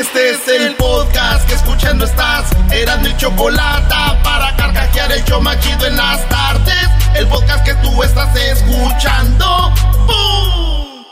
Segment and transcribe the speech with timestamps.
[0.00, 2.52] Este es el podcast que escuchando estás.
[2.70, 6.88] Eran mi chocolate para carcajear el yo machido en las tardes.
[7.16, 9.72] El podcast que tú estás escuchando.
[10.06, 11.04] ¡Bum!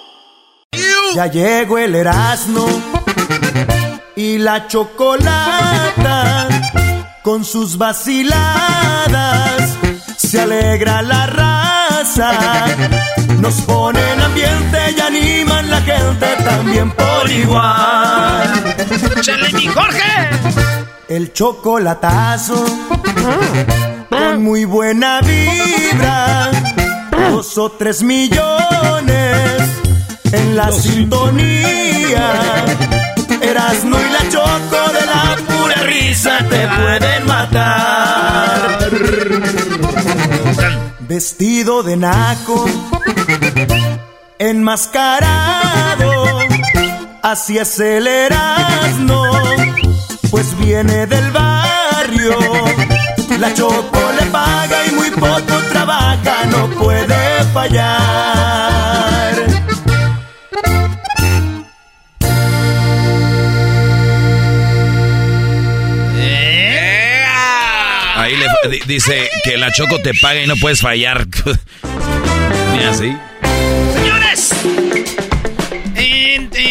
[1.16, 2.68] Ya llegó el Erasmo
[4.14, 6.46] y la chocolata
[7.24, 8.38] con sus vaciladas.
[10.16, 11.65] Se alegra la raza,
[13.40, 18.74] nos ponen ambiente y animan la gente también por igual.
[19.20, 20.30] ¡Chale, mi Jorge!
[21.08, 22.64] El chocolatazo
[24.08, 26.50] con muy buena vibra,
[27.30, 29.62] dos o tres millones
[30.32, 32.64] en la sintonía.
[33.40, 37.95] Erasmo y la choco de la pura risa te pueden matar.
[41.16, 42.66] Vestido de naco,
[44.38, 46.10] enmascarado,
[47.22, 49.22] así es el Erasmo,
[50.30, 52.36] pues viene del barrio.
[53.38, 58.25] La choco le paga y muy poco trabaja, no puede fallar.
[68.86, 71.26] Dice que la Choco te paga y no puedes fallar.
[72.72, 73.16] Mira así.
[73.94, 74.52] Señores,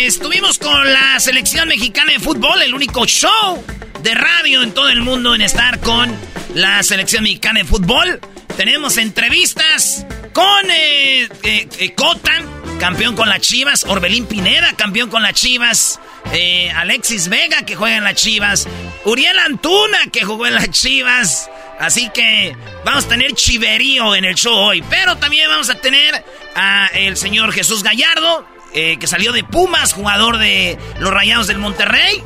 [0.05, 3.63] estuvimos con la selección mexicana de fútbol, el único show
[4.03, 6.15] de radio en todo el mundo en estar con
[6.53, 8.19] la selección mexicana de fútbol.
[8.55, 12.33] Tenemos entrevistas con eh, eh, eh, Cota,
[12.79, 15.99] campeón con las Chivas, Orbelín Pineda, campeón con las Chivas,
[16.33, 18.67] eh, Alexis Vega, que juega en las Chivas,
[19.05, 21.49] Uriel Antuna, que jugó en las Chivas.
[21.79, 22.55] Así que
[22.85, 26.23] vamos a tener chiverío en el show hoy, pero también vamos a tener
[26.55, 31.57] a el señor Jesús Gallardo, eh, que salió de Pumas, jugador de los Rayados del
[31.57, 32.23] Monterrey.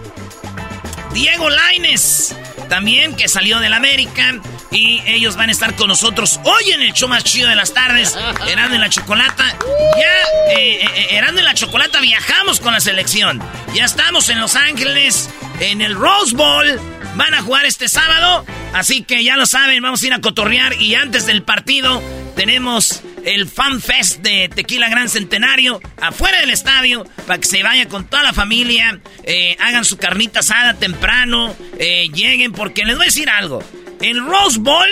[1.13, 2.35] Diego Laines,
[2.69, 4.39] también que salió del América.
[4.71, 7.73] Y ellos van a estar con nosotros hoy en el show más chido de las
[7.73, 8.15] tardes.
[8.47, 9.57] Erando en la Chocolata.
[9.97, 13.41] Ya, eh, eh, Erando en la Chocolata viajamos con la selección.
[13.73, 15.29] Ya estamos en Los Ángeles,
[15.59, 16.79] en el Rose Bowl.
[17.15, 18.45] Van a jugar este sábado.
[18.73, 20.79] Así que ya lo saben, vamos a ir a cotorrear.
[20.79, 22.01] Y antes del partido,
[22.35, 27.87] tenemos el Fan Fest de Tequila Gran Centenario afuera del estadio para que se vaya
[27.87, 33.05] con toda la familia, eh, hagan su carnita asada temprano, eh, lleguen, porque les voy
[33.05, 33.63] a decir algo.
[34.01, 34.87] El Rose Bowl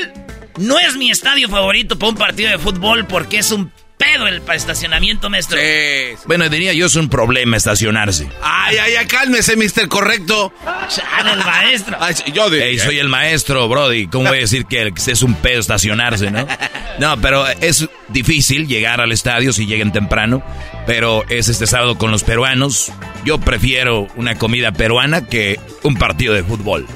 [0.57, 4.41] no es mi estadio favorito para un partido de fútbol porque es un pedo el
[4.53, 5.59] estacionamiento, maestro.
[6.25, 8.29] Bueno, diría yo es un problema estacionarse.
[8.41, 10.53] Ay, ay, ay, cálmese, mister correcto.
[10.89, 11.97] Chale, el maestro.
[11.99, 12.51] Ay, sí, yo.
[12.53, 14.07] Ey, soy el maestro, Brody.
[14.07, 16.47] ¿Cómo voy a decir que es un pedo estacionarse, no?
[16.99, 20.41] No, pero es difícil llegar al estadio si llegan temprano.
[20.87, 22.91] Pero es este sábado con los peruanos.
[23.23, 26.87] Yo prefiero una comida peruana que un partido de fútbol.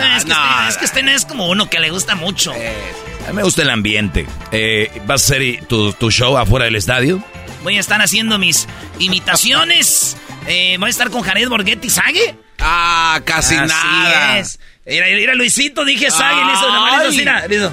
[0.00, 2.14] No, es, que no, este, es que este no es como uno que le gusta
[2.14, 2.52] mucho.
[2.52, 4.26] A mí me gusta el ambiente.
[4.52, 7.22] Eh, ¿Vas a hacer tu, tu show afuera del estadio?
[7.62, 8.66] Voy a estar haciendo mis
[8.98, 10.16] imitaciones.
[10.46, 12.34] Eh, voy a estar con Jared Borghetti Sague.
[12.58, 14.38] Ah, casi Así nada.
[14.38, 14.58] es.
[14.86, 17.72] Mira, mira, Luisito, dije Sague, le hizo mira, hizo.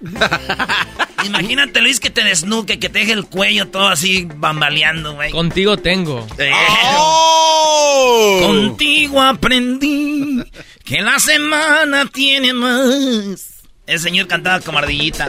[1.24, 5.30] Imagínate, Luis, que te desnuque, que te deje el cuello todo así bambaleando, güey.
[5.30, 6.26] Contigo tengo.
[6.38, 6.50] Eh,
[6.96, 8.38] ¡Oh!
[8.42, 10.42] Contigo aprendí
[10.90, 13.62] que la semana tiene más.
[13.86, 15.28] El señor cantaba como ardillita.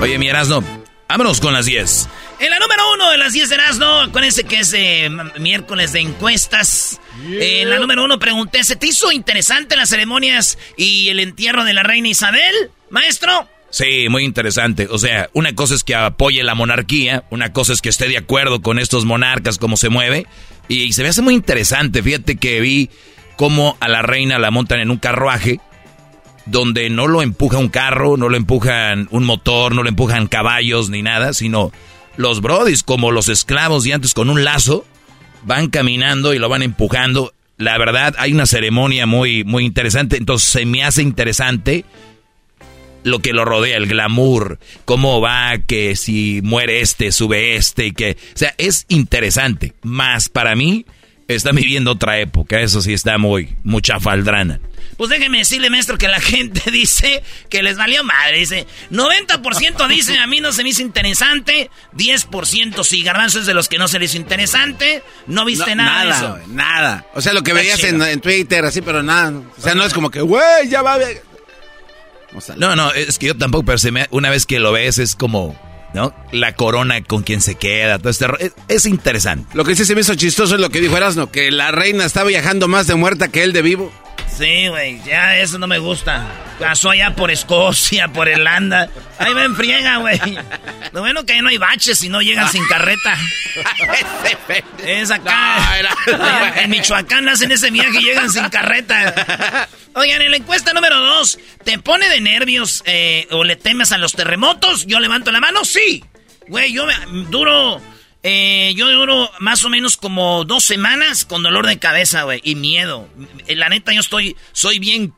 [0.00, 0.64] Oye, mi Erasno,
[1.10, 2.08] vámonos con las 10.
[2.40, 6.00] En la número uno de las 10 de Erasmo, acuérdense que es eh, miércoles de
[6.00, 7.02] encuestas.
[7.22, 11.74] En la número uno pregunté, ¿se te hizo interesante las ceremonias y el entierro de
[11.74, 13.46] la reina Isabel, maestro?
[13.68, 14.88] Sí, muy interesante.
[14.90, 18.16] O sea, una cosa es que apoye la monarquía, una cosa es que esté de
[18.16, 20.26] acuerdo con estos monarcas, cómo se mueve.
[20.66, 22.02] Y, se me hace muy interesante.
[22.02, 22.90] Fíjate que vi
[23.38, 25.60] cómo a la reina la montan en un carruaje
[26.44, 30.90] donde no lo empuja un carro, no lo empujan un motor, no lo empujan caballos
[30.90, 31.70] ni nada, sino
[32.16, 34.84] los brodis como los esclavos de antes con un lazo
[35.44, 37.32] van caminando y lo van empujando.
[37.58, 40.16] La verdad, hay una ceremonia muy, muy interesante.
[40.16, 41.84] Entonces se me hace interesante
[43.04, 47.92] lo que lo rodea, el glamour, cómo va, que si muere este, sube este, y
[47.92, 48.16] que...
[48.34, 49.74] O sea, es interesante.
[49.82, 50.86] Más para mí,
[51.28, 52.60] está viviendo otra época.
[52.60, 54.60] Eso sí está muy, mucha faldrana.
[54.96, 58.38] Pues déjeme decirle, maestro, que la gente dice que les valió madre.
[58.38, 63.02] Dice, 90% dice, a mí no se me hizo interesante, 10% sí.
[63.02, 66.38] Garbanzo es de los que no se les hizo interesante, no viste nada, de eso.
[66.48, 69.42] Nada, O sea, lo que veías en, Twitter, así, pero nada.
[69.56, 71.22] O sea, no es como que, güey, ya va a ver.
[72.56, 75.14] no, no, es que yo tampoco, pero se me, una vez que lo ves es
[75.14, 75.56] como,
[75.94, 76.14] ¿no?
[76.32, 79.56] La corona con quien se queda, todo este es, es, interesante.
[79.56, 82.04] Lo que sí se me hizo chistoso es lo que dijo Erasmo, que la reina
[82.04, 83.92] está viajando más de muerta que él de vivo.
[84.36, 86.26] Sí, güey, ya eso no me gusta.
[86.58, 88.88] Pasó allá por Escocia, por Irlanda.
[89.18, 90.18] Ahí me enfriega, güey.
[90.92, 93.16] Lo bueno que ahí no hay baches y no llegan sin carreta.
[94.84, 95.58] es acá.
[96.56, 99.68] en Michoacán hacen ese viaje y llegan sin carreta.
[99.94, 103.98] Oigan, en la encuesta número dos, ¿te pone de nervios eh, o le temes a
[103.98, 104.86] los terremotos?
[104.86, 106.04] Yo levanto la mano, sí.
[106.48, 106.94] Güey, yo me,
[107.30, 107.80] duro
[108.30, 112.56] eh, yo duro más o menos como dos semanas con dolor de cabeza, güey, y
[112.56, 113.08] miedo.
[113.46, 115.14] Eh, la neta, yo estoy, soy bien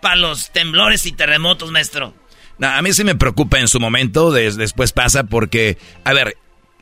[0.00, 2.14] para los temblores y terremotos, maestro.
[2.60, 6.36] a mí sí me preocupa en su momento, después pasa porque, a ver,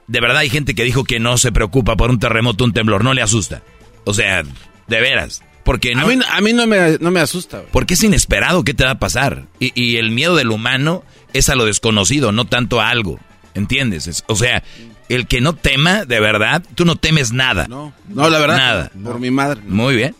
[0.07, 3.03] de verdad hay gente que dijo que no se preocupa por un terremoto, un temblor,
[3.03, 3.63] no le asusta.
[4.05, 4.43] O sea,
[4.87, 5.43] de veras.
[5.65, 7.63] Porque no, a mí, no, me, no me asusta.
[7.73, 9.47] Porque es inesperado qué te va a pasar.
[9.61, 13.19] Y, y, el miedo del humano es a lo desconocido, no tanto a algo.
[13.55, 14.25] ¿Entiendes?
[14.29, 14.63] o sea,
[15.09, 17.67] el que no tema, de verdad, tú no temes nada.
[17.69, 18.57] No, no, la verdad.
[18.57, 18.91] Nada.
[19.03, 19.61] Por mi madre.
[19.67, 20.15] Muy bien.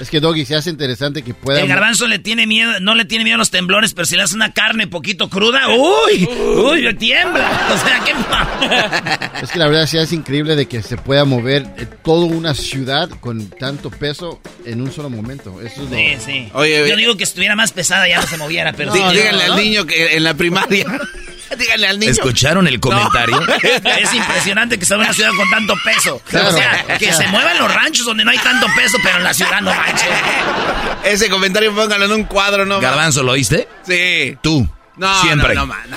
[0.00, 1.60] Es que Doggy se hace interesante que pueda.
[1.60, 4.22] El garbanzo le tiene miedo, no le tiene miedo a los temblores, pero si le
[4.22, 6.26] hace una carne poquito cruda, ¡uy!
[6.26, 6.80] ¡Uy!
[6.80, 7.50] Le tiembla.
[7.70, 11.66] O sea, ¿qué Es que la verdad sí es increíble de que se pueda mover
[11.76, 15.60] eh, toda una ciudad con tanto peso en un solo momento.
[15.60, 16.48] Eso es Sí, sí.
[16.54, 18.94] Oye, Yo digo que estuviera más pesada ya no se moviera, pero.
[18.94, 20.86] díganle al niño que en la primaria.
[21.58, 22.12] Díganle al niño.
[22.12, 23.40] ¿Escucharon el comentario?
[24.00, 26.22] es impresionante que sea una ciudad con tanto peso.
[26.26, 29.34] O sea, que se muevan los ranchos donde no hay tanto peso, pero en la
[29.34, 30.08] ciudad no manches.
[31.04, 32.80] Ese comentario póngalo en un cuadro, ¿no?
[32.80, 33.68] Garbanzo, ¿lo oíste?
[33.86, 34.36] Sí.
[34.42, 34.68] Tú.
[34.96, 35.54] No, Siempre.
[35.54, 35.96] No, no, no,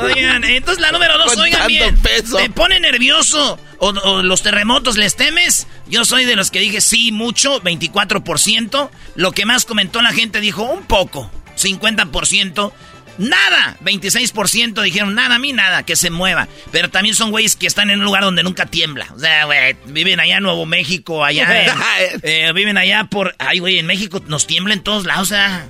[0.00, 1.96] Oigan, entonces la número dos, oigan bien.
[2.02, 5.66] ¿Te pone nervioso o, los terremotos les temes?
[5.86, 8.90] Yo soy de los que dije sí, mucho, 24%.
[9.16, 12.72] Lo que más comentó la gente dijo un poco, 50%.
[13.16, 16.48] Nada, 26% dijeron nada, a mí nada, que se mueva.
[16.72, 19.06] Pero también son güeyes que están en un lugar donde nunca tiembla.
[19.14, 21.46] O sea, güey, viven allá en Nuevo México, allá
[22.22, 23.36] eh, viven allá por...
[23.38, 25.68] Ay, güey, en México nos tiembla en todos lados, o sea...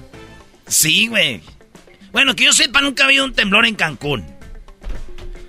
[0.66, 1.42] Sí, güey.
[2.14, 4.24] Bueno, que yo sepa, nunca ha habido un temblor en Cancún.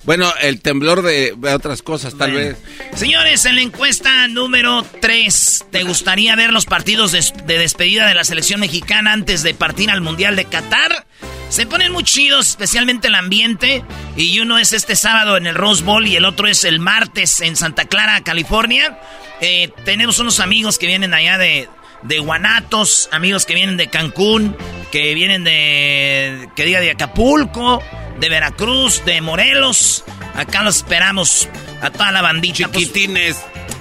[0.03, 2.57] Bueno, el temblor de, otras cosas, tal vez.
[2.95, 8.23] Señores, en la encuesta número 3, ¿te gustaría ver los partidos de, despedida de la
[8.23, 11.06] selección mexicana antes de partir al Mundial de Qatar?
[11.50, 13.83] Se ponen muy chidos, especialmente el ambiente.
[14.17, 17.41] Y uno es este sábado en el Rose Bowl y el otro es el martes
[17.41, 19.00] en Santa Clara, California.
[19.39, 21.69] Eh, tenemos unos amigos que vienen allá de,
[22.07, 24.55] de Guanatos, amigos que vienen de Cancún,
[24.91, 27.81] que vienen de, que diga, de Acapulco,
[28.19, 30.03] de Veracruz, de Morelos.
[30.35, 31.50] Acá los esperamos
[31.81, 32.67] a toda la bandita.
[32.67, 33.38] Pues, Chiquitines.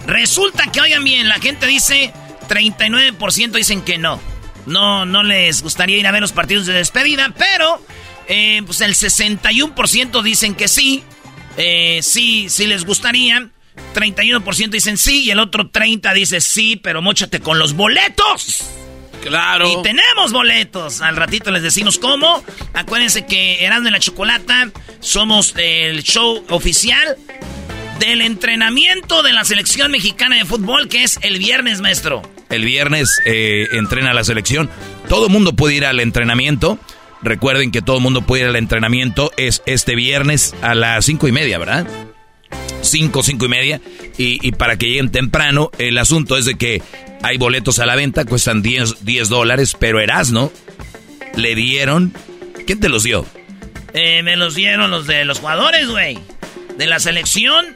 [0.07, 2.12] resulta que, oigan bien, la gente dice,
[2.49, 4.21] 39% dicen que no.
[4.66, 7.85] No, no les gustaría ir a ver los partidos de despedida, pero
[8.28, 11.04] eh, pues el 61% dicen que sí.
[11.57, 13.50] Eh, sí, sí les gustaría.
[13.95, 18.64] 31% dicen sí y el otro 30% dice sí, pero mochate con los boletos.
[19.23, 19.66] Claro.
[19.71, 21.00] Y tenemos boletos.
[21.00, 22.45] Al ratito les decimos cómo.
[22.75, 27.16] Acuérdense que Erasmo y la Chocolata somos el show oficial
[28.00, 32.23] del entrenamiento de la selección mexicana de fútbol, que es el viernes, maestro.
[32.50, 34.69] El viernes eh, entrena la selección.
[35.09, 36.78] Todo el mundo puede ir al entrenamiento.
[37.23, 39.33] Recuerden que todo el mundo puede ir al entrenamiento.
[39.38, 41.87] Es este viernes a las cinco y media, ¿verdad?
[42.83, 43.81] 5, 5 y media.
[44.17, 46.83] Y, para que lleguen temprano, el asunto es de que
[47.23, 50.53] hay boletos a la venta, cuestan 10, 10 dólares, pero Erasno
[51.37, 52.15] le dieron...
[52.67, 53.27] ¿Quién te los dio?
[53.93, 56.19] Eh, me los dieron los de los jugadores, güey.
[56.79, 57.67] De la selección.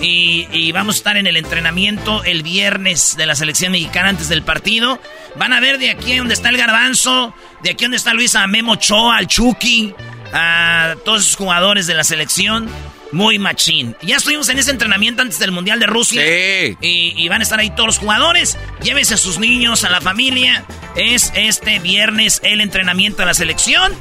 [0.00, 4.42] Y, vamos a estar en el entrenamiento el viernes de la selección mexicana antes del
[4.42, 5.00] partido.
[5.36, 8.76] Van a ver de aquí donde está el garbanzo, de aquí donde está Luisa Memo
[8.76, 9.94] Choa, al Chucky,
[10.34, 12.68] a todos esos jugadores de la selección.
[13.12, 13.94] muy machín.
[14.02, 16.20] Ya estuvimos en ese entrenamiento antes del Mundial de Rusia.
[16.20, 16.76] Sí.
[16.80, 18.58] Y, van a estar ahí todos los jugadores.
[18.82, 20.64] Llévese a sus niños, a la familia.
[20.96, 23.92] Es este viernes el entrenamiento de la selección.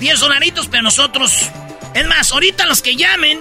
[0.00, 1.50] 10 dolaritos, pero nosotros...
[1.94, 3.38] Es más, ahorita los que llamen...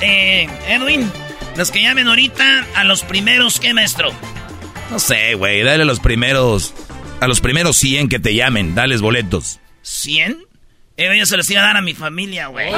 [0.00, 1.10] Eh, Edwin,
[1.56, 4.12] los que llamen ahorita a los primeros, ¿qué maestro?
[4.90, 6.72] No sé, güey, dale a los primeros...
[7.20, 9.60] A los primeros 100 que te llamen, dales boletos.
[9.84, 10.43] ¿100?
[10.96, 12.72] Eh, yo se los iba a dar a mi familia, güey.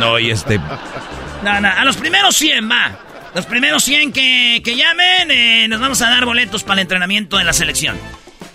[0.00, 0.58] No, y este...
[0.58, 2.98] No, no, a los primeros 100, va.
[3.34, 7.38] Los primeros 100 que, que llamen, eh, nos vamos a dar boletos para el entrenamiento
[7.38, 7.96] de la selección.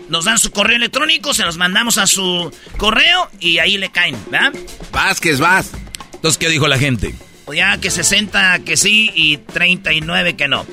[0.09, 4.15] Nos dan su correo electrónico, se los mandamos a su correo y ahí le caen,
[4.29, 4.53] ¿verdad?
[4.91, 5.71] Vázquez, vas.
[6.13, 7.13] Entonces, ¿qué dijo la gente?
[7.45, 10.65] Pues ya que 60 que sí y 39 que no.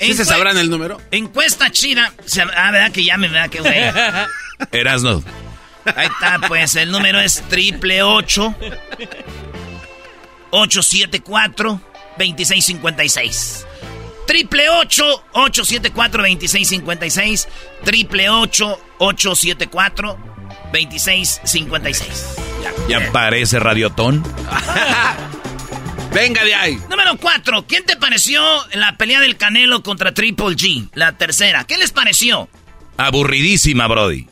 [0.00, 1.00] ¿Sí se sabrán el número?
[1.10, 2.12] Encuesta chida.
[2.56, 2.92] ah, ¿verdad?
[2.92, 3.50] Que llamen, ¿verdad?
[3.50, 3.74] Que güey.
[4.72, 5.22] Erasno.
[5.96, 8.54] Ahí está, pues el número es triple 8
[10.50, 11.80] 874
[12.18, 13.66] 2656.
[14.26, 17.48] Triple 8 874 2656.
[17.84, 20.18] Triple 8 874
[20.72, 22.36] 2656.
[22.62, 24.22] Ya, ya parece radiotón.
[26.12, 26.78] Venga de ahí.
[26.90, 27.66] Número 4.
[27.66, 28.42] ¿Quién te pareció
[28.74, 30.88] la pelea del Canelo contra Triple G?
[30.94, 31.64] La tercera.
[31.64, 32.48] ¿Qué les pareció?
[32.96, 34.26] Aburridísima, Brody.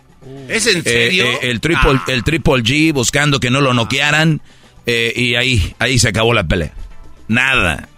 [0.48, 1.24] ¿Es en serio?
[1.24, 2.04] Eh, eh, el, triple, ah.
[2.08, 4.40] el Triple G buscando que no lo noquearan.
[4.86, 6.72] Eh, y ahí, ahí se acabó la pelea.
[7.28, 7.88] Nada.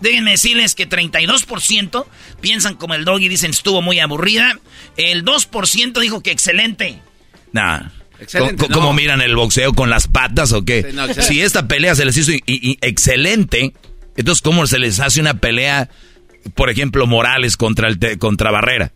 [0.00, 2.06] Déjenme decirles que 32%
[2.40, 4.58] piensan como el dog y dicen estuvo muy aburrida.
[4.96, 7.00] El 2% dijo que excelente.
[7.52, 7.92] Nada.
[8.72, 10.94] ¿Cómo, miran el boxeo con las patas o qué?
[11.20, 13.74] si esta pelea se les hizo excelente,
[14.16, 15.88] entonces ¿cómo se les hace una pelea,
[16.54, 18.92] por ejemplo, Morales contra, el contra Barrera?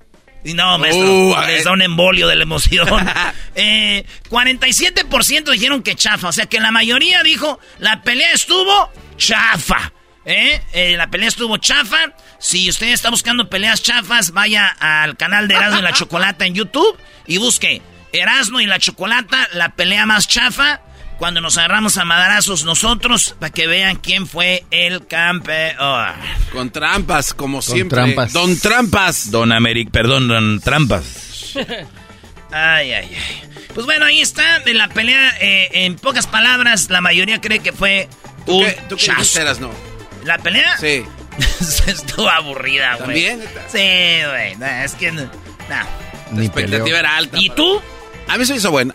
[0.55, 2.89] No, maestro, uh, les da un embolio de la emoción.
[3.55, 9.93] eh, 47% dijeron que chafa, o sea que la mayoría dijo, la pelea estuvo chafa.
[10.25, 10.61] ¿Eh?
[10.73, 10.97] ¿eh?
[10.97, 12.13] la pelea estuvo chafa.
[12.39, 16.55] Si usted está buscando peleas chafas, vaya al canal de Erasmo y la Chocolata en
[16.55, 17.81] YouTube y busque
[18.13, 20.81] Erasmo y la Chocolata, la pelea más chafa.
[21.19, 26.13] Cuando nos agarramos a madrazos nosotros, para que vean quién fue el campeón.
[26.53, 27.97] Con trampas, como siempre.
[27.97, 28.33] Trampas.
[28.33, 29.31] Don Trampas.
[29.31, 31.55] Don Améric, perdón, Don Trampas.
[32.53, 33.43] ay, ay, ay.
[33.75, 37.73] Pues bueno, ahí está, de la pelea, eh, en pocas palabras, la mayoría cree que
[37.73, 38.09] fue
[38.47, 39.13] un qué, ¿tú qué
[39.61, 39.71] no?
[40.25, 40.77] ¿La pelea?
[40.79, 41.05] Sí.
[41.87, 43.27] Estuvo aburrida, güey.
[43.27, 43.41] ¿También?
[43.69, 44.27] Sí,
[44.59, 44.85] güey.
[44.85, 45.13] es que...
[45.13, 45.29] No.
[46.35, 47.39] La expectativa era alta.
[47.41, 47.81] ¿Y tú?
[48.29, 48.95] A mí se hizo buena.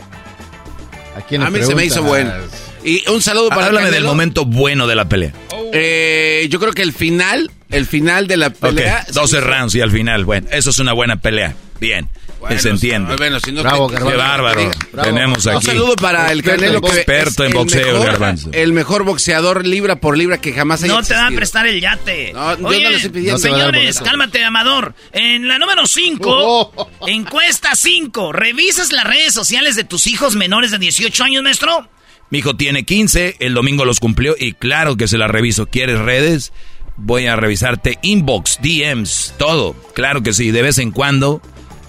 [1.15, 2.39] ¿A, mí se me hizo buena.
[2.83, 5.33] Y un saludo para Háblame del momento bueno de la pelea.
[5.73, 9.05] Eh, yo creo que el final, el final de la pelea.
[9.13, 10.25] 12 rounds y al final.
[10.25, 11.55] Bueno, eso es una buena pelea.
[11.79, 12.09] Bien
[12.57, 13.15] se entiende.
[13.15, 14.71] Bueno, si no Bravo, Qué bárbaro.
[15.03, 15.57] Tenemos aquí.
[15.57, 16.79] Un saludo para el Canelo.
[16.79, 18.49] experto en boxeo, Garbanzo.
[18.53, 21.79] El mejor boxeador libra por libra que jamás haya No te va a prestar el
[21.79, 22.33] yate.
[22.33, 23.37] No, yo no les pidiendo.
[23.37, 24.93] señores, cálmate, Amador.
[25.11, 28.31] En la número 5, encuesta 5.
[28.31, 31.89] ¿Revisas las redes sociales de tus hijos menores de 18 años, maestro?
[32.29, 35.65] Mi hijo tiene 15, el domingo los cumplió y claro que se las reviso.
[35.65, 36.53] ¿Quieres redes?
[36.95, 39.75] Voy a revisarte inbox, DMs, todo.
[39.93, 41.41] Claro que sí, de vez en cuando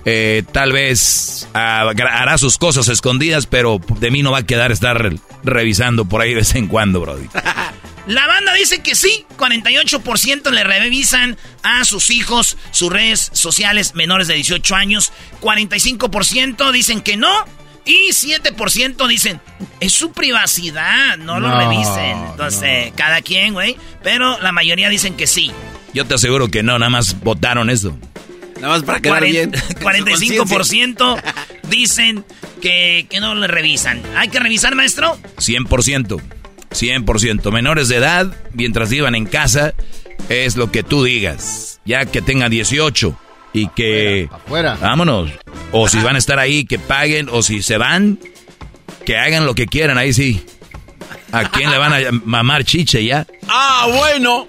[0.04, 5.12] eh, tal vez hará sus cosas escondidas, pero de mí no va a quedar estar
[5.44, 7.28] revisando por ahí de vez en cuando, Brody.
[8.06, 14.26] La banda dice que sí, 48% le revisan a sus hijos sus redes sociales menores
[14.26, 17.32] de 18 años, 45% dicen que no
[17.84, 19.40] y 7% dicen
[19.78, 22.16] es su privacidad, no, lo revisen.
[22.30, 25.52] Entonces, cada quien, güey, pero la mayoría dicen que sí.
[25.94, 27.96] Yo te aseguro que no, nada más votaron eso.
[28.62, 29.50] Nada más para quedar bien.
[29.80, 31.22] 45%
[31.68, 32.24] dicen
[32.62, 34.00] que, que no le revisan.
[34.16, 35.18] ¿Hay que revisar, maestro?
[35.38, 36.22] 100%.
[36.70, 37.52] 100%.
[37.52, 39.74] Menores de edad, mientras vivan en casa,
[40.28, 41.80] es lo que tú digas.
[41.84, 43.18] Ya que tengan 18
[43.52, 44.28] y que...
[44.30, 44.78] Afuera.
[44.80, 45.32] Vámonos.
[45.72, 47.28] O si van a estar ahí, que paguen.
[47.30, 48.20] O si se van,
[49.04, 49.98] que hagan lo que quieran.
[49.98, 50.40] Ahí sí.
[51.32, 53.26] ¿A quién le van a mamar chiche ya?
[53.48, 54.46] Ah, bueno.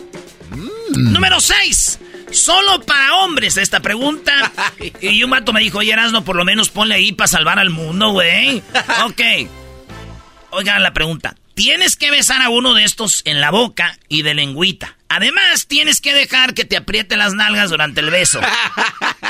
[0.91, 1.99] Número 6.
[2.33, 4.51] Solo para hombres esta pregunta.
[5.01, 7.69] Y un mato me dijo, oye, Erasno, por lo menos ponle ahí para salvar al
[7.69, 8.61] mundo, güey.
[9.05, 9.21] Ok.
[10.51, 11.35] Oigan la pregunta.
[11.55, 14.97] Tienes que besar a uno de estos en la boca y de lengüita.
[15.07, 18.41] Además, tienes que dejar que te apriete las nalgas durante el beso.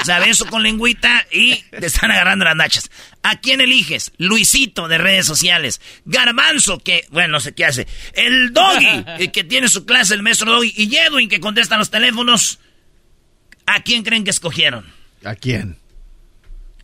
[0.01, 2.91] O sea, beso con lengüita y te están agarrando las nachas.
[3.21, 4.11] ¿A quién eliges?
[4.17, 5.79] Luisito de redes sociales.
[6.03, 7.87] Garbanzo, que, bueno, no sé qué hace.
[8.11, 10.73] El Doggy, el que tiene su clase, el maestro Doggy.
[10.75, 12.59] Y Edwin, que contesta los teléfonos.
[13.65, 14.85] ¿A quién creen que escogieron?
[15.23, 15.77] ¿A quién?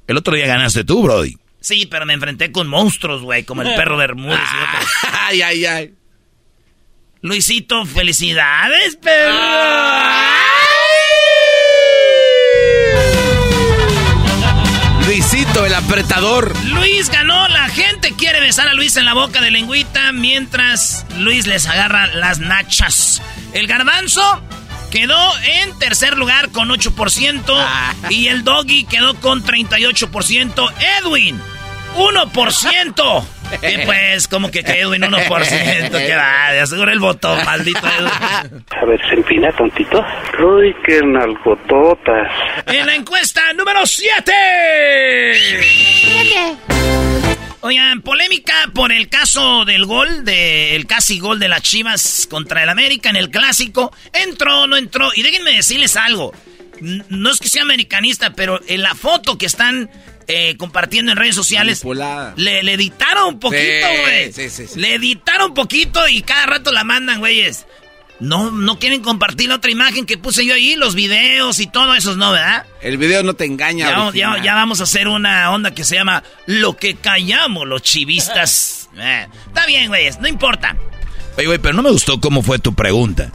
[0.07, 1.35] El otro día ganaste tú, Brody.
[1.61, 4.89] Sí, pero me enfrenté con monstruos, güey, como el perro de y otros.
[5.19, 5.93] Ay, ay, ay.
[7.21, 9.35] Luisito, felicidades, perro.
[15.05, 16.53] Luisito, el apretador.
[16.67, 17.47] Luis ganó.
[17.49, 22.07] La gente quiere besar a Luis en la boca de lengüita mientras Luis les agarra
[22.07, 23.21] las nachas.
[23.53, 24.41] El garbanzo
[24.89, 25.17] quedó
[25.61, 27.93] en tercer lugar con 8% ah.
[28.09, 30.73] y el doggy quedó con 38%.
[30.99, 31.39] Edwin,
[31.97, 33.23] 1%.
[33.61, 38.63] Y pues, como que Edwin 1%, que va, de asegura el voto, maldito Edwin.
[38.69, 40.05] A ver, se empina tontito.
[40.39, 42.31] Uy, qué nalgototas.
[42.67, 44.33] En la encuesta número 7.
[47.61, 52.69] Oigan, polémica por el caso del gol, del casi gol de las Chivas contra el
[52.69, 53.93] América en el clásico.
[54.13, 55.11] Entró, no entró.
[55.13, 56.33] Y déjenme decirles algo.
[56.79, 59.89] No es que sea americanista, pero en la foto que están
[60.27, 61.81] eh, compartiendo en redes sociales.
[62.37, 64.31] Le, le, editaron un poquito, güey.
[64.75, 67.65] le editaron un poquito y cada rato la mandan, güeyes.
[68.19, 71.95] No, no quieren compartir la otra imagen que puse yo ahí, los videos y todo
[71.95, 72.65] eso, ¿no, verdad?
[72.81, 74.11] El video no te engaña.
[74.13, 78.75] Ya, ya, vamos a hacer una onda que se llama Lo que callamos los chivistas.
[79.01, 80.75] Eh, está bien, güeyes, no importa.
[81.37, 83.31] Oye, güey, pero no me gustó cómo fue tu pregunta.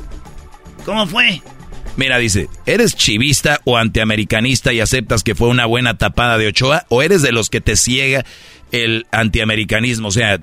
[0.85, 1.41] ¿Cómo fue?
[1.97, 6.87] Mira, dice, ¿eres chivista o antiamericanista y aceptas que fue una buena tapada de Ochoa?
[6.89, 8.25] ¿O eres de los que te ciega
[8.73, 10.09] el antiamericanismo?
[10.09, 10.41] O sea,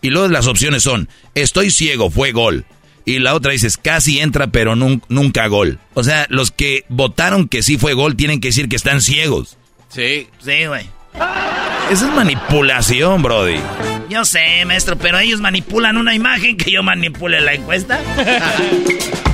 [0.00, 2.64] y luego las opciones son, estoy ciego, fue gol.
[3.04, 5.78] Y la otra dices, casi entra, pero nunca gol.
[5.94, 9.58] O sea, los que votaron que sí fue gol tienen que decir que están ciegos.
[9.88, 10.28] Sí.
[10.42, 10.86] Sí, güey.
[11.90, 13.60] Esa es manipulación, Brody.
[14.08, 18.00] Yo sé, maestro, pero ellos manipulan una imagen que yo manipule la encuesta.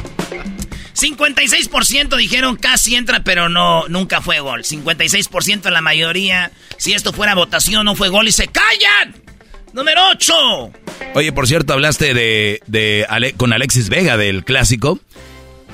[0.99, 4.65] 56% dijeron casi entra, pero no, nunca fue gol.
[4.65, 6.51] 56% la mayoría.
[6.77, 9.15] Si esto fuera votación, no fue gol y se callan.
[9.73, 10.35] Número 8.
[11.15, 13.07] Oye, por cierto, hablaste de, de
[13.37, 14.99] con Alexis Vega del clásico.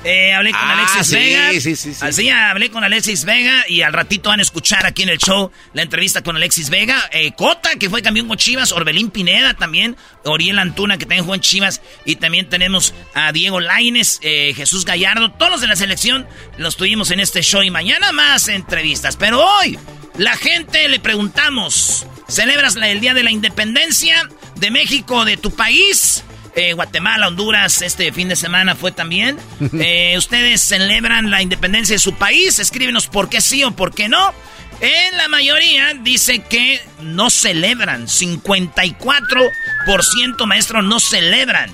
[0.05, 1.51] Eh, hablé con ah, Alexis Vega.
[1.51, 2.05] Sí, sí, sí.
[2.05, 5.51] Así hablé con Alexis Vega y al ratito van a escuchar aquí en el show
[5.73, 7.09] la entrevista con Alexis Vega.
[7.11, 8.71] Eh, Cota, que fue campeón con Chivas.
[8.71, 9.97] Orbelín Pineda también.
[10.23, 11.81] Oriel Antuna, que también jugó en Chivas.
[12.05, 15.31] Y también tenemos a Diego Laines, eh, Jesús Gallardo.
[15.31, 16.27] Todos los de la selección
[16.57, 17.63] los tuvimos en este show.
[17.63, 19.17] Y mañana más entrevistas.
[19.17, 19.79] Pero hoy,
[20.19, 26.23] la gente le preguntamos: ¿celebras el Día de la Independencia de México, de tu país?
[26.55, 29.37] Eh, Guatemala, Honduras, este fin de semana fue también.
[29.77, 32.59] Eh, ¿Ustedes celebran la independencia de su país?
[32.59, 34.33] Escríbenos por qué sí o por qué no.
[34.79, 38.07] En la mayoría dice que no celebran.
[38.07, 41.71] 54% maestro no celebran.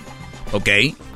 [0.52, 0.70] Ok.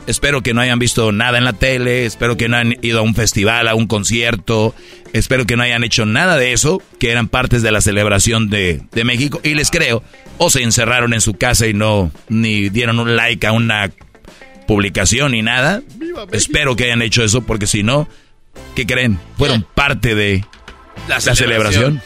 [0.08, 3.02] Espero que no hayan visto nada en la tele, espero que no hayan ido a
[3.02, 4.76] un festival, a un concierto,
[5.14, 8.84] espero que no hayan hecho nada de eso, que eran partes de la celebración de,
[8.92, 9.40] de México.
[9.44, 10.04] Y les creo,
[10.38, 13.92] o se encerraron en su casa y no, ni dieron un like a una
[14.68, 15.82] publicación ni nada.
[16.32, 18.08] Espero que hayan hecho eso, porque si no,
[18.76, 19.20] ¿qué creen?
[19.38, 20.46] Fueron parte de
[21.08, 22.02] la celebración.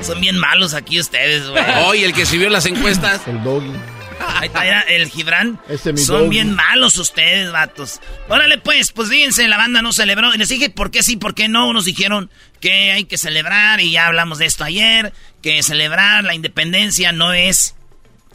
[0.00, 1.64] Son bien malos aquí ustedes, güey.
[1.84, 3.22] Hoy el que subió las encuestas.
[3.26, 3.72] El doggy.
[4.20, 5.60] Ahí está, el Gibran.
[5.96, 8.00] Son bien malos ustedes, vatos.
[8.28, 10.34] Órale, pues, pues fíjense, la banda no celebró.
[10.34, 11.72] Y les dije por qué sí, por qué no.
[11.72, 16.34] Nos dijeron que hay que celebrar, y ya hablamos de esto ayer, que celebrar la
[16.34, 17.74] independencia no es.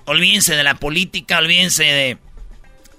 [0.05, 2.17] Olvídense de la política, olvídense de.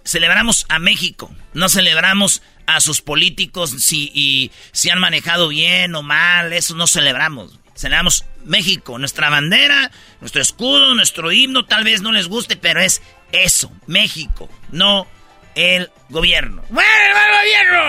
[0.04, 6.02] Celebramos a México, no celebramos a sus políticos si, y, si han manejado bien o
[6.02, 7.58] mal, eso no celebramos.
[7.74, 13.02] Celebramos México, nuestra bandera, nuestro escudo, nuestro himno, tal vez no les guste, pero es
[13.32, 15.06] eso, México, no
[15.54, 16.62] el gobierno.
[16.68, 17.82] ¡Viva el gobierno!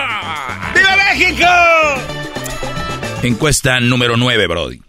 [0.74, 1.46] ¡Viva México!
[3.22, 4.80] Encuesta número 9, Brody.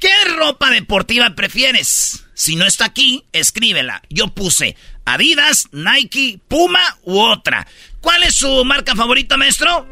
[0.00, 2.26] ¿Qué ropa deportiva prefieres?
[2.34, 4.02] Si no está aquí, escríbela.
[4.10, 7.66] Yo puse Adidas, Nike, Puma u otra.
[8.00, 9.86] ¿Cuál es su marca favorita, maestro?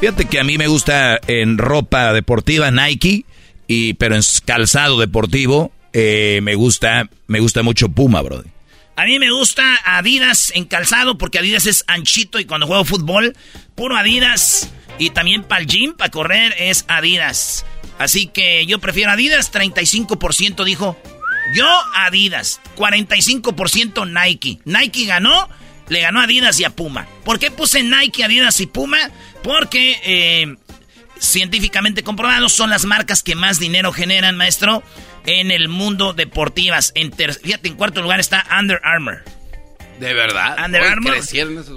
[0.00, 3.24] Fíjate que a mí me gusta en ropa deportiva Nike
[3.72, 8.50] y, pero en calzado deportivo eh, me gusta me gusta mucho Puma, brother.
[8.96, 13.34] A mí me gusta Adidas en calzado porque Adidas es anchito y cuando juego fútbol,
[13.74, 14.70] puro Adidas.
[14.98, 17.64] Y también para el gym, para correr, es Adidas.
[17.98, 20.98] Así que yo prefiero Adidas, 35% dijo.
[21.54, 24.58] Yo Adidas, 45% Nike.
[24.66, 25.48] Nike ganó,
[25.88, 27.06] le ganó a Adidas y a Puma.
[27.24, 28.98] ¿Por qué puse Nike, Adidas y Puma?
[29.42, 30.56] Porque eh,
[31.22, 34.82] científicamente comprobados, son las marcas que más dinero generan, maestro,
[35.24, 36.92] en el mundo deportivas.
[36.94, 39.22] En fíjate, en cuarto lugar está Under Armour.
[40.00, 40.56] ¿De verdad?
[40.64, 41.14] Under Armour.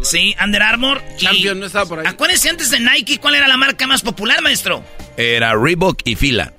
[0.01, 1.01] Sí, Under Armour.
[1.17, 2.05] Champion no estaba por ahí.
[2.07, 4.83] Acuérdense antes de Nike, ¿cuál era la marca más popular, maestro?
[5.15, 6.53] Era Reebok y Fila.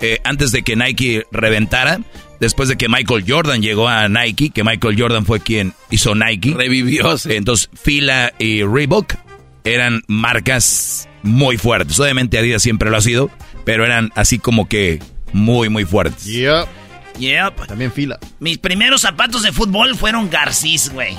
[0.00, 2.00] Eh, antes de que Nike reventara,
[2.40, 6.54] después de que Michael Jordan llegó a Nike, que Michael Jordan fue quien hizo Nike.
[6.54, 7.14] Revivió.
[7.26, 9.14] Entonces Fila y Reebok
[9.64, 11.98] eran marcas muy fuertes.
[12.00, 13.30] Obviamente Adidas siempre lo ha sido,
[13.64, 15.00] pero eran así como que
[15.32, 16.24] muy, muy fuertes.
[16.24, 16.66] Yep.
[17.18, 17.66] Yep.
[17.66, 18.18] También Fila.
[18.40, 21.16] Mis primeros zapatos de fútbol fueron Garcís, güey.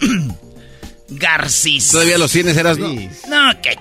[1.08, 1.90] Garcís.
[1.90, 2.88] ¿Todavía los tienes, eras no?
[2.88, 3.76] No, qué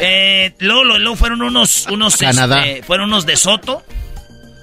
[0.00, 2.66] eh, luego, luego, fueron unos, unos, Canadá.
[2.66, 3.82] este, fueron unos de Soto.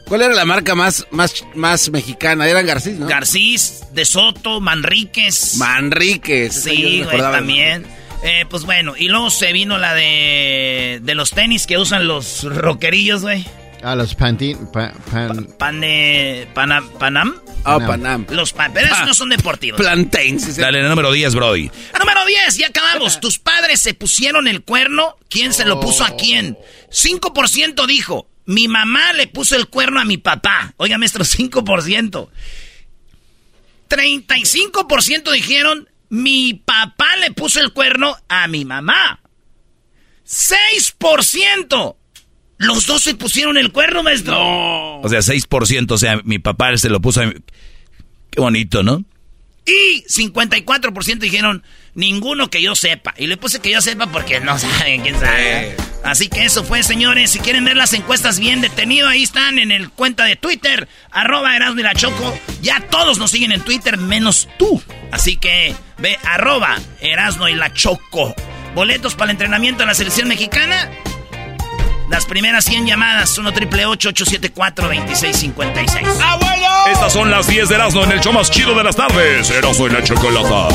[0.07, 2.47] ¿Cuál era la marca más, más, más mexicana?
[2.47, 3.07] Eran Garcís, ¿no?
[3.07, 5.55] Garcís, de Soto, Manríquez.
[5.55, 6.63] Manríquez.
[6.63, 7.85] Sí, güey, también.
[8.23, 12.43] Eh, pues bueno, y luego se vino la de, de los tenis que usan los
[12.43, 13.45] rockerillos, güey.
[13.83, 14.67] Ah, los Pantin...
[14.71, 17.35] Pan, pan, Pane, pana, Panam.
[17.63, 18.27] Ah, Panam.
[18.29, 19.05] Los pan, pero esos Ah.
[19.05, 19.81] no son deportivos.
[19.81, 20.55] Plantains.
[20.55, 21.71] Dale, número 10, Brody.
[21.99, 23.19] Número 10, ya acabamos.
[23.19, 25.15] Tus padres se pusieron el cuerno.
[25.29, 26.59] ¿Quién se lo puso a quién?
[26.91, 30.75] 5% dijo, mi mamá le puso el cuerno a mi papá.
[30.77, 32.29] Oiga, maestro, 5%.
[33.89, 39.21] 35% dijeron, mi papá le puso el cuerno a mi mamá.
[40.27, 41.95] 6%.
[42.57, 44.99] Los dos se pusieron el cuerno, maestro.
[44.99, 47.33] O sea, 6%, o sea, mi papá se lo puso a mi...
[48.29, 49.05] Qué bonito, ¿no?
[49.65, 53.13] Y 54% dijeron, ninguno que yo sepa.
[53.17, 55.75] Y le puse que yo sepa porque no saben, quién sabe.
[56.03, 57.31] Así que eso fue, señores.
[57.31, 61.55] Si quieren ver las encuestas bien detenido, ahí están en el cuenta de Twitter, arroba
[61.55, 62.37] Erasmo y la Choco.
[62.61, 64.81] Ya todos nos siguen en Twitter, menos tú.
[65.11, 68.33] Así que ve arroba Erasmo y la Choco.
[68.73, 70.89] Boletos para el entrenamiento de la selección mexicana.
[72.11, 76.07] Las primeras 100 llamadas, 1 triple 874 2656
[76.91, 79.49] Estas son las 10 de Erasmo en el show más chido de las tardes.
[79.49, 80.67] Erasmo y la chocolata.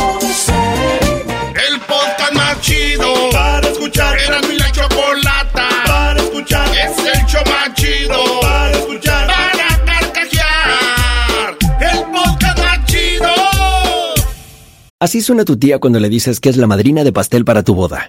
[1.68, 4.18] El podcast más chido para escuchar.
[4.18, 6.68] Era mi la chocolata para escuchar.
[6.70, 9.26] Es el show más chido para escuchar.
[9.26, 11.56] Para carcajear.
[11.80, 13.28] El podcast más chido.
[14.98, 17.74] Así suena tu tía cuando le dices que es la madrina de pastel para tu
[17.74, 18.08] boda.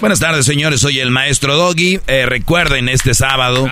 [0.00, 0.80] Buenas tardes, señores.
[0.80, 2.00] Soy el maestro Doggy.
[2.06, 3.66] Eh, recuerden, este sábado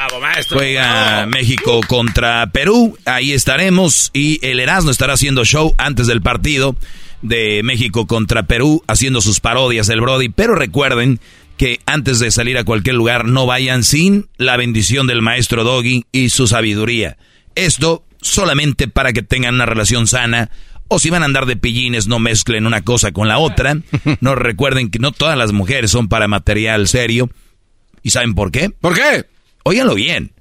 [0.50, 2.96] juega México contra Perú.
[3.04, 4.11] Ahí estaremos.
[4.14, 6.76] Y el Erasmo estará haciendo show antes del partido
[7.20, 10.28] de México contra Perú, haciendo sus parodias del Brody.
[10.28, 11.20] Pero recuerden
[11.56, 16.06] que antes de salir a cualquier lugar, no vayan sin la bendición del maestro Doggy
[16.12, 17.18] y su sabiduría.
[17.54, 20.50] Esto solamente para que tengan una relación sana.
[20.94, 23.78] O si van a andar de pillines, no mezclen una cosa con la otra.
[24.20, 27.31] No recuerden que no todas las mujeres son para material serio.
[28.02, 28.68] ¿Y saben por qué?
[28.68, 29.24] ¿Por qué?
[29.62, 30.33] Óiganlo bien.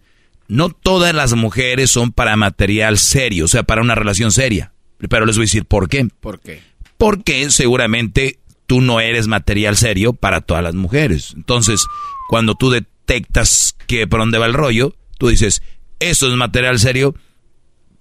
[0.49, 4.73] No todas las mujeres son para material serio, o sea, para una relación seria.
[4.97, 6.09] Pero les voy a decir por qué.
[6.19, 6.61] ¿Por qué?
[6.97, 11.31] Porque seguramente tú no eres material serio para todas las mujeres.
[11.33, 11.85] Entonces,
[12.27, 15.61] cuando tú detectas que por dónde va el rollo, tú dices,
[16.01, 17.15] eso es material serio,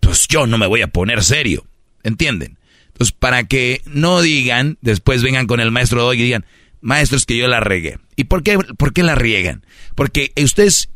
[0.00, 1.64] pues yo no me voy a poner serio.
[2.02, 2.58] ¿Entienden?
[2.88, 6.46] Entonces, para que no digan, después vengan con el maestro Doggy y digan,
[6.80, 7.98] maestro, es que yo la regué.
[8.16, 9.64] ¿Y por qué, por qué la riegan?
[9.94, 10.90] Porque ustedes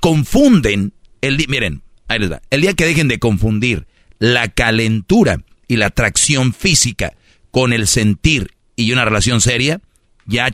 [0.00, 3.86] confunden el día, miren, ahí les va, el día que dejen de confundir
[4.18, 7.14] la calentura y la atracción física
[7.50, 9.80] con el sentir y una relación seria,
[10.26, 10.48] ya,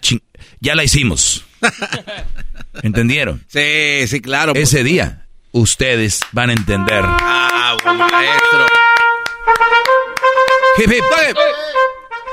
[0.61, 1.45] ya la hicimos.
[2.83, 3.45] ¿Entendieron?
[3.49, 4.53] Sí, sí, claro.
[4.55, 7.05] Ese día, ustedes van a entender.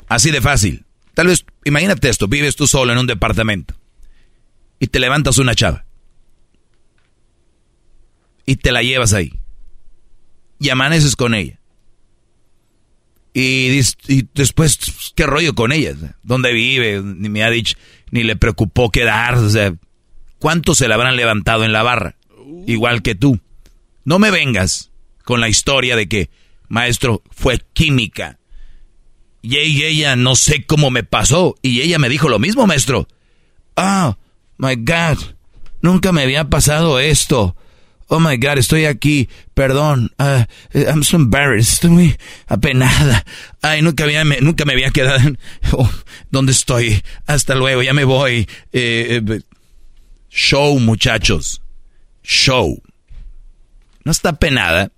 [0.08, 0.86] Así de fácil.
[1.14, 3.76] Tal vez, imagínate esto, vives tú solo en un departamento
[4.80, 5.86] y te levantas una chava
[8.46, 9.40] y te la llevas ahí
[10.60, 11.60] y amaneces con ella.
[13.34, 13.82] Y,
[14.34, 14.78] después,
[15.16, 15.96] ¿qué rollo con ella?
[16.22, 17.02] ¿Dónde vive?
[17.02, 17.78] Ni me ha dicho,
[18.12, 19.44] ni le preocupó quedarse.
[19.44, 19.74] O sea,
[20.38, 22.16] ¿cuántos se la habrán levantado en la barra?
[22.68, 23.40] Igual que tú.
[24.04, 24.92] No me vengas
[25.24, 26.30] con la historia de que,
[26.72, 28.40] maestro, fue química.
[29.42, 31.56] Y ella no sé cómo me pasó.
[31.62, 33.08] Y ella me dijo lo mismo, maestro.
[33.76, 34.18] Ah,
[34.58, 35.18] my God,
[35.82, 37.56] nunca me había pasado esto.
[38.08, 39.30] Oh my God, estoy aquí.
[39.54, 40.12] Perdón.
[40.20, 41.74] Uh, I'm so embarrassed.
[41.74, 43.26] Estoy muy apenada.
[43.62, 45.20] Ay, nunca, había, nunca me había quedado.
[45.74, 45.90] Oh,
[46.30, 47.02] ¿Dónde estoy?
[47.26, 48.48] Hasta luego, ya me voy.
[48.74, 49.42] Eh, eh,
[50.30, 51.62] show, muchachos.
[52.22, 52.82] Show.
[54.04, 54.92] No está penada.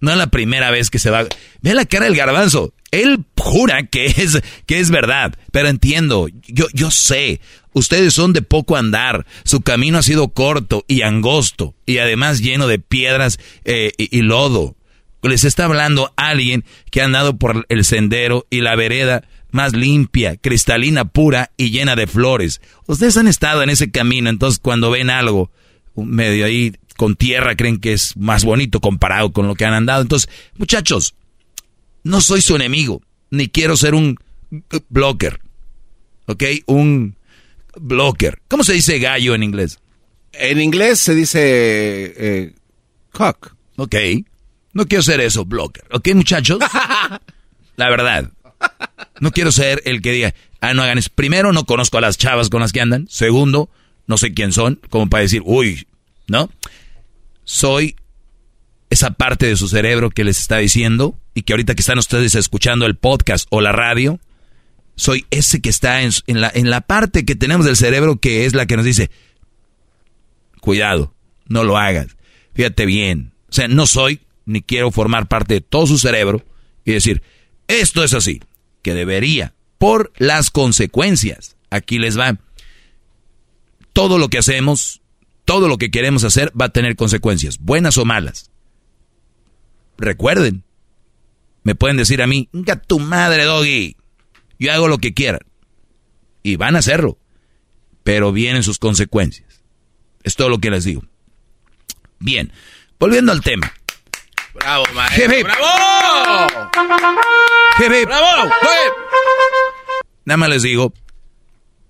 [0.00, 1.26] No es la primera vez que se va.
[1.60, 2.72] Ve la cara del garbanzo.
[2.90, 5.34] Él jura que es, que es verdad.
[5.52, 6.28] Pero entiendo.
[6.46, 7.40] Yo, yo sé.
[7.72, 9.26] Ustedes son de poco andar.
[9.44, 11.74] Su camino ha sido corto y angosto.
[11.86, 14.76] Y además lleno de piedras eh, y, lodo.
[15.22, 20.36] Les está hablando alguien que ha andado por el sendero y la vereda más limpia,
[20.36, 22.62] cristalina, pura y llena de flores.
[22.86, 25.50] Ustedes han estado en ese camino, entonces cuando ven algo
[25.94, 30.02] medio ahí con tierra creen que es más bonito comparado con lo que han andado.
[30.02, 31.14] Entonces, muchachos,
[32.02, 34.18] no soy su enemigo, ni quiero ser un
[34.90, 35.40] blocker,
[36.26, 36.44] ¿ok?
[36.66, 37.16] Un
[37.74, 38.42] blocker.
[38.48, 39.78] ¿Cómo se dice gallo en inglés?
[40.34, 42.54] En inglés se dice eh,
[43.12, 43.54] cock.
[43.76, 43.96] Ok.
[44.74, 45.84] No quiero ser eso, blocker.
[45.92, 46.58] ¿Ok, muchachos?
[47.76, 48.30] La verdad.
[49.20, 51.08] No quiero ser el que diga, ah, no hagan eso.
[51.14, 53.08] Primero, no conozco a las chavas con las que andan.
[53.08, 53.70] Segundo,
[54.06, 55.86] no sé quién son, como para decir, uy,
[56.26, 56.50] ¿no?
[57.50, 57.96] Soy
[58.90, 62.36] esa parte de su cerebro que les está diciendo y que ahorita que están ustedes
[62.36, 64.20] escuchando el podcast o la radio,
[64.94, 68.54] soy ese que está en, la, en la parte que tenemos del cerebro que es
[68.54, 69.10] la que nos dice,
[70.60, 71.12] cuidado,
[71.48, 72.16] no lo hagas,
[72.54, 73.32] fíjate bien.
[73.48, 76.44] O sea, no soy ni quiero formar parte de todo su cerebro
[76.84, 77.20] y decir,
[77.66, 78.40] esto es así,
[78.82, 81.56] que debería, por las consecuencias.
[81.68, 82.38] Aquí les va.
[83.92, 84.99] Todo lo que hacemos
[85.50, 88.52] todo lo que queremos hacer va a tener consecuencias, buenas o malas.
[89.98, 90.62] Recuerden,
[91.64, 93.96] me pueden decir a mí, ¡Venga tu madre, doggy!
[94.60, 95.40] Yo hago lo que quieran.
[96.44, 97.18] Y van a hacerlo.
[98.04, 99.64] Pero vienen sus consecuencias.
[100.22, 101.02] Es todo lo que les digo.
[102.20, 102.52] Bien,
[103.00, 103.72] volviendo al tema.
[104.54, 105.34] ¡Bravo, maestro!
[105.42, 106.70] ¡Bravo!
[108.06, 108.50] ¡Bravo!
[110.24, 110.94] Nada más les digo,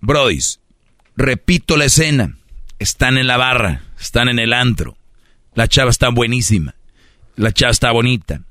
[0.00, 0.60] brodis,
[1.14, 2.39] repito la escena
[2.80, 4.96] están en la barra, están en el antro.
[5.54, 6.74] La chava está buenísima.
[7.36, 8.42] La chava está bonita.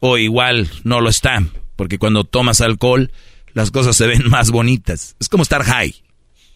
[0.00, 1.44] O igual no lo está,
[1.76, 3.12] porque cuando tomas alcohol,
[3.52, 5.14] las cosas se ven más bonitas.
[5.20, 5.94] Es como estar high.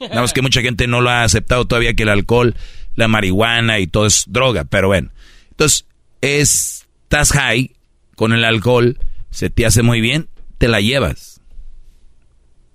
[0.01, 2.57] Nada más que mucha gente no lo ha aceptado todavía que el alcohol,
[2.95, 5.11] la marihuana y todo es droga, pero bueno.
[5.51, 5.87] Entonces,
[6.21, 7.73] es, estás high
[8.15, 8.99] con el alcohol,
[9.31, 11.41] se te hace muy bien, te la llevas.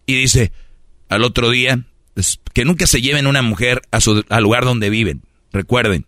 [0.06, 0.52] Y dice,
[1.08, 1.86] al otro día,
[2.54, 5.24] que nunca se lleven una mujer a su, al lugar donde viven.
[5.52, 6.06] Recuerden,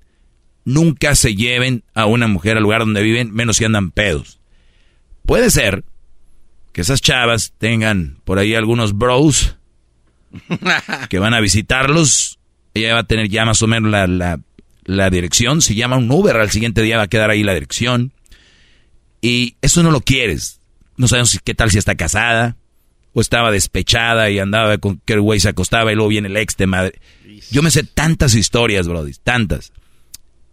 [0.63, 4.39] nunca se lleven a una mujer al lugar donde viven, menos si andan pedos.
[5.25, 5.83] Puede ser
[6.71, 9.57] que esas chavas tengan por ahí algunos bros
[11.09, 12.39] que van a visitarlos.
[12.73, 14.39] Ella va a tener ya más o menos la, la,
[14.83, 15.61] la dirección.
[15.61, 18.11] Si llama un Uber, al siguiente día va a quedar ahí la dirección.
[19.21, 20.59] Y eso no lo quieres.
[20.97, 22.57] No sabemos qué tal si está casada
[23.15, 26.35] o estaba despechada y andaba con que el güey se acostaba y luego viene el
[26.35, 26.99] ex de madre.
[27.49, 29.71] Yo me sé tantas historias, Brody, tantas.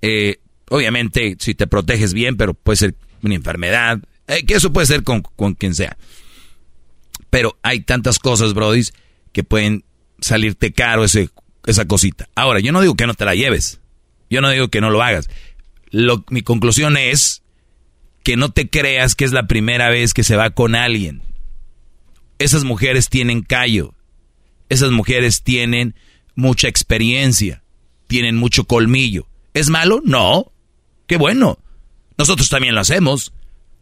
[0.00, 3.98] Eh, obviamente, si te proteges bien, pero puede ser una enfermedad,
[4.28, 5.96] eh, que eso puede ser con, con, quien sea.
[7.30, 8.84] Pero hay tantas cosas, Brody,
[9.32, 9.84] que pueden
[10.20, 11.30] salirte caro ese,
[11.66, 12.28] esa cosita.
[12.36, 13.80] Ahora, yo no digo que no te la lleves.
[14.30, 15.28] Yo no digo que no lo hagas.
[16.30, 17.42] Mi conclusión es
[18.22, 21.22] que no te creas que es la primera vez que se va con alguien
[22.42, 23.94] esas mujeres tienen callo,
[24.68, 25.94] esas mujeres tienen
[26.34, 27.62] mucha experiencia,
[28.06, 29.28] tienen mucho colmillo.
[29.54, 30.00] ¿Es malo?
[30.04, 30.52] No.
[31.06, 31.58] Qué bueno.
[32.16, 33.32] Nosotros también lo hacemos.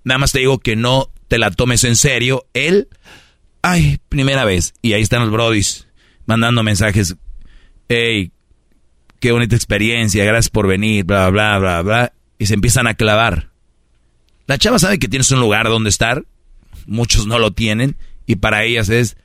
[0.05, 2.47] Nada más te digo que no te la tomes en serio.
[2.55, 2.89] Él,
[3.63, 4.75] ay, primera vez.
[4.83, 5.87] Y ahí están los brodis
[6.27, 7.17] mandando mensajes.
[7.89, 8.33] Hey,
[9.21, 12.13] qué bonita experiencia, gracias por venir, bla, bla, bla, bla.
[12.39, 13.51] Y se empiezan a clavar.
[14.47, 16.25] La chava sabe que tienes un lugar donde estar.
[16.87, 17.97] Muchos no lo tienen
[18.31, 19.17] y para ellas es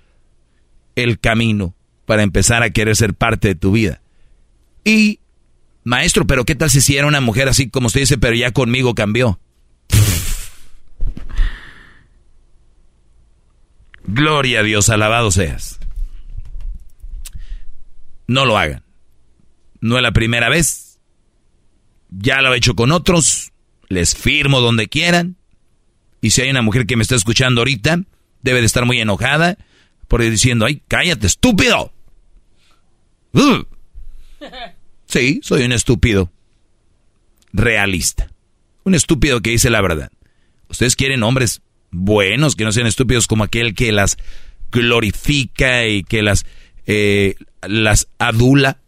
[0.95, 1.75] el camino
[2.07, 4.01] para empezar a querer ser parte de tu vida.
[4.83, 5.19] Y,
[5.83, 8.95] maestro, pero ¿qué tal si era una mujer así como usted dice, pero ya conmigo
[8.95, 9.39] cambió?
[14.07, 15.79] Gloria a Dios, alabado seas.
[18.25, 18.83] No lo hagan.
[19.81, 20.99] No es la primera vez.
[22.09, 23.51] Ya lo he hecho con otros.
[23.87, 25.35] Les firmo donde quieran.
[26.21, 27.99] Y si hay una mujer que me está escuchando ahorita,
[28.45, 29.57] debe de estar muy enojada
[30.07, 31.91] por ir diciendo, ay, cállate, estúpido.
[35.07, 36.31] Sí, soy un estúpido.
[37.53, 38.31] Realista.
[38.83, 40.11] Un estúpido que dice la verdad.
[40.67, 44.17] Ustedes quieren hombres buenos, que no sean estúpidos como aquel que las
[44.71, 46.45] glorifica y que las,
[46.85, 48.79] eh, las adula.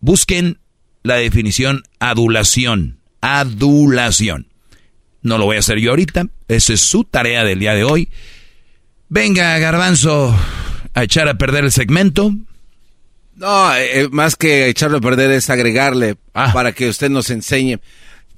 [0.00, 0.60] Busquen
[1.02, 3.00] la definición adulación.
[3.20, 4.51] Adulación.
[5.22, 6.26] No lo voy a hacer yo ahorita.
[6.48, 8.08] Esa es su tarea del día de hoy.
[9.08, 10.36] Venga, garbanzo,
[10.94, 12.32] a echar a perder el segmento.
[13.36, 16.52] No, eh, más que echarlo a perder es agregarle ah.
[16.52, 17.78] para que usted nos enseñe.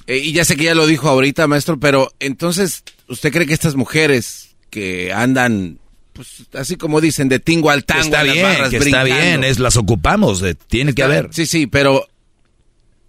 [0.07, 3.55] Eh, y ya sé que ya lo dijo ahorita, maestro, pero entonces, ¿usted cree que
[3.55, 5.79] estas mujeres que andan,
[6.13, 9.77] pues así como dicen, de tingo al tango, está bien, que está bien, es las
[9.77, 11.29] ocupamos, eh, tiene que haber.
[11.33, 12.07] Sí, sí, pero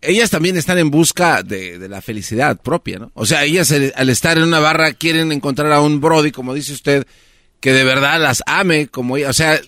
[0.02, 3.12] ellas también están en busca de, la felicidad propia, ¿no?
[3.14, 6.74] O sea, ellas al estar en una barra quieren encontrar a un Brody, como dice
[6.74, 7.08] usted,
[7.60, 9.30] que de verdad las ame, como ella.
[9.30, 9.60] O sea,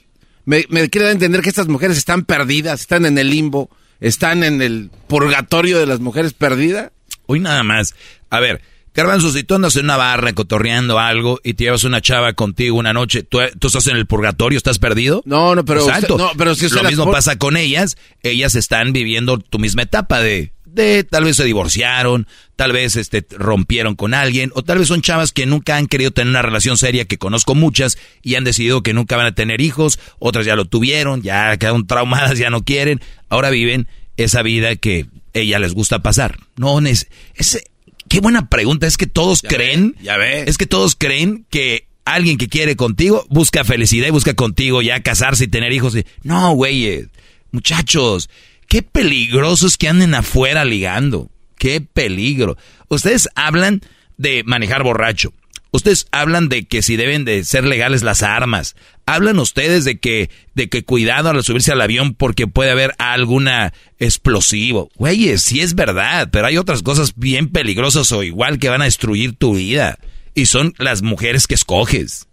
[0.45, 4.61] me, me quiere entender que estas mujeres están perdidas, están en el limbo, están en
[4.61, 6.91] el purgatorio de las mujeres perdidas.
[7.25, 7.95] Hoy nada más.
[8.29, 8.61] A ver,
[8.97, 12.79] Garbanzo, si tú andas en una barra cotorreando algo y te llevas una chava contigo
[12.79, 14.57] una noche, ¿tú, estás en el purgatorio?
[14.57, 15.21] ¿Estás perdido?
[15.23, 15.81] No, no, pero...
[15.81, 16.17] Exacto.
[16.17, 17.95] no, pero si Lo mismo pasa con ellas.
[18.23, 21.03] Ellas están viviendo tu misma etapa de, de...
[21.03, 25.31] Tal vez se divorciaron, tal vez este, rompieron con alguien, o tal vez son chavas
[25.31, 28.95] que nunca han querido tener una relación seria, que conozco muchas, y han decidido que
[28.95, 32.99] nunca van a tener hijos, otras ya lo tuvieron, ya quedaron traumadas, ya no quieren,
[33.29, 36.39] ahora viven esa vida que ella les gusta pasar.
[36.55, 37.63] No, es, es
[38.07, 38.87] qué buena pregunta.
[38.87, 40.43] Es que todos creen, ya ve.
[40.47, 45.01] es que todos creen que alguien que quiere contigo busca felicidad y busca contigo ya
[45.01, 45.95] casarse y tener hijos.
[46.23, 47.07] No, güey,
[47.51, 48.29] muchachos,
[48.67, 51.29] qué peligrosos que anden afuera ligando.
[51.57, 52.55] Qué peligro.
[52.87, 53.81] Ustedes hablan
[54.17, 55.33] de manejar borracho.
[55.77, 58.75] Ustedes hablan de que si deben de ser legales las armas.
[59.05, 63.75] Hablan ustedes de que, de que cuidado al subirse al avión porque puede haber alguna
[63.99, 64.89] explosivo.
[64.95, 68.85] Güeyes, sí es verdad, pero hay otras cosas bien peligrosas o igual que van a
[68.85, 69.99] destruir tu vida.
[70.33, 72.27] Y son las mujeres que escoges.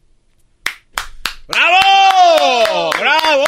[1.46, 2.92] ¡Bravo!
[2.98, 3.44] ¡Bravo!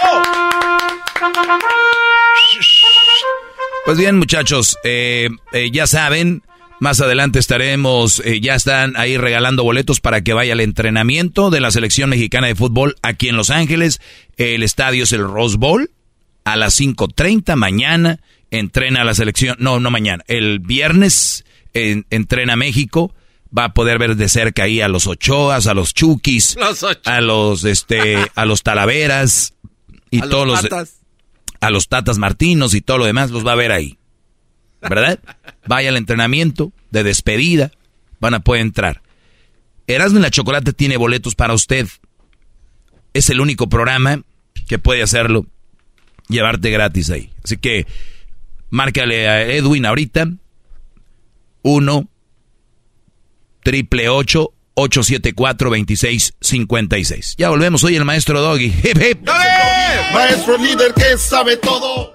[3.87, 6.43] Pues bien, muchachos, eh, eh, ya saben,
[6.81, 11.61] más adelante estaremos, eh, ya están ahí regalando boletos para que vaya al entrenamiento de
[11.61, 14.01] la selección mexicana de fútbol aquí en Los Ángeles.
[14.37, 15.91] El estadio es el Rose Bowl.
[16.45, 23.15] A las 5.30 mañana entrena la selección, no, no mañana, el viernes entrena México.
[23.57, 26.57] Va a poder ver de cerca ahí a los Ochoas, a los Chukis,
[27.05, 29.55] a los, este, a los Talaveras
[30.11, 30.89] y todos los,
[31.61, 33.99] a los Tatas Martinos y todo lo demás los va a ver ahí.
[34.81, 35.19] ¿Verdad?
[35.67, 37.71] Vaya al entrenamiento de despedida,
[38.21, 39.03] van a poder entrar.
[39.87, 41.87] Erasmo la Chocolate tiene boletos para usted.
[43.15, 44.23] Es el único programa
[44.69, 45.47] que puede hacerlo,
[46.29, 47.31] llevarte gratis ahí.
[47.45, 47.87] Así que
[48.71, 50.29] márcale a Edwin ahorita.
[51.63, 52.09] 1
[53.63, 57.35] triple 874 2656.
[57.37, 58.73] Ya volvemos, hoy el maestro Doggy.
[60.13, 62.15] Maestro líder que sabe todo.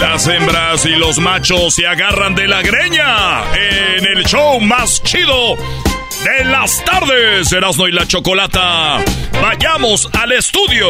[0.00, 5.56] Las hembras y los machos se agarran de la greña en el show más chido
[6.24, 9.02] de las tardes, Erasmo y la Chocolata.
[9.40, 10.88] Vayamos al estudio.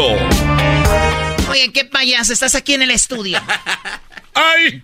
[1.48, 3.40] Oye, qué payaso, estás aquí en el estudio.
[4.34, 4.82] ¡Ay!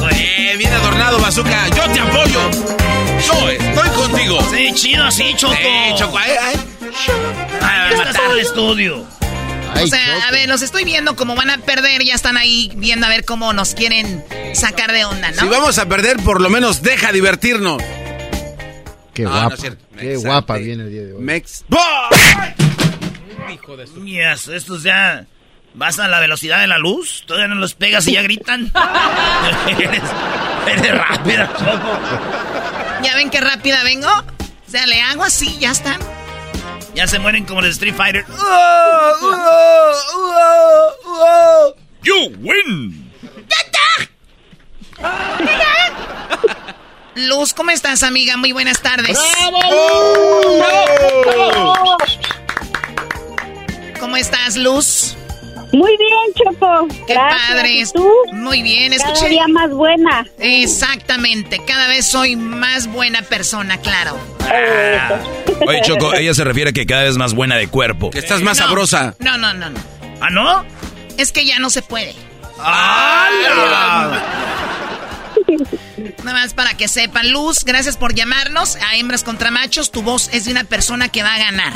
[0.00, 1.68] Eh, bien adornado, Bazooka.
[1.68, 2.50] Yo te apoyo.
[3.26, 4.38] Yo estoy contigo.
[4.50, 5.54] Sí, chido así, Choco.
[5.58, 6.56] Eh, Choco, ay, ay.
[7.60, 9.06] Ah, estás en el estudio.
[9.74, 13.06] o sea, a ver, los estoy viendo como van a perder, ya están ahí viendo
[13.06, 14.24] a ver cómo nos quieren
[14.54, 15.42] sacar de onda, ¿no?
[15.42, 17.82] Si vamos a perder, por lo menos deja divertirnos.
[19.12, 19.56] Qué No, guapa.
[19.98, 21.22] Qué guapa viene el día de hoy.
[21.22, 21.64] Mex.
[23.52, 24.04] Hijo de su...
[24.06, 25.26] Yes, estos ya...
[25.74, 27.24] ¿Vas a la velocidad de la luz?
[27.26, 28.70] ¿Todavía no los pegas y ya gritan?
[29.78, 30.02] eres,
[30.66, 31.98] eres rápida, Choco.
[33.02, 34.08] ¿Ya ven qué rápida vengo?
[34.08, 35.98] O sea, le hago así, ya están.
[36.94, 38.26] Ya se mueren como los Street Fighter.
[42.04, 43.10] You win.
[47.14, 48.36] Luz, ¿cómo estás, amiga?
[48.36, 49.18] Muy buenas tardes.
[54.00, 55.16] ¿Cómo estás, Luz?
[55.72, 56.86] Muy bien, Choco.
[57.06, 57.48] Qué Gracias.
[57.48, 57.72] padre.
[57.72, 58.10] ¿Y tú?
[58.32, 59.30] Muy bien, Cada escuché.
[59.30, 60.26] día más buena.
[60.38, 64.18] Exactamente, cada vez soy más buena persona, claro.
[65.66, 68.10] Oye, Choco, ella se refiere a que cada vez más buena de cuerpo.
[68.10, 68.66] Que estás más No.
[68.66, 69.14] sabrosa.
[69.18, 69.80] No, no, no, no.
[70.20, 70.64] ¿Ah, no?
[71.18, 72.14] Es que ya no se puede.
[72.58, 74.22] ¡Hala!
[76.24, 79.90] Nada más para que sepan, Luz, gracias por llamarnos a Hembras contra Machos.
[79.90, 81.72] Tu voz es de una persona que va a ganar.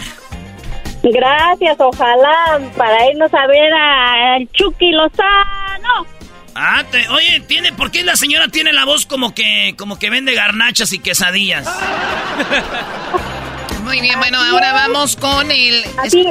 [1.13, 6.07] Gracias, ojalá para irnos a ver al Chucky Lozano.
[6.55, 10.11] Ah, te- oye, tiene, ¿por qué la señora tiene la voz como que, como que
[10.11, 11.67] vende garnachas y quesadillas?
[13.85, 15.85] Muy bien, bueno, ahora vamos con el.
[15.99, 16.27] Así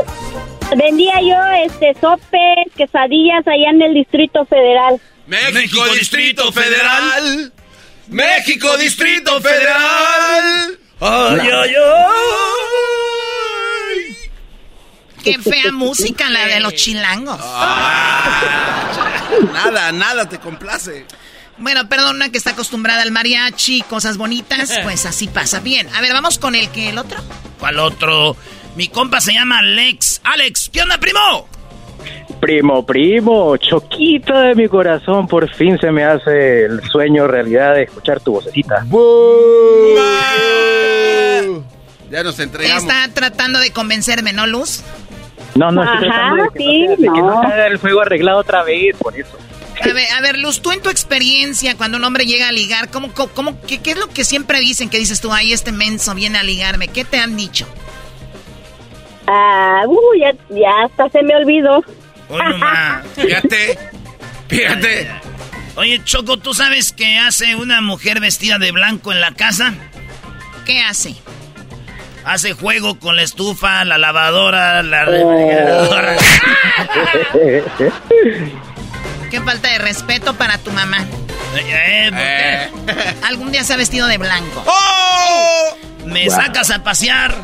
[0.76, 5.00] vendía yo este sopes, quesadillas allá en el Distrito Federal.
[5.28, 7.54] México, Distrito Federal.
[8.10, 10.78] México Distrito Federal.
[11.00, 11.76] Ay, ay,
[15.26, 17.40] Qué fea música la de los chilangos.
[19.54, 21.06] Nada, nada te complace.
[21.58, 25.60] Bueno, perdona que está acostumbrada al mariachi, cosas bonitas, pues así pasa.
[25.62, 27.20] Bien, a ver, vamos con el que el otro.
[27.60, 28.38] ¿Cuál otro?
[28.76, 30.22] Mi compa se llama Alex.
[30.24, 31.48] Alex, ¿qué onda, primo?
[32.40, 37.84] Primo, primo, choquito de mi corazón, por fin se me hace el sueño realidad de
[37.84, 38.86] escuchar tu vocecita.
[42.12, 42.84] Ya nos entregamos.
[42.84, 44.84] Está tratando de convencerme, ¿no, Luz?
[45.56, 48.02] No, no, estoy Ajá, tratando de que, sí, no, sea- de que no el juego
[48.02, 49.38] arreglado otra vez, por eso.
[49.82, 52.90] A ver, a ver, Luz, tú en tu experiencia, cuando un hombre llega a ligar,
[52.90, 56.14] ¿cómo, cómo, qué, qué es lo que siempre dicen que dices tú, ay, este menso
[56.16, 56.88] viene a ligarme?
[56.88, 57.68] ¿Qué te han dicho?
[59.28, 61.84] Ah, uh, ya, ya hasta se me olvidó.
[63.16, 63.78] Fíjate,
[64.48, 65.10] fíjate.
[65.76, 69.74] Oye, Choco, ¿tú sabes qué hace una mujer vestida de blanco en la casa?
[70.66, 71.16] ¿Qué hace?
[72.26, 76.16] Hace juego con la estufa, la lavadora, la refrigeradora.
[79.30, 81.06] Qué falta de respeto para tu mamá.
[81.56, 83.16] Eh, ¿por qué?
[83.24, 84.66] Algún día se ha vestido de blanco.
[86.06, 86.36] Me Wow.
[86.36, 87.36] sacas a pasear.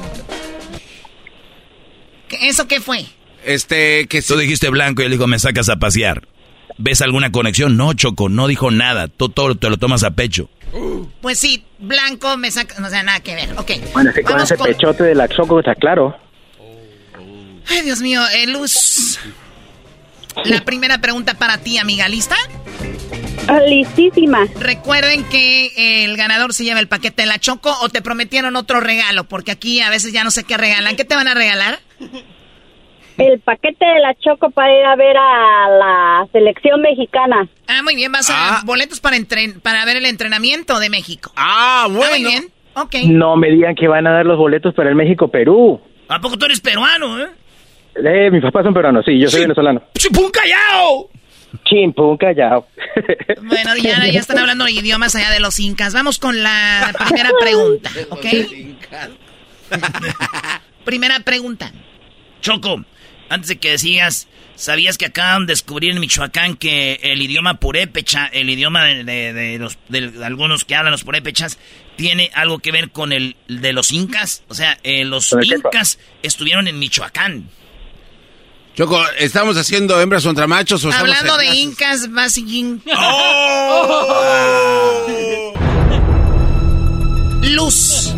[2.27, 3.05] ¿Qué- ¿Eso qué fue?
[3.45, 6.27] Este, que tú dijiste blanco y él dijo, me sacas a pasear.
[6.81, 7.77] ¿Ves alguna conexión?
[7.77, 9.07] No, Choco, no dijo nada.
[9.07, 10.49] Tú todo te lo tomas a pecho.
[11.21, 12.79] Pues sí, blanco me saca...
[12.79, 13.49] No sea, nada que ver.
[13.57, 13.71] Ok.
[13.93, 16.17] Bueno, es que con ese con- pechote de la Choco está claro.
[17.67, 19.19] Ay, Dios mío, eh, Luz.
[20.45, 22.07] La primera pregunta para ti, amiga.
[22.07, 22.35] ¿Lista?
[23.67, 24.47] Listísima.
[24.59, 28.79] Recuerden que el ganador se lleva el paquete de la Choco o te prometieron otro
[28.79, 30.95] regalo, porque aquí a veces ya no sé qué regalan.
[30.95, 31.79] ¿Qué te van a regalar?
[33.17, 37.47] El paquete de la Choco para ir a ver a la selección mexicana.
[37.67, 41.31] Ah, muy bien, vas a boletos para, entren- para ver el entrenamiento de México.
[41.35, 42.09] Ah, bueno.
[42.11, 42.95] muy bien, ok.
[43.07, 45.79] No me digan que van a dar los boletos para el México-Perú.
[46.09, 47.27] ¿A poco tú eres peruano, eh?
[47.95, 49.81] Eh, mis papás son peruanos, sí, yo soy venezolano.
[49.97, 51.09] ¡Chipún callao!
[51.65, 52.65] Chimpún callao.
[53.43, 55.93] Bueno, ya, ya están hablando de idiomas allá de los incas.
[55.93, 58.25] Vamos con la primera pregunta, ¿ok?
[60.85, 61.71] primera pregunta.
[62.41, 62.83] Choco,
[63.31, 68.27] antes de que sigas, ¿sabías que acaban de descubrir en Michoacán que el idioma purépecha,
[68.27, 71.57] el idioma de, de- de los, de algunos que hablan los purépechas,
[71.95, 74.43] tiene algo que ver con el de los incas?
[74.49, 77.49] O sea, eh, los incas estuvieron en Michoacán.
[78.75, 82.79] Choco, ¿estamos haciendo hembras contra machos o Hablando de incas, vas y...
[87.41, 88.13] Luz.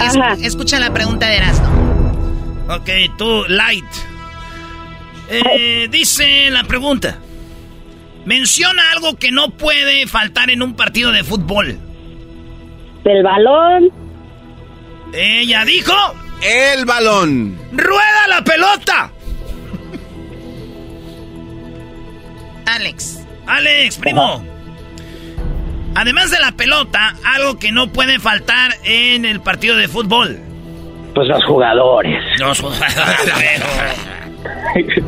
[0.00, 2.66] Es- escucha la pregunta de Erasmo.
[2.68, 2.88] Ok,
[3.18, 3.84] tú, Light.
[5.30, 7.18] Eh, dice la pregunta.
[8.24, 11.78] Menciona algo que no puede faltar en un partido de fútbol.
[13.04, 13.90] El balón.
[15.14, 15.94] Ella dijo.
[16.42, 17.58] El balón.
[17.72, 19.12] ¡Rueda la pelota!
[22.66, 23.26] Alex.
[23.46, 24.44] Alex, primo.
[25.94, 30.40] Además de la pelota, algo que no puede faltar en el partido de fútbol.
[31.14, 32.22] Pues los jugadores.
[32.38, 32.86] Los jugadores.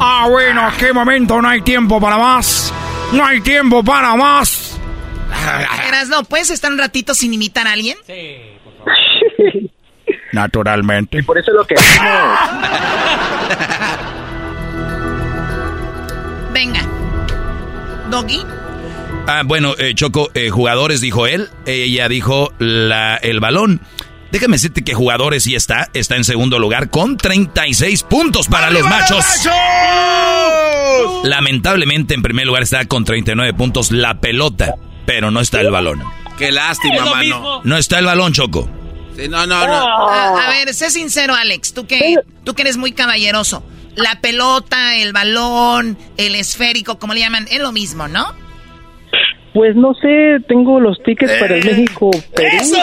[0.01, 2.72] ah, bueno, qué momento, no hay tiempo para más.
[3.12, 4.78] No hay tiempo para más.
[6.09, 7.97] no ¿puedes estar un ratito sin imitar a alguien?
[8.07, 8.93] Sí, por favor.
[10.33, 11.18] Naturalmente.
[11.18, 11.74] Y por eso lo que
[16.53, 16.80] Venga.
[18.11, 18.45] Doggy.
[19.26, 23.80] Ah, bueno, eh, Choco, eh, jugadores dijo él, ella dijo la, el balón.
[24.33, 28.83] Déjame decirte que jugadores sí está, está en segundo lugar con 36 puntos para los
[28.83, 29.26] machos.
[31.24, 34.74] Lamentablemente en primer lugar está con 39 puntos la pelota,
[35.05, 36.03] pero no está el balón.
[36.39, 37.61] Qué lástima, mano.
[37.62, 38.70] No está el balón, Choco.
[39.28, 40.09] no, no, no.
[40.09, 43.62] A, ver, sé sincero, Alex, tú que, tú que eres muy caballeroso.
[43.97, 48.35] La pelota, el balón, el esférico, como le llaman, es lo mismo, ¿no?
[49.53, 52.57] Pues no sé, tengo los tickets para el eh, México Perú.
[52.61, 52.78] ¡Eso!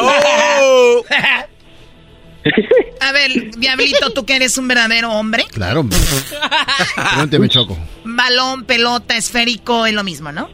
[0.00, 1.02] Oh.
[3.00, 5.44] A ver, Diablito, tú que eres un verdadero hombre.
[5.52, 5.84] Claro.
[5.84, 7.76] me choco.
[8.04, 10.48] Balón, pelota, esférico, es lo mismo, ¿no?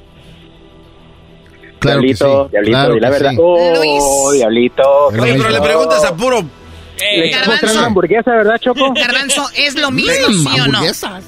[1.79, 2.65] Claro diablito, que sí.
[2.65, 3.33] diablito, la verdad.
[3.39, 5.07] Oh, diablito.
[5.09, 6.45] Oye, pero le preguntas a puro
[6.99, 7.73] eh, Garbanzo.
[7.73, 8.93] una hamburguesa, ¿verdad, Choco?
[8.97, 10.81] Garbanzo, ¿es lo mismo, sí o no?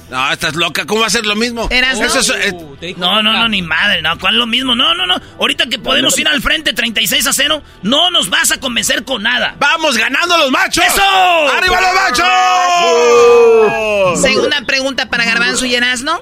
[0.09, 1.67] No, estás loca, ¿cómo va a ser lo mismo?
[1.69, 2.53] ¿Eras eh,
[2.97, 3.21] no?
[3.21, 4.75] no, no, ni madre, no, ¿cuál es lo mismo?
[4.75, 5.15] No, no, no.
[5.39, 9.23] Ahorita que podemos ir al frente 36 a 0, no nos vas a convencer con
[9.23, 9.55] nada.
[9.59, 10.83] ¡Vamos ganando los machos!
[10.85, 11.01] ¡Eso!
[11.57, 12.27] ¡Arriba los machos!
[14.21, 16.21] Segunda pregunta para Garbanzo y Erasno.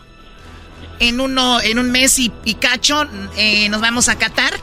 [0.99, 4.53] En, uno, en un mes y, cacho eh, nos vamos a Qatar.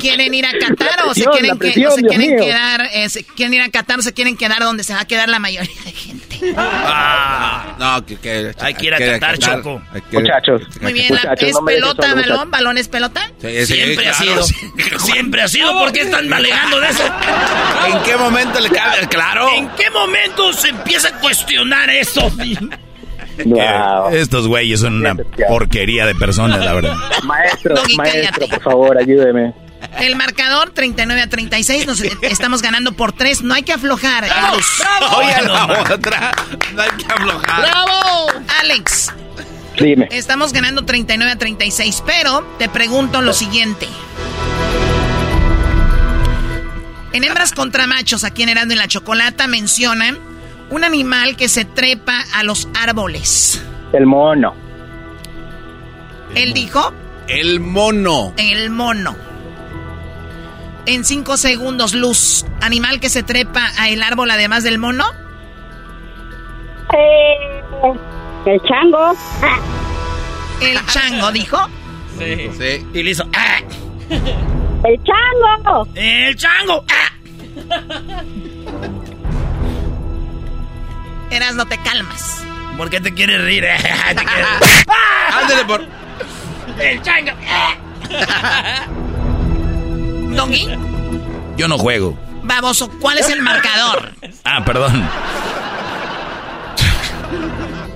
[0.00, 2.88] ¿Quieren ir a Qatar o se quieren, quedar?
[2.92, 5.38] Eh, ¿Quieren ir a Qatar o se quieren quedar donde se va a quedar la
[5.38, 6.54] mayoría de gente?
[6.56, 9.82] Ah, no, que, hay que ir a Qatar, Choco.
[10.12, 10.62] muchachos.
[10.80, 12.50] Muy bien, ¿es pelota, balón?
[12.50, 13.30] ¿Balón es pelota?
[13.64, 14.42] siempre ha sido.
[14.98, 15.72] siempre ha sido.
[15.78, 17.04] ¿Por qué están alegando de eso?
[17.86, 19.08] ¿En qué momento le cabe?
[19.08, 19.48] Claro.
[19.54, 22.30] ¿En qué momento se empieza a cuestionar eso?
[24.12, 25.16] Estos güeyes son una
[25.48, 26.96] porquería de personas, la verdad.
[27.24, 29.54] Maestro, maestro, por favor, ayúdeme.
[30.00, 34.24] El marcador 39 a 36, nos estamos ganando por 3, no hay que aflojar.
[34.24, 34.56] ¡Bravo!
[35.18, 36.32] Oye, la otra,
[36.74, 37.60] no hay que aflojar.
[37.60, 38.26] ¡Bravo!
[38.60, 39.12] Alex.
[39.78, 40.08] Dime.
[40.10, 43.88] Estamos ganando 39 a 36, pero te pregunto lo siguiente.
[47.12, 50.18] En hembras contra machos, aquí en Herando en la Chocolata mencionan
[50.70, 53.64] un animal que se trepa a los árboles.
[53.92, 54.54] El mono.
[56.34, 56.92] ¿Él dijo?
[57.28, 58.32] El mono.
[58.36, 59.16] El mono.
[60.86, 62.44] En cinco segundos, Luz.
[62.60, 65.04] ¿Animal que se trepa a el árbol además del mono?
[66.92, 67.94] Eh,
[68.46, 69.12] el chango.
[70.60, 71.58] ¿El chango dijo?
[72.18, 72.50] Sí.
[72.58, 72.86] sí.
[72.92, 73.24] Y le hizo...
[73.34, 73.60] ¡ah!
[74.84, 75.88] ¡El chango!
[75.94, 76.84] ¡El chango!
[76.90, 77.12] ¡Ah!
[81.34, 82.44] Eras, no te calmas.
[82.76, 83.66] ¿Por qué te quieres reír?
[84.88, 85.40] ¡Ah!
[85.42, 85.84] Ándale por.
[86.78, 87.32] El chango.
[90.36, 90.68] ¿Doggy?
[91.56, 92.16] Yo no juego.
[92.44, 94.12] Baboso, ¿cuál es el marcador?
[94.44, 95.08] Ah, perdón.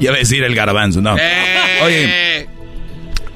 [0.01, 1.17] Ya a decir el garbanzo, no.
[1.17, 1.81] Eh.
[1.83, 2.49] Oye,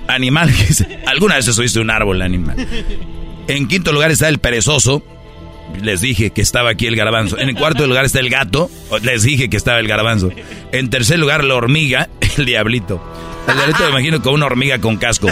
[0.09, 0.53] animal.
[1.07, 2.57] ¿Alguna vez subiste un árbol, animal?
[3.47, 5.05] En quinto lugar está el perezoso.
[5.81, 7.39] Les dije que estaba aquí el garbanzo.
[7.39, 8.71] En el cuarto lugar está el gato.
[9.03, 10.31] Les dije que estaba el garbanzo.
[10.73, 13.03] En tercer lugar, la hormiga, el diablito.
[13.49, 15.29] El diablito me imagino con una hormiga con casco.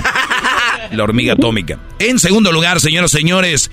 [0.91, 1.78] La hormiga atómica.
[1.99, 3.70] En segundo lugar, señoras y señores,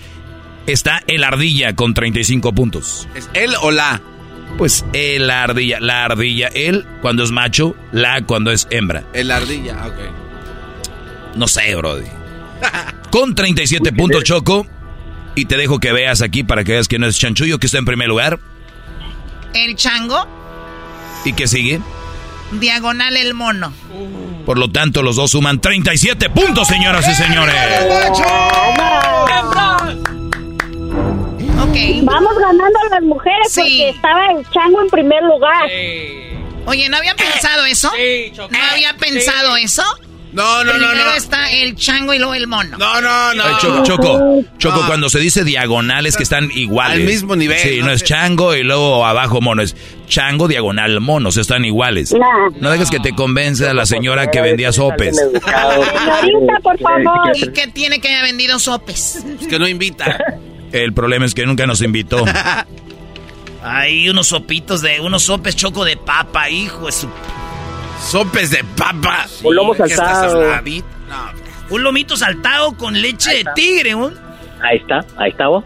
[0.67, 3.07] está el ardilla con 35 puntos.
[3.15, 4.01] ¿Es él o la?
[4.57, 5.79] Pues el ardilla.
[5.79, 9.03] La ardilla, él cuando es macho, la cuando es hembra.
[9.13, 11.35] El ardilla, ok.
[11.35, 12.05] No sé, Brody.
[13.09, 14.67] Con 37 puntos, Choco.
[15.37, 17.77] Y te dejo que veas aquí para que veas que no es Chanchullo que está
[17.77, 18.39] en primer lugar.
[19.53, 20.25] El chango.
[21.25, 21.79] ¿Y qué sigue?
[22.53, 23.71] Diagonal el mono.
[24.47, 27.53] Por lo tanto, los dos suman 37 puntos, señoras y señores.
[31.61, 31.77] Ok.
[32.01, 35.69] Vamos ganando a las mujeres porque estaba el chango en primer lugar.
[36.65, 37.91] Oye, ¿no había pensado eso?
[38.49, 39.83] ¿No había pensado eso?
[40.37, 41.15] No, no, no, Primero no.
[41.15, 42.77] está el chango y luego el mono.
[42.77, 43.43] No, no, no.
[43.43, 44.87] Ay, Choco, Choco, Choco, No.
[44.87, 46.97] cuando se dice diagonales que están iguales.
[46.99, 49.63] Al mismo nivel, Sí, no, no es chango y luego abajo mono.
[49.63, 49.75] Es
[50.07, 51.29] chango, diagonal, mono.
[51.29, 52.13] O sea, están iguales.
[52.59, 55.15] No dejes que te convenza la señora que vendía sopes.
[56.21, 57.35] Señorita, por favor.
[57.35, 59.23] ¿Y qué tiene que haya vendido sopes?
[59.41, 60.17] Es que no invita.
[60.71, 62.23] El problema es que nunca nos invitó.
[63.63, 67.09] Hay unos sopitos de, unos sopes choco de papa, hijo de su...
[67.99, 69.25] Sopes de papa.
[69.43, 70.83] Un lomo ¿Qué estás saltado.
[71.69, 74.13] Un lomito saltado con leche de tigre, un...
[74.61, 75.63] Ahí está, ahí está vos.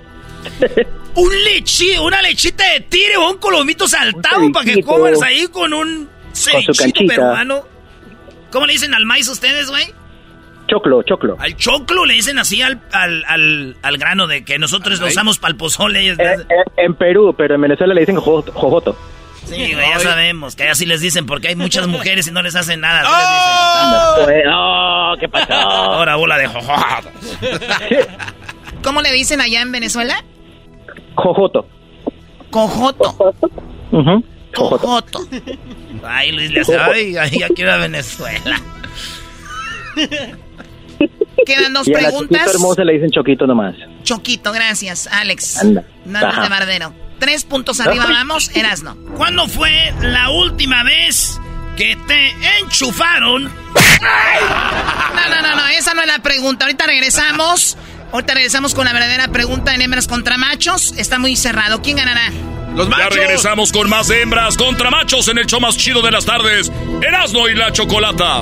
[1.14, 5.74] Un leche, una lechita de tigre, un colomito saltado Un para que comas ahí con
[5.74, 7.14] un cevichito canchita.
[7.16, 7.64] peruano.
[8.50, 9.94] ¿Cómo le dicen al maíz ustedes, güey?
[10.70, 11.36] Choclo, choclo.
[11.38, 15.38] Al choclo le dicen así al, al, al, al grano de que nosotros lo usamos
[15.38, 16.12] para el pozole.
[16.12, 16.38] Eh, eh,
[16.78, 18.98] en Perú, pero en Venezuela le dicen jo- jojoto.
[19.46, 22.56] Sí, güey, ya sabemos que así les dicen porque hay muchas mujeres y no les
[22.56, 23.02] hacen nada.
[23.04, 24.26] así les dicen.
[24.26, 25.54] Pues, oh, ¿qué pasó?
[25.54, 27.10] Ahora bola de jojoto.
[28.84, 30.24] ¿Cómo le dicen allá en Venezuela?
[31.16, 31.68] Jojoto.
[32.50, 33.34] Cojoto.
[34.56, 35.20] Cojoto.
[36.04, 38.60] Ay, Luis le hace, ay, ay, ya quiero a Venezuela.
[41.46, 42.54] Quedan dos Y a la preguntas.
[42.54, 43.76] hermosa le dicen choquito nomás.
[44.04, 45.58] Choquito, gracias, Alex.
[45.62, 45.84] Anda.
[46.06, 46.94] Nada de bardero.
[47.22, 48.98] Tres puntos arriba, vamos, Erasno.
[49.16, 51.40] ¿Cuándo fue la última vez
[51.78, 53.44] que te enchufaron?
[53.44, 56.66] No, no, no, no, esa no es la pregunta.
[56.66, 57.78] Ahorita regresamos.
[58.12, 60.96] Ahorita regresamos con la verdadera pregunta en hembras contra machos.
[60.98, 61.84] Está muy cerrado.
[61.84, 62.32] ¿Quién ganará?
[62.76, 63.16] Los Ya machos.
[63.16, 66.72] regresamos con más hembras contra machos en el show más chido de las tardes.
[67.04, 68.42] Erasmo y la Chocolata.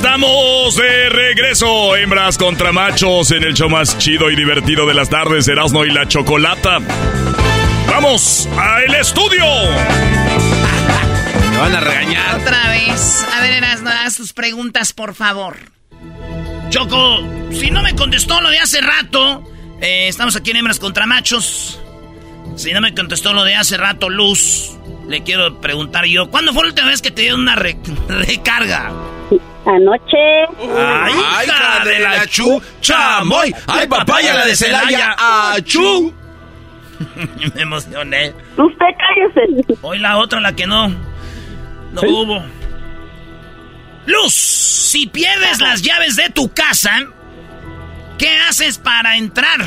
[0.00, 5.08] Estamos de regreso, hembras contra machos, en el show más chido y divertido de las
[5.08, 6.80] tardes, Erasmo y la Chocolata.
[7.88, 9.42] ¡Vamos al estudio!
[11.50, 12.40] Me van a regañar.
[12.42, 13.26] Otra vez.
[13.34, 15.56] A ver, Erasno, haz tus preguntas, por favor.
[16.68, 21.06] Choco, si no me contestó lo de hace rato, eh, estamos aquí en Hembras contra
[21.06, 21.80] Machos.
[22.56, 24.72] Si no me contestó lo de hace rato, Luz,
[25.08, 27.78] le quiero preguntar yo, ¿cuándo fue la última vez que te dio una re-
[28.10, 28.92] recarga?
[29.66, 30.46] Anoche.
[30.78, 31.12] ¡Ay,
[31.44, 33.52] hija de la chu, chamoy!
[33.66, 35.16] ¡Ay, papaya, la de Celaya!
[35.18, 36.14] ¡Achú!
[37.54, 38.32] me emocioné.
[38.56, 39.76] Usted cállese.
[39.82, 40.88] Hoy la otra, la que no.
[40.88, 42.44] No hubo.
[44.06, 46.92] Luz, si pierdes las llaves de tu casa,
[48.18, 49.60] ¿qué haces para entrar?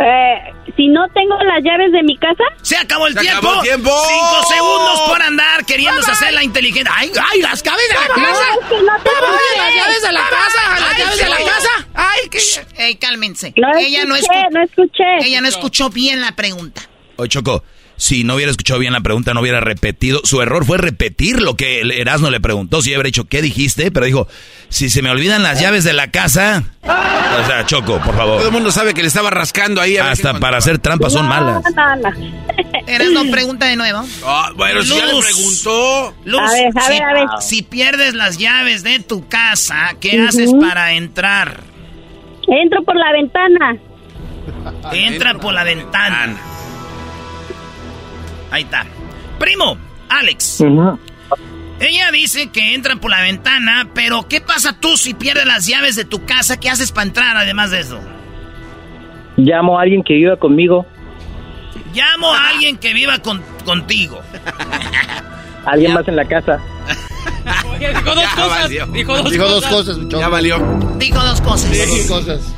[0.00, 2.44] Eh, si no tengo las llaves de mi casa.
[2.62, 3.38] Se acabó el Se tiempo.
[3.48, 3.90] acabó el tiempo.
[4.08, 6.88] Cinco segundos por andar queriéndose hacer la inteligente.
[6.94, 8.44] ¡Ay, ay, las llaves de la casa!
[8.60, 10.80] es que no tengo ¡Ay, las llaves de la casa!
[10.80, 11.88] ¡Las Ay, llaves de la casa!
[11.94, 12.38] ¡Ay, qué!
[12.84, 13.54] ¡Ey, cálmense!
[13.56, 15.26] No ella no escuché, escu- no escuché.
[15.26, 16.82] Ella no escuchó bien la pregunta.
[17.16, 17.64] Oye, Choco,
[17.98, 20.20] si no hubiera escuchado bien la pregunta, no hubiera repetido.
[20.24, 22.80] Su error fue repetir lo que el Erasmo le preguntó.
[22.80, 23.90] Si hubiera dicho, ¿qué dijiste?
[23.90, 24.28] Pero dijo,
[24.70, 26.62] si se me olvidan las llaves de la casa.
[26.84, 28.38] O sea, Choco, por favor.
[28.38, 29.96] Todo el mundo sabe que le estaba rascando ahí.
[29.98, 31.62] a Hasta para hacer trampas son malas.
[31.76, 32.08] No, no.
[32.86, 34.02] Erasno, pregunta de nuevo.
[34.24, 35.24] Ah, bueno, si ya le Luz.
[35.26, 36.14] preguntó.
[36.24, 37.26] Luz, A ver, a si, ver, a ver.
[37.40, 41.60] si pierdes las llaves de tu casa, ¿qué haces para entrar?
[42.46, 43.76] Entro por la ventana.
[44.92, 46.36] Entra por la ventana.
[48.50, 48.86] Ahí está.
[49.38, 49.76] Primo,
[50.08, 50.62] Alex.
[51.80, 55.94] Ella dice que entra por la ventana, pero ¿qué pasa tú si pierdes las llaves
[55.96, 56.58] de tu casa?
[56.58, 58.00] ¿Qué haces para entrar además de eso?
[59.36, 60.86] Llamo a alguien que viva conmigo.
[61.94, 64.20] Llamo a alguien que viva con- contigo.
[65.64, 66.58] Alguien más en la casa.
[67.78, 68.68] dijo dos cosas.
[68.70, 69.70] Dijo dos Dijo dos cosas.
[69.70, 70.20] cosas, muchacho.
[70.20, 70.58] Ya valió.
[70.96, 71.70] Dijo dos cosas.
[71.70, 72.54] Dijo dos cosas.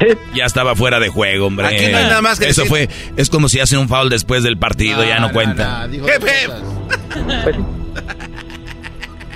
[0.34, 1.66] Ya estaba fuera de juego, hombre.
[1.66, 2.88] Aquí no hay nada más que Eso decir.
[2.88, 5.88] fue, es como si hacen un foul después del partido, ya no, cuenta.
[5.88, 6.62] cosas.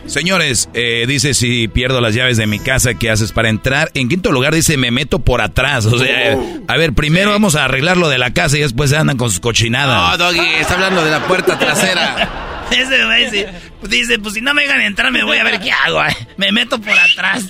[0.07, 3.91] Señores, eh, dice si pierdo las llaves de mi casa, ¿qué haces para entrar?
[3.95, 5.87] En quinto lugar dice me meto por atrás.
[5.87, 6.37] O sea,
[6.69, 9.31] a ver, primero vamos a arreglar lo de la casa y después se andan con
[9.31, 10.19] sus No, cochinadas.
[10.19, 12.29] Doggy, está hablando de la puerta trasera.
[12.71, 12.97] Ese
[13.31, 13.49] dice,
[13.89, 16.03] dice, pues si no me dejan entrar, me voy a ver qué hago.
[16.05, 16.17] eh.
[16.37, 17.49] Me meto por atrás.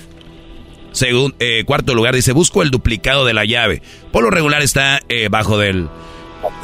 [0.94, 3.82] Según eh, cuarto lugar dice busco el duplicado de la llave.
[4.12, 5.88] Por lo regular está eh, bajo del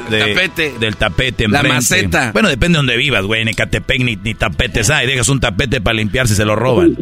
[0.09, 0.73] de- tapete.
[0.79, 2.31] del tapete La maceta.
[2.33, 3.43] Bueno, depende de donde vivas, güey.
[3.43, 5.07] En Ecatepec ni, ni tapetes hay.
[5.07, 6.97] Dejas un tapete para limpiar si se lo roban.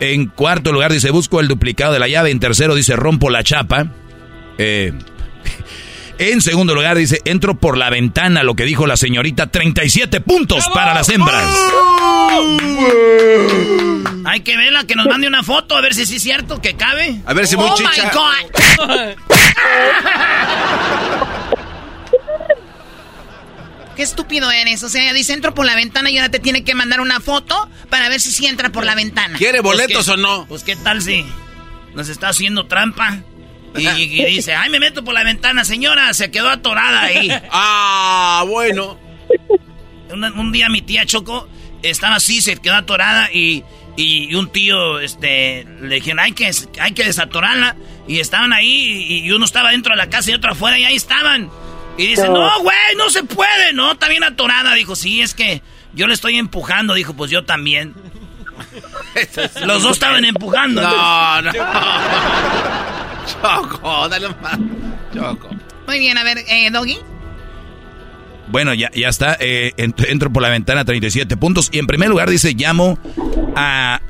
[0.00, 2.30] En cuarto lugar dice busco el duplicado de la llave.
[2.30, 3.92] En tercero dice rompo la chapa.
[4.58, 4.92] Eh,
[6.18, 8.42] en segundo lugar dice entro por la ventana.
[8.42, 9.48] Lo que dijo la señorita.
[9.48, 11.44] 37 puntos para las hembras.
[14.24, 16.76] Hay que verla, que nos mande una foto, a ver si sí es cierto que
[16.76, 17.20] cabe.
[17.24, 18.04] A ver si muy oh chicha.
[18.04, 19.16] my God.
[23.96, 24.82] Qué estúpido eres.
[24.84, 27.20] O sea, ella dice entro por la ventana y ahora te tiene que mandar una
[27.20, 29.36] foto para ver si sí entra por la ventana.
[29.36, 30.46] ¿Quiere boletos Pues o no?
[30.46, 31.24] Pues qué tal si
[31.94, 33.18] nos está haciendo trampa.
[33.76, 37.30] Y, y dice, ay, me meto por la ventana, señora, se quedó atorada ahí.
[37.50, 38.98] Ah, bueno.
[40.10, 41.48] Un, un día mi tía Choco
[41.82, 43.62] estaba así, se quedó atorada y,
[43.96, 46.50] y un tío este, le dijeron, hay que,
[46.80, 47.76] hay que desatorarla.
[48.06, 48.68] Y estaban ahí
[49.06, 51.50] y, y uno estaba dentro de la casa y otro afuera y ahí estaban.
[51.98, 54.72] Y dice, no, güey, no se puede, no, está bien atorada.
[54.74, 55.62] Dijo, sí, es que
[55.92, 56.94] yo le estoy empujando.
[56.94, 57.94] Dijo, pues yo también.
[59.66, 60.80] Los dos estaban empujando.
[60.80, 61.52] No, no.
[63.32, 64.58] Choco, dale más.
[65.14, 65.48] Choco.
[65.86, 66.98] Muy bien, a ver, eh, Doggy.
[68.48, 69.36] Bueno, ya, ya está.
[69.40, 71.68] Eh, ent- entro por la ventana, 37 puntos.
[71.72, 72.98] Y en primer lugar dice, llamo
[73.56, 74.00] a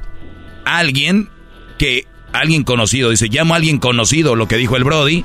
[0.65, 1.29] alguien
[1.79, 2.07] que...
[2.31, 3.09] Alguien conocido.
[3.11, 4.37] Dice, llamo a alguien conocido.
[4.37, 5.25] Lo que dijo el Brody.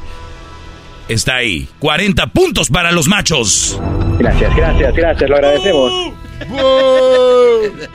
[1.09, 1.67] Está ahí.
[1.79, 3.77] 40 puntos para los machos.
[4.19, 6.13] Gracias, gracias, gracias, lo agradecemos.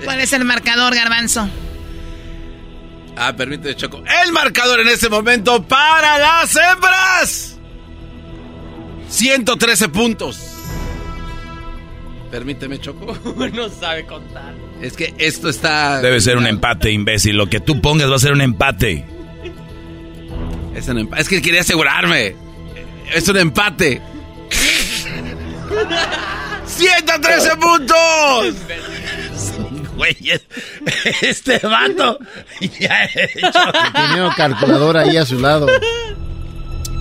[0.05, 1.49] ¿Cuál es el marcador, Garbanzo?
[3.21, 4.03] Ah, permíteme, Choco.
[4.25, 7.57] El marcador en este momento para las hembras.
[9.09, 10.39] 113 puntos.
[12.31, 13.17] Permíteme, Choco.
[13.55, 14.55] no sabe contar.
[14.81, 16.01] Es que esto está...
[16.01, 17.37] Debe ser un empate, imbécil.
[17.37, 19.05] Lo que tú pongas va a ser un empate.
[20.77, 22.37] Es, un empa- es que quería asegurarme.
[23.13, 24.01] Es un empate.
[26.67, 28.55] 113 puntos.
[29.99, 30.17] Güey,
[31.23, 32.19] este vato.
[32.81, 35.67] Ya Tiene una calculadora ahí a su lado.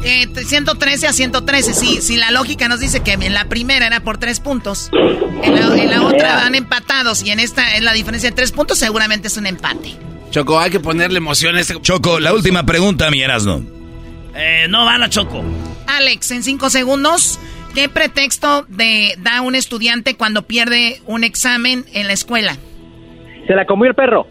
[0.04, 4.00] Eh, 113 a 113, sí, si la lógica nos dice que en la primera era
[4.02, 7.94] por tres puntos, en la, en la otra van empatados y en esta es la
[7.94, 9.96] diferencia de tres puntos, seguramente es un empate.
[10.32, 11.82] Choco, hay que ponerle emoción a este...
[11.82, 13.64] Choco, la última pregunta, mi Erasno.
[14.36, 15.44] Eh, no va la Choco.
[15.88, 17.40] Alex, en cinco segundos,
[17.74, 22.58] ¿qué pretexto de, da un estudiante cuando pierde un examen en la escuela?
[23.48, 24.28] Se la comió el perro.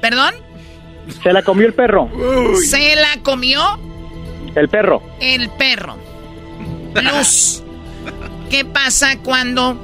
[0.00, 0.34] ¿Perdón?
[1.22, 2.08] Se la comió el perro.
[2.62, 3.60] Se la comió
[4.54, 5.02] El perro.
[5.20, 5.96] el perro.
[6.94, 7.62] Luz.
[8.50, 9.76] ¿Qué pasa cuando...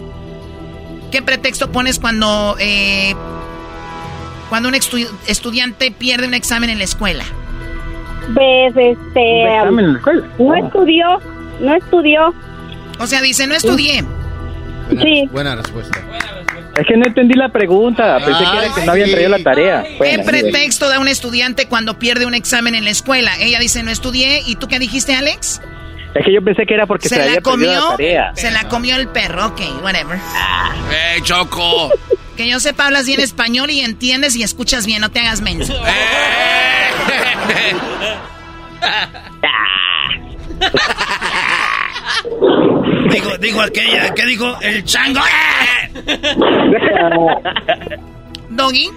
[1.10, 2.56] ¿Qué pretexto pones cuando...
[2.58, 3.14] eh,
[4.48, 7.24] cuando un estu- estudiante pierde un examen en la escuela?
[8.30, 9.20] Ves, este...
[9.44, 10.26] ¿Un examen en la escuela?
[10.38, 11.20] No estudió,
[11.60, 12.34] no estudió.
[12.98, 14.02] O sea, dice, no estudié.
[14.86, 15.28] Buena, Sí.
[15.32, 16.00] buena respuesta.
[16.79, 18.18] Es que no entendí la pregunta.
[18.18, 19.83] Pensé que, era que no habían Ay, traído la tarea.
[19.83, 23.33] ¿Qué Bueno, pretexto da un estudiante cuando pierde un examen en la escuela?
[23.41, 24.43] Ella dice, no estudié.
[24.47, 25.62] ¿Y tú qué dijiste, Alex?
[26.14, 27.81] Es que yo pensé que era porque se, Se había la perdido comió.
[27.81, 28.33] la tarea.
[28.35, 29.47] Se la comió el perro.
[29.47, 30.18] Ok, whatever.
[30.93, 31.91] ¡Eh, Choco!
[32.37, 35.01] Que yo sepa, hablas bien español y entiendes y escuchas bien.
[35.01, 35.74] No te hagas menso.
[43.11, 44.61] Dijo, dijo aquella, ¿qué dijo?
[44.61, 45.20] El chango.
[48.50, 48.90] Doggy.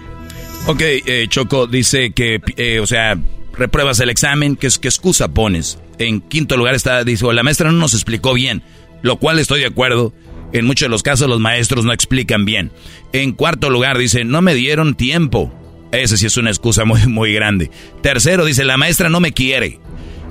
[0.68, 3.18] Ok, eh, Choco dice que, eh, o sea,
[3.54, 5.80] repruebas el examen, ¿qué, qué excusa pones?
[5.98, 8.62] En quinto lugar está, dice, la maestra no nos explicó bien,
[9.02, 10.14] lo cual estoy de acuerdo.
[10.52, 12.72] En muchos de los casos los maestros no explican bien.
[13.14, 15.54] En cuarto lugar dice, no me dieron tiempo.
[15.92, 17.70] Esa sí es una excusa muy, muy grande.
[18.02, 19.80] Tercero dice, la maestra no me quiere.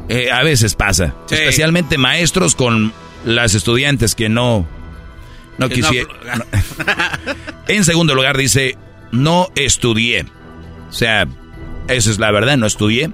[0.09, 1.15] Eh, a veces pasa.
[1.27, 1.35] Sí.
[1.35, 2.93] Especialmente maestros con
[3.25, 4.67] las estudiantes que no,
[5.59, 6.17] no quisieron.
[7.69, 8.79] En segundo lugar dice,
[9.13, 10.25] no estudié.
[10.89, 11.27] O sea,
[11.89, 13.11] esa es la verdad, no estudié.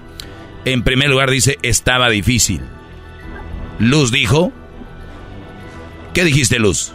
[0.63, 2.61] En primer lugar dice, estaba difícil.
[3.79, 4.53] Luz dijo...
[6.13, 6.93] ¿Qué dijiste, Luz?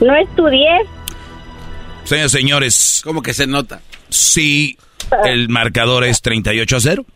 [0.00, 0.68] No estudié.
[2.04, 3.00] Señores, señores.
[3.02, 3.80] ¿Cómo que se nota?
[4.08, 4.78] Sí,
[5.24, 7.06] el marcador es 38 a 0.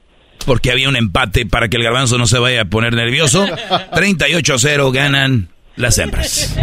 [0.46, 3.46] Porque había un empate para que el garbanzo no se vaya a poner nervioso.
[3.94, 6.54] 38 a 0 ganan las hembras.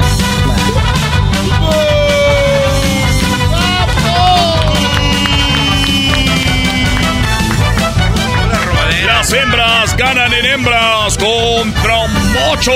[9.05, 12.71] Las hembras ganan en hembras contra Mocho.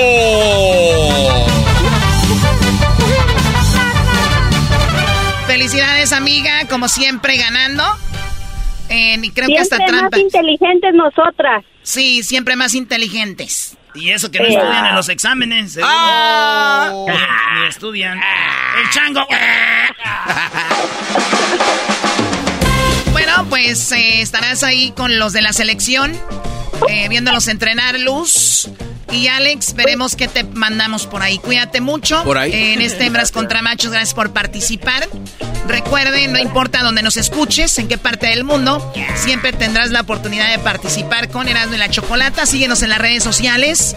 [5.46, 7.84] Felicidades, amiga, como siempre ganando.
[8.92, 10.16] Eh, y creo que hasta Siempre trampa.
[10.16, 11.64] más inteligentes nosotras.
[11.82, 13.76] Sí, siempre más inteligentes.
[13.94, 14.52] Y eso que no Eh.
[14.54, 15.78] estudian en los exámenes.
[15.82, 16.90] Ah.
[17.06, 18.18] Ni- Ni estudian.
[18.18, 19.26] El chango.
[23.12, 26.12] Bueno, pues eh, estarás ahí con los de la selección,
[26.88, 28.68] eh, viéndolos entrenar, Luz.
[29.10, 31.38] Y Alex, veremos qué te mandamos por ahí.
[31.38, 32.22] Cuídate mucho.
[32.24, 32.52] Por ahí.
[32.52, 35.08] En este Hembras contra Machos, gracias por participar.
[35.68, 40.50] Recuerden, no importa dónde nos escuches, en qué parte del mundo, siempre tendrás la oportunidad
[40.50, 42.46] de participar con Erasmo y la Chocolata.
[42.46, 43.94] Síguenos en las redes sociales,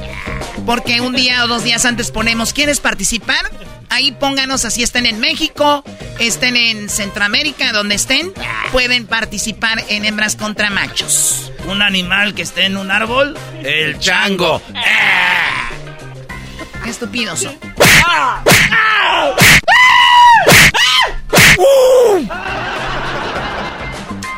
[0.65, 3.49] porque un día o dos días antes ponemos, ¿quieres participar?
[3.89, 5.83] Ahí pónganos, así estén en México,
[6.19, 8.33] estén en Centroamérica, donde estén,
[8.71, 11.51] pueden participar en Hembras contra Machos.
[11.67, 14.61] Un animal que esté en un árbol, el chango.
[16.83, 17.57] Qué estúpidos son.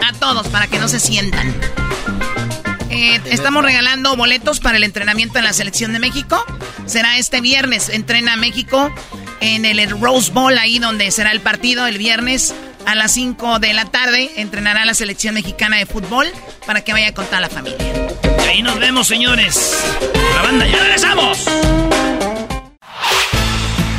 [0.05, 1.53] A todos, para que no se sientan.
[2.89, 6.43] Eh, estamos regalando boletos para el entrenamiento en la selección de México.
[6.85, 7.89] Será este viernes.
[7.89, 8.93] Entrena México
[9.41, 12.53] en el Rose Bowl, ahí donde será el partido el viernes
[12.85, 14.31] a las 5 de la tarde.
[14.37, 16.27] Entrenará la selección mexicana de fútbol
[16.65, 17.77] para que vaya con toda la familia.
[18.43, 19.77] Y ahí nos vemos, señores.
[20.35, 21.45] La banda, ya regresamos.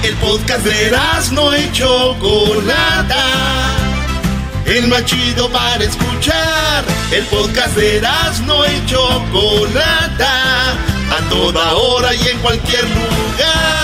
[0.02, 0.96] El podcast de
[1.32, 3.24] no y Chocolata.
[4.64, 6.84] El más chido para escuchar.
[7.10, 8.00] El podcast de
[8.46, 10.72] no y Chocolata.
[11.10, 13.77] A toda hora y en cualquier lugar.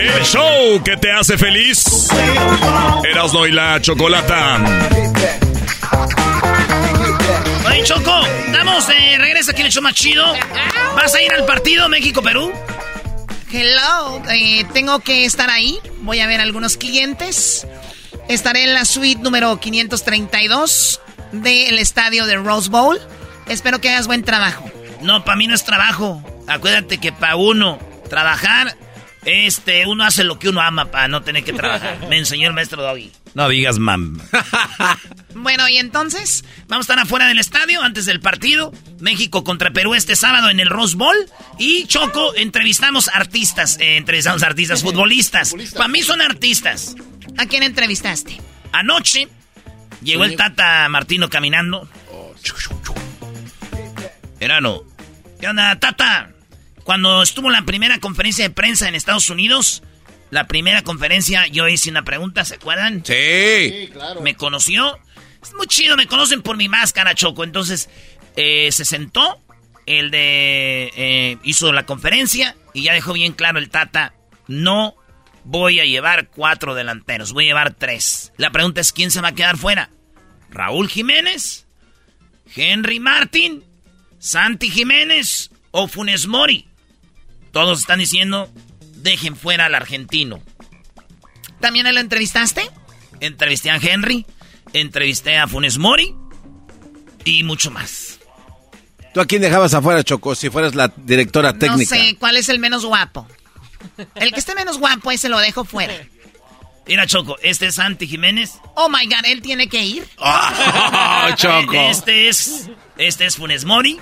[0.00, 2.08] El show que te hace feliz.
[3.08, 4.58] Erasno y la chocolata.
[7.68, 8.20] Oye, Choco,
[8.50, 10.24] damos de regreso aquí en el show más chido.
[10.96, 12.52] ¿Vas a ir al partido México-Perú?
[13.52, 15.78] Hello, eh, tengo que estar ahí.
[16.00, 17.64] Voy a ver algunos clientes.
[18.28, 22.98] Estaré en la suite número 532 del estadio de Rose Bowl.
[23.46, 24.68] Espero que hagas buen trabajo.
[25.02, 26.22] No, para mí no es trabajo.
[26.46, 27.78] Acuérdate que para uno
[28.08, 28.76] trabajar,
[29.24, 31.98] este, uno hace lo que uno ama para no tener que trabajar.
[32.08, 33.12] Me enseñó el maestro Doggy.
[33.34, 34.20] No digas mam.
[35.34, 38.72] Bueno, y entonces vamos a estar afuera del estadio antes del partido.
[38.98, 41.14] México contra Perú este sábado en el Rose Bowl.
[41.58, 43.78] Y Choco, entrevistamos artistas.
[43.78, 45.54] eh, entrevistamos artistas, futbolistas.
[45.76, 46.96] Para mí son artistas.
[47.36, 48.40] ¿A quién entrevistaste?
[48.72, 49.28] Anoche
[50.02, 51.88] llegó el Tata Martino caminando.
[54.38, 54.82] Verano.
[55.40, 56.32] ¿Qué onda, Tata?
[56.84, 59.82] Cuando estuvo la primera conferencia de prensa en Estados Unidos,
[60.30, 63.04] la primera conferencia, yo hice una pregunta, ¿se acuerdan?
[63.04, 63.90] Sí.
[64.22, 64.98] Me conoció.
[65.42, 67.44] Es muy chido, me conocen por mi máscara, Choco.
[67.44, 67.88] Entonces,
[68.36, 69.40] eh, se sentó,
[69.86, 70.92] el de...
[70.96, 74.14] eh, hizo la conferencia y ya dejó bien claro el Tata,
[74.46, 74.96] no
[75.44, 78.32] voy a llevar cuatro delanteros, voy a llevar tres.
[78.36, 79.90] La pregunta es, ¿quién se va a quedar fuera?
[80.50, 81.66] ¿Raúl Jiménez?
[82.54, 83.64] ¿Henry Martin?
[84.18, 85.50] ¿Santi Jiménez?
[85.70, 86.66] ¿O Funes Mori?
[87.52, 88.50] Todos están diciendo,
[88.96, 90.40] dejen fuera al argentino.
[91.60, 92.62] ¿También lo entrevistaste?
[93.20, 94.26] Entrevisté a Henry,
[94.72, 96.14] entrevisté a Funes Mori
[97.24, 98.18] y mucho más.
[99.12, 101.96] ¿Tú a quién dejabas afuera, Choco, si fueras la directora técnica?
[101.96, 103.26] No sé cuál es el menos guapo.
[104.14, 105.94] El que esté menos guapo, ese lo dejo fuera.
[106.86, 108.52] Mira, Choco, este es Santi Jiménez.
[108.74, 110.08] Oh my god, él tiene que ir.
[110.18, 111.72] Oh, Choco.
[111.74, 112.70] Este es.
[112.98, 113.98] Este es Funes Mori.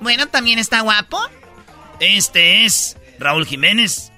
[0.00, 1.20] Bueno, también está guapo.
[2.00, 4.10] Este es Raúl Jiménez.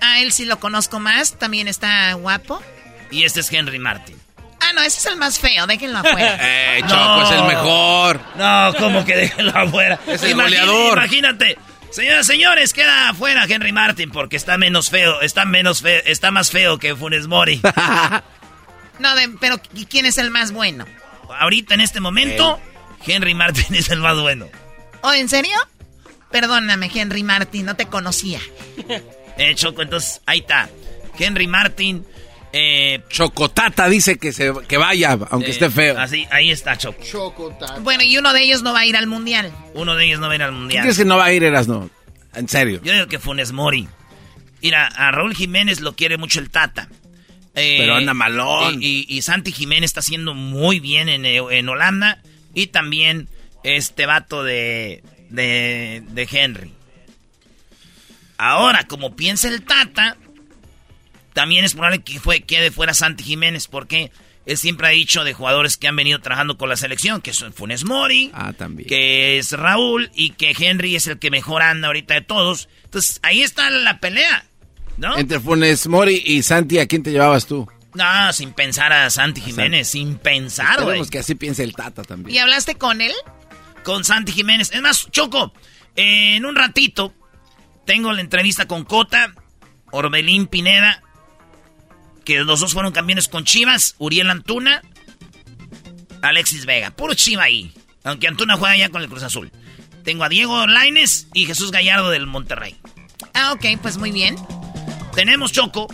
[0.00, 2.62] A él sí lo conozco más, también está guapo.
[3.10, 4.16] Y este es Henry Martin.
[4.60, 6.38] Ah, no, ese es el más feo, déjenlo afuera.
[6.42, 8.20] Eh, Choco, es el mejor.
[8.36, 9.98] No, ¿cómo que déjenlo afuera?
[10.06, 10.98] Es el goleador.
[10.98, 11.56] Imagínate.
[11.90, 16.50] Señoras, señores, queda afuera Henry Martin porque está menos feo, está menos feo, está más
[16.50, 17.60] feo que Funes Mori.
[18.98, 20.84] no, de- pero ¿y quién es el más bueno?
[21.38, 22.60] Ahorita en este momento,
[23.06, 24.46] Henry Martin es el más bueno.
[25.02, 25.56] ¿Oh, en serio?
[26.30, 28.40] Perdóname, Henry Martin, no te conocía.
[29.38, 30.68] Eh, Choco, entonces, ahí está.
[31.18, 32.04] Henry Martin.
[32.52, 35.98] Eh, Chocotata dice que, se, que vaya, aunque eh, esté feo.
[35.98, 37.02] Así, ahí está Choco.
[37.04, 37.78] Chocotata.
[37.80, 39.52] Bueno, y uno de ellos no va a ir al mundial.
[39.74, 40.82] Uno de ellos no va a ir al ¿Qué mundial.
[40.82, 41.90] crees que no va a ir Erasno?
[42.34, 42.80] En serio.
[42.82, 43.88] Yo digo que Funes Mori.
[44.62, 46.88] Mira, a Raúl Jiménez lo quiere mucho el Tata.
[47.54, 48.82] Eh, Pero anda malón.
[48.82, 52.22] Y, y- y Santi Jiménez está haciendo muy bien en, en Holanda.
[52.56, 53.28] Y también
[53.64, 56.72] este vato de, de, de Henry.
[58.38, 60.16] Ahora, como piensa el Tata,
[61.32, 63.66] también es probable que fue, quede fuera Santi Jiménez.
[63.68, 64.10] Porque
[64.46, 67.52] él siempre ha dicho de jugadores que han venido trabajando con la selección, que son
[67.52, 68.88] Funes Mori, Ah, también.
[68.88, 72.68] que es Raúl y que Henry es el que mejor anda ahorita de todos.
[72.84, 74.46] Entonces, ahí está la pelea,
[74.96, 75.18] ¿no?
[75.18, 77.68] Entre Funes Mori y Santi, ¿a quién te llevabas tú?
[77.96, 81.06] No, sin pensar a Santi Jiménez, sin pensar, güey.
[81.08, 82.34] Que así piense el Tata también.
[82.34, 83.12] ¿Y hablaste con él?
[83.84, 84.70] Con Santi Jiménez.
[84.72, 85.54] Es más, Choco,
[85.94, 87.14] en un ratito
[87.86, 89.32] tengo la entrevista con Cota,
[89.92, 91.02] Orbelín Pineda,
[92.24, 94.82] que los dos fueron campeones con Chivas, Uriel Antuna,
[96.20, 96.90] Alexis Vega.
[96.90, 97.72] Puro Chiva ahí.
[98.04, 99.50] Aunque Antuna juega ya con el Cruz Azul.
[100.04, 102.76] Tengo a Diego Laines y Jesús Gallardo del Monterrey.
[103.32, 104.36] Ah, ok, pues muy bien.
[105.14, 105.88] Tenemos Choco.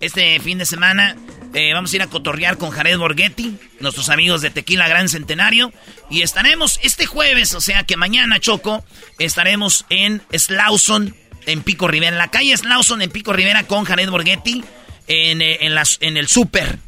[0.00, 1.16] Este fin de semana
[1.54, 5.72] eh, vamos a ir a cotorrear con Jared Borghetti, nuestros amigos de Tequila Gran Centenario.
[6.10, 8.84] Y estaremos este jueves, o sea que mañana, Choco,
[9.20, 11.14] estaremos en Slauson,
[11.46, 12.10] en Pico Rivera.
[12.10, 14.64] En la calle Slauson, en Pico Rivera, con Jared Borghetti,
[15.06, 16.80] en, eh, las, en el súper.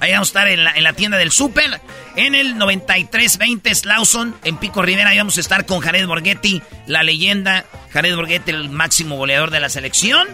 [0.00, 1.80] Ahí vamos a estar en la, en la tienda del súper,
[2.16, 5.10] en el 9320 Slauson, en Pico Rivera.
[5.10, 7.64] Ahí vamos a estar con Jared Borghetti, la leyenda.
[7.90, 10.28] Jared Borghetti, el máximo goleador de la selección.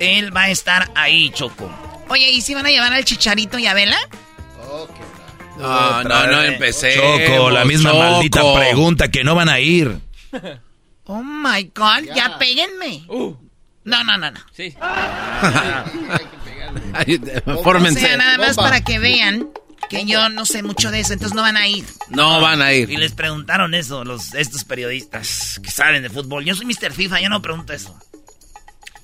[0.00, 1.93] Él va a estar ahí, Choco.
[2.08, 3.98] Oye, ¿y si van a llevar al Chicharito y a Vela?
[5.58, 6.94] No, no, no empecé.
[6.96, 9.98] Choco, la misma maldita pregunta que no van a ir.
[11.06, 13.04] Oh my God, ya, péguenme.
[13.08, 13.34] Uh.
[13.84, 14.40] No, no, no, no.
[14.52, 14.74] Sí.
[17.62, 17.98] Fórmense.
[17.98, 18.70] O sea, nada más Bomba.
[18.70, 19.50] para que vean
[19.90, 21.84] que yo no sé mucho de eso, entonces no van a ir.
[22.08, 22.90] No van a ir.
[22.90, 26.42] Y les preguntaron eso, los, estos periodistas que saben de fútbol.
[26.44, 26.92] Yo soy Mr.
[26.92, 27.94] FIFA, yo no pregunto eso.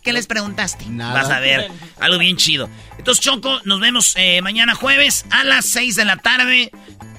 [0.03, 0.87] ¿Qué les preguntaste?
[0.89, 2.71] Vas a ver, algo bien chido.
[2.97, 6.71] Entonces, Choco, nos vemos eh, mañana jueves a las 6 de la tarde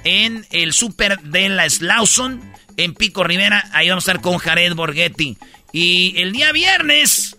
[0.03, 2.41] en el súper de la Slauson,
[2.77, 3.69] en Pico Rivera.
[3.73, 5.37] Ahí vamos a estar con Jared Borghetti.
[5.71, 7.37] Y el día viernes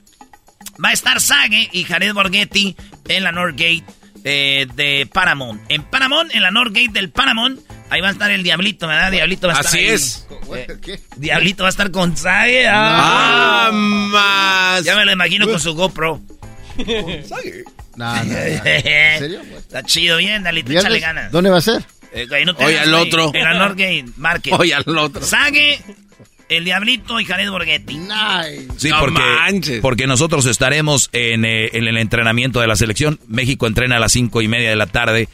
[0.83, 2.77] va a estar Sage y Jared Borghetti
[3.09, 3.85] en la Northgate
[4.25, 5.61] eh, de Paramount.
[5.69, 7.61] En Paramount, en la Northgate del Paramount,
[7.93, 9.11] ahí va a estar el Diablito, ¿verdad?
[9.13, 9.87] Diablito va a estar Así ahí.
[9.89, 10.27] es.
[10.57, 12.67] Eh, Diablito va a estar con Sage.
[12.69, 14.85] Ah, más.
[14.85, 16.21] Ya me lo imagino con su GoPro.
[17.95, 18.39] No, no, no.
[18.39, 19.41] ¿En serio?
[19.59, 20.85] Está chido, bien, Dalito, ¿Viernes?
[20.87, 21.31] échale ganas.
[21.31, 21.85] ¿Dónde va a ser?
[22.15, 23.31] Eh, no hagas, al otro.
[23.35, 24.55] En la Northgate Market.
[24.59, 25.23] Oye, al otro.
[25.23, 25.79] Sague,
[26.49, 28.01] el Diablito y Jared Borghetti.
[28.79, 29.81] Sí, No porque, manches.
[29.81, 33.21] porque nosotros estaremos en, eh, en el entrenamiento de la selección.
[33.29, 35.29] México entrena a las cinco y media de la tarde.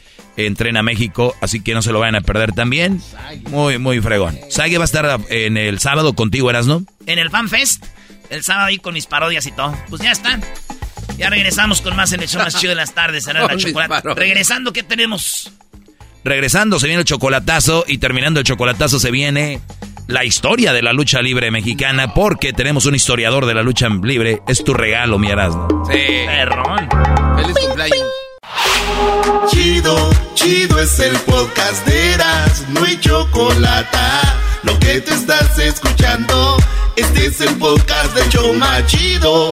[0.45, 3.01] Entrena México, así que no se lo vayan a perder también.
[3.49, 4.37] Muy, muy fregón.
[4.49, 6.83] Sague va a estar en el sábado contigo, ¿eras no?
[7.05, 7.85] En el Fan Fest,
[8.29, 9.75] el sábado ahí con mis parodias y todo.
[9.89, 10.39] Pues ya está.
[11.17, 13.25] Ya regresamos con más en el show más chido de las tardes.
[13.25, 14.13] Será la chocolate.
[14.15, 15.51] Regresando, ¿qué tenemos?
[16.23, 19.61] Regresando se viene el chocolatazo y terminando el chocolatazo se viene
[20.07, 24.41] la historia de la lucha libre mexicana porque tenemos un historiador de la lucha libre.
[24.47, 25.67] Es tu regalo, mi Erasmo.
[25.91, 25.97] Sí.
[26.25, 26.89] Perrón.
[27.37, 27.98] Feliz cumpleaños.
[29.49, 29.95] Chido,
[30.35, 33.97] chido es el podcast de Eras, no hay chocolate.
[34.61, 36.57] Lo que te estás escuchando,
[36.95, 39.49] este es el podcast de Choma Chido.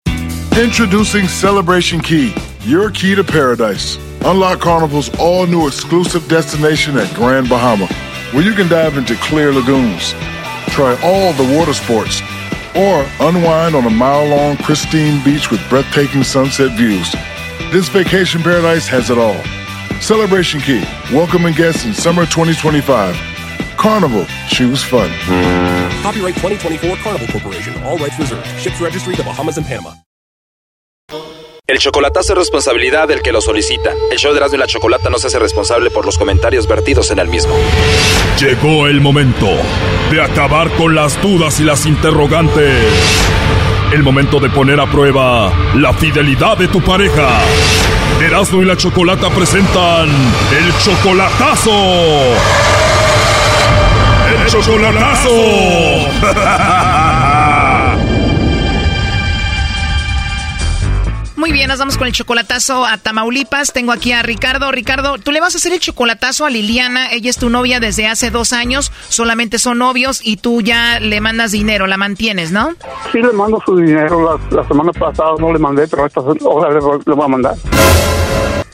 [0.56, 2.34] Introducing Celebration Key,
[2.64, 3.98] your key to paradise.
[4.24, 7.86] Unlock Carnival's all new exclusive destination at Grand Bahama,
[8.32, 10.14] where you can dive into clear lagoons,
[10.68, 12.22] try all the water sports,
[12.74, 17.14] or unwind on a mile long pristine beach with breathtaking sunset views.
[17.72, 19.36] This vacation paradise has it all.
[20.02, 20.82] Celebration Key,
[21.12, 23.14] welcoming guests in summer 2025.
[23.76, 25.08] Carnival, choose fun.
[26.02, 27.72] Copyright 2024 Carnival Corporation.
[27.84, 28.44] All rights reserved.
[28.58, 29.94] Ships registry the Bahamas and Panama.
[31.68, 33.92] El chocolatazo es responsabilidad del que lo solicita.
[34.10, 37.12] El show de Erasmo y la Chocolata no se hace responsable por los comentarios vertidos
[37.12, 37.54] en el mismo.
[38.40, 39.46] Llegó el momento
[40.10, 42.92] de acabar con las dudas y las interrogantes.
[43.92, 47.40] El momento de poner a prueba la fidelidad de tu pareja.
[48.22, 51.70] Erasmo y la Chocolata presentan el chocolatazo.
[54.30, 55.30] El chocolatazo.
[61.34, 63.72] Muy bien, nos vamos con el chocolatazo a Tamaulipas.
[63.72, 64.70] Tengo aquí a Ricardo.
[64.70, 67.10] Ricardo, tú le vas a hacer el chocolatazo a Liliana.
[67.10, 68.92] Ella es tu novia desde hace dos años.
[69.08, 72.74] Solamente son novios y tú ya le mandas dinero, la mantienes, ¿no?
[73.10, 74.38] Sí, le mando su dinero.
[74.50, 77.54] La, la semana pasada no le mandé, pero esta hora le, le voy a mandar.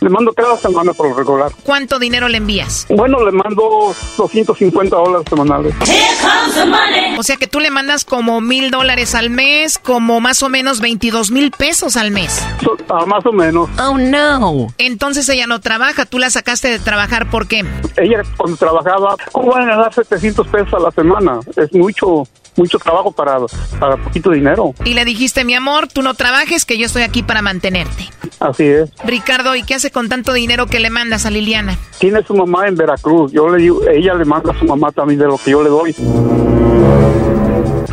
[0.01, 1.51] Le mando cada semana por lo regular.
[1.65, 2.87] ¿Cuánto dinero le envías?
[2.89, 5.75] Bueno, le mando 250 dólares semanales.
[7.19, 10.81] O sea que tú le mandas como mil dólares al mes, como más o menos
[10.81, 12.47] 22 mil pesos al mes.
[12.63, 13.69] So- ah, más o menos.
[13.81, 14.69] Oh, no.
[14.79, 17.65] Entonces ella no trabaja, tú la sacaste de trabajar, ¿por qué?
[17.97, 21.41] Ella cuando trabajaba, ¿cómo van a ganar 700 pesos a la semana?
[21.57, 22.25] Es mucho,
[22.57, 23.39] mucho trabajo para,
[23.81, 24.75] para poquito dinero.
[24.85, 28.11] Y le dijiste, mi amor, tú no trabajes, que yo estoy aquí para mantenerte.
[28.41, 28.91] Así es.
[29.05, 31.79] Ricardo, ¿y qué con tanto dinero que le mandas a Liliana?
[31.99, 33.33] Tiene su mamá en Veracruz.
[33.33, 35.69] Yo le digo, ella le manda a su mamá también de lo que yo le
[35.69, 35.95] doy.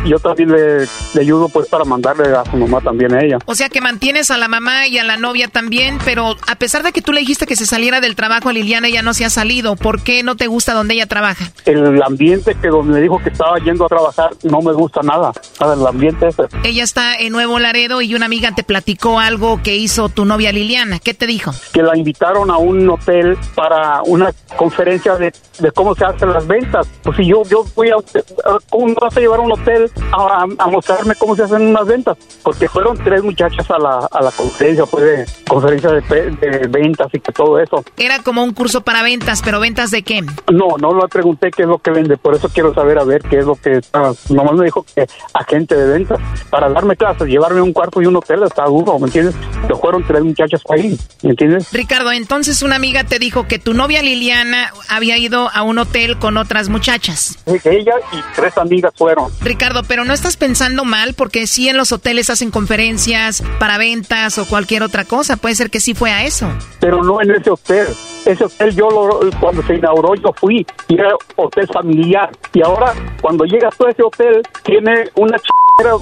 [0.06, 0.80] Yo también le,
[1.14, 3.38] le ayudo pues para mandarle a su mamá también a ella.
[3.46, 6.82] O sea que mantienes a la mamá y a la novia también, pero a pesar
[6.82, 9.24] de que tú le dijiste que se saliera del trabajo a Liliana, ella no se
[9.24, 9.76] ha salido.
[9.76, 11.50] ¿Por qué no te gusta donde ella trabaja?
[11.64, 15.32] El ambiente que donde me dijo que estaba yendo a trabajar no me gusta nada.
[15.60, 16.42] Nada, el ambiente ese.
[16.64, 20.52] Ella está en Nuevo Laredo y una amiga te platicó algo que hizo tu novia
[20.52, 20.98] Liliana.
[20.98, 21.52] ¿Qué te dijo?
[21.72, 26.46] que la invitaron a un hotel para una conferencia de, de cómo se hacen las
[26.46, 26.86] ventas.
[27.02, 29.90] Pues si yo yo voy a, a- ¿cómo me vas a llevar a un hotel
[30.12, 32.16] a, mostrarme cómo se hacen unas ventas?
[32.42, 37.08] Porque fueron tres muchachas a la, a la conferencia, pues de conferencia de, de ventas
[37.12, 37.84] y que todo eso.
[37.96, 40.22] Era como un curso para ventas, pero ventas de qué?
[40.52, 43.22] No, no le pregunté qué es lo que vende, por eso quiero saber a ver
[43.22, 44.12] qué es lo que está.
[44.30, 46.18] Nomás me dijo que agente de ventas.
[46.50, 49.34] Para darme clases, llevarme un cuarto y un hotel está duro, ¿me entiendes?
[49.62, 51.72] Pero fueron tres muchachas ahí, ¿me entiendes?
[51.72, 56.18] Ricardo, entonces una amiga te dijo que tu novia Liliana había ido a un hotel
[56.18, 57.38] con otras muchachas.
[57.46, 59.30] Ella y tres amigas fueron.
[59.40, 64.38] Ricardo, pero no estás pensando mal porque sí en los hoteles hacen conferencias para ventas
[64.38, 65.36] o cualquier otra cosa.
[65.36, 66.48] Puede ser que sí fue a eso.
[66.80, 67.88] pero no en ese hotel.
[68.24, 72.30] Ese hotel yo lo, cuando se inauguró yo fui y era hotel familiar.
[72.52, 75.48] Y ahora cuando llegas a ese hotel tiene una ch...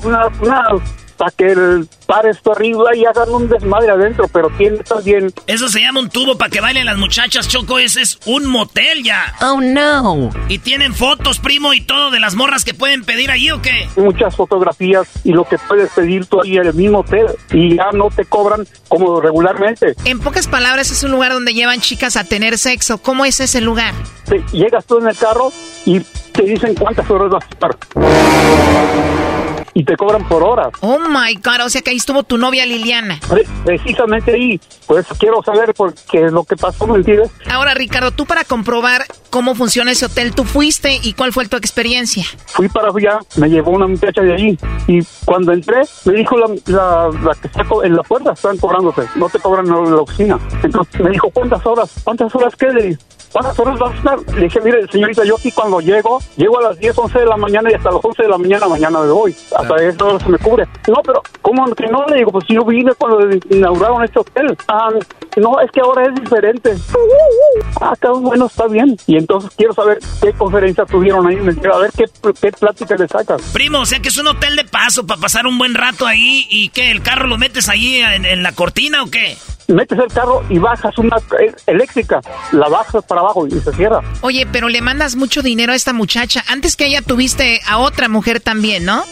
[0.04, 0.64] una, una
[1.16, 5.68] para que el par esto arriba y hagan un desmadre adentro, pero tiene también Eso
[5.68, 7.78] se llama un tubo para que bailen las muchachas, Choco.
[7.78, 9.32] Ese es un motel ya.
[9.40, 10.30] Oh, no.
[10.48, 13.88] ¿Y tienen fotos, primo, y todo de las morras que pueden pedir allí o qué?
[13.96, 17.90] muchas fotografías y lo que puedes pedir tú ahí en el mismo hotel y ya
[17.92, 19.94] no te cobran como regularmente.
[20.04, 22.98] En pocas palabras, es un lugar donde llevan chicas a tener sexo.
[22.98, 23.94] ¿Cómo es ese lugar?
[24.28, 25.52] Te- llegas tú en el carro
[25.84, 26.00] y
[26.32, 29.43] te dicen cuántas horas vas a estar.
[29.76, 30.68] Y te cobran por horas.
[30.80, 33.18] Oh my God, o sea que ahí estuvo tu novia Liliana.
[33.28, 37.30] Pre- Precisamente ahí, pues quiero saber por qué es lo que pasó, ¿me entiendes?
[37.50, 41.56] Ahora, Ricardo, tú para comprobar cómo funciona ese hotel, tú fuiste y cuál fue tu
[41.56, 42.24] experiencia.
[42.46, 46.46] Fui para allá, me llevó una muchacha de allí y cuando entré me dijo la,
[46.66, 50.38] la, la que está en la puerta, están cobrándote, no te cobran en la oficina.
[50.62, 51.90] Entonces me dijo, ¿cuántas horas?
[52.04, 52.66] ¿Cuántas horas qué?
[52.68, 52.98] Le dije,
[53.32, 54.34] ¿cuántas horas vas a estar?
[54.36, 57.36] Le dije, mire, señorita, yo aquí cuando llego, llego a las 10, 11 de la
[57.36, 59.34] mañana y hasta las 11 de la mañana mañana me voy.
[59.64, 60.66] Hasta hora se me cubre.
[60.88, 62.04] No, pero ¿cómo que no?
[62.06, 64.56] Le digo, pues yo vine cuando inauguraron este hotel.
[64.68, 64.88] Ah,
[65.36, 66.74] no, es que ahora es diferente.
[67.80, 68.96] Ah, está bueno, está bien.
[69.06, 71.36] Y entonces quiero saber qué conferencia tuvieron ahí.
[71.36, 72.04] A ver qué,
[72.40, 73.42] qué plática le sacas.
[73.52, 76.46] Primo, o sea que es un hotel de paso para pasar un buen rato ahí
[76.50, 79.36] y que el carro lo metes ahí en, en la cortina o qué?
[79.68, 82.20] Metes el carro y bajas una eh, eléctrica,
[82.52, 84.02] la bajas para abajo y se cierra.
[84.20, 86.44] Oye, pero le mandas mucho dinero a esta muchacha.
[86.48, 89.02] Antes que ella tuviste a otra mujer también, ¿no?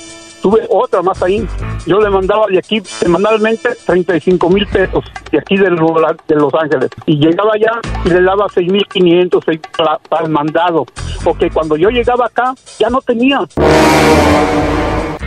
[0.43, 1.47] Tuve otra más ahí.
[1.87, 5.95] Yo le mandaba de aquí semanalmente 35 mil pesos de aquí de, Lo-
[6.27, 6.91] de Los Ángeles.
[7.07, 10.85] Y llegaba allá y le daba 6.500 seis para, para el mandado.
[11.23, 13.41] Porque cuando yo llegaba acá ya no tenía.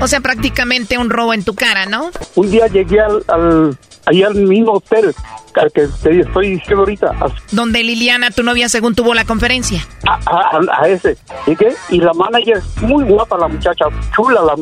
[0.01, 2.09] O sea, prácticamente un robo en tu cara, ¿no?
[2.35, 5.15] Un día llegué al, al ahí al mismo hotel
[5.61, 7.11] al que te estoy diciendo ahorita,
[7.51, 9.85] Donde Liliana, tu novia, según tuvo la conferencia.
[10.07, 11.17] a- a- a ese.
[11.45, 14.55] Llegué y la manager, muy guapa la muchacha, chula, la,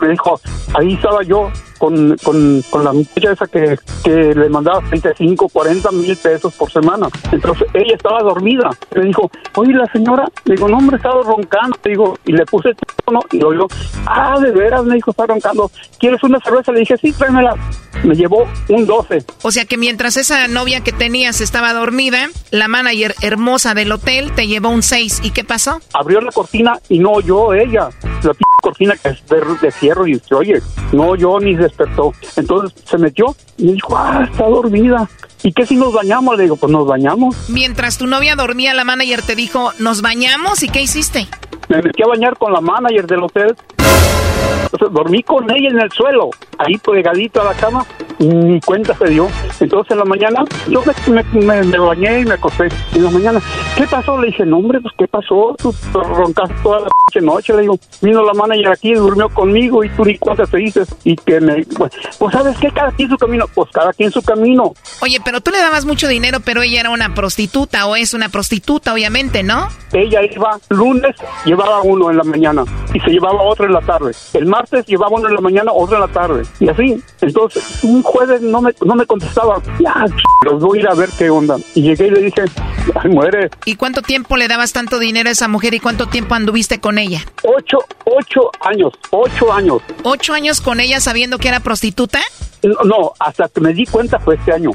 [0.00, 0.40] me dijo,
[0.74, 5.90] ahí estaba yo con, con, con la muchacha esa que, que le mandaba 35, 40
[5.92, 7.08] mil pesos por semana.
[7.32, 8.70] Entonces ella estaba dormida.
[8.94, 11.76] Me dijo, oye, la señora, le digo, no, hombre, estaba roncando.
[11.84, 13.66] Le digo, y le puse el teléfono y oyó,
[14.06, 15.70] ah, de veras, me dijo, está roncando.
[15.98, 16.70] ¿Quieres una cerveza?
[16.72, 17.54] Le dije, sí, tráemela.
[18.02, 19.24] Me llevó un 12.
[19.42, 24.32] O sea que mientras esa novia que tenías estaba dormida, la manager hermosa del hotel
[24.32, 25.20] te llevó un 6.
[25.22, 25.80] ¿Y qué pasó?
[25.92, 27.90] abrió la cortina y no oyó ella.
[28.22, 30.62] La p cortina que es de, de fierro y se oye,
[30.92, 32.12] no oyó ni despertó.
[32.36, 35.08] Entonces se metió y dijo, ah, está dormida.
[35.44, 36.36] ¿Y qué si nos bañamos?
[36.36, 37.48] Le digo, pues nos bañamos.
[37.48, 40.62] Mientras tu novia dormía, la manager te dijo, ¿nos bañamos?
[40.62, 41.26] ¿Y qué hiciste?
[41.68, 43.56] Me metí a bañar con la manager del hotel.
[44.70, 47.84] O sea, dormí con ella en el suelo, ahí pegadito a la cama.
[48.18, 49.28] ni cuenta se dio.
[49.60, 52.68] Entonces en la mañana yo me, me, me bañé y me acosté.
[52.94, 53.40] En la mañana,
[53.76, 54.18] ¿qué pasó?
[54.18, 55.54] Le dije, no hombre, pues ¿qué pasó?
[55.58, 57.52] Tú roncaste toda la noche.
[57.54, 60.88] Le digo, vino la manager aquí y durmió conmigo y tú ni cuenta te dices.
[61.04, 62.70] Y que me, pues, pues ¿sabes qué?
[62.70, 63.46] Cada quien su camino.
[63.54, 64.72] Pues cada quien su camino.
[65.02, 68.28] Oye, pero tú le dabas mucho dinero, pero ella era una prostituta o es una
[68.28, 69.68] prostituta, obviamente, ¿no?
[69.92, 71.14] Ella iba lunes,
[71.44, 72.64] llevaba uno en la mañana
[72.94, 74.12] y se llevaba otro en la tarde.
[74.32, 76.42] El martes llevaba uno en la mañana, otro en la tarde.
[76.60, 77.02] Y así.
[77.20, 79.60] Entonces, un jueves no me, no me contestaba.
[79.80, 80.06] Ya,
[80.44, 81.56] los voy a ir a ver qué onda.
[81.74, 82.42] Y llegué y le dije,
[82.94, 83.50] ay, muere.
[83.64, 86.98] ¿Y cuánto tiempo le dabas tanto dinero a esa mujer y cuánto tiempo anduviste con
[86.98, 87.20] ella?
[87.42, 89.82] Ocho, ocho años, ocho años.
[90.02, 92.20] ¿Ocho años con ella sabiendo que era prostituta?
[92.62, 94.70] No, hasta que me di cuenta fue este año.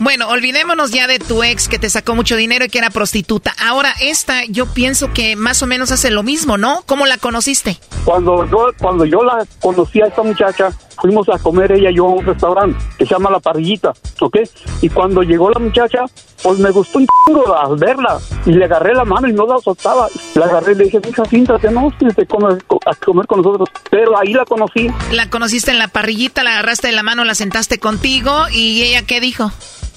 [0.00, 3.54] Bueno, olvidémonos ya de tu ex que te sacó mucho dinero y que era prostituta.
[3.62, 6.82] Ahora esta, yo pienso que más o menos hace lo mismo, ¿no?
[6.86, 7.78] ¿Cómo la conociste?
[8.06, 12.06] Cuando yo, cuando yo la conocí a esta muchacha, fuimos a comer ella y yo
[12.06, 14.38] a un restaurante que se llama La Parrillita, ¿ok?
[14.82, 16.04] Y cuando llegó la muchacha,
[16.42, 19.58] pues me gustó un chingo al verla y le agarré la mano y no la
[19.58, 20.08] soltaba.
[20.34, 23.68] La agarré y le dije, hija, siéntate, no, siéntate a comer con nosotros.
[23.90, 24.88] Pero ahí la conocí.
[25.12, 29.02] La conociste en La Parrillita, la agarraste de la mano, la sentaste contigo y ella,
[29.06, 29.50] ¿qué dijo?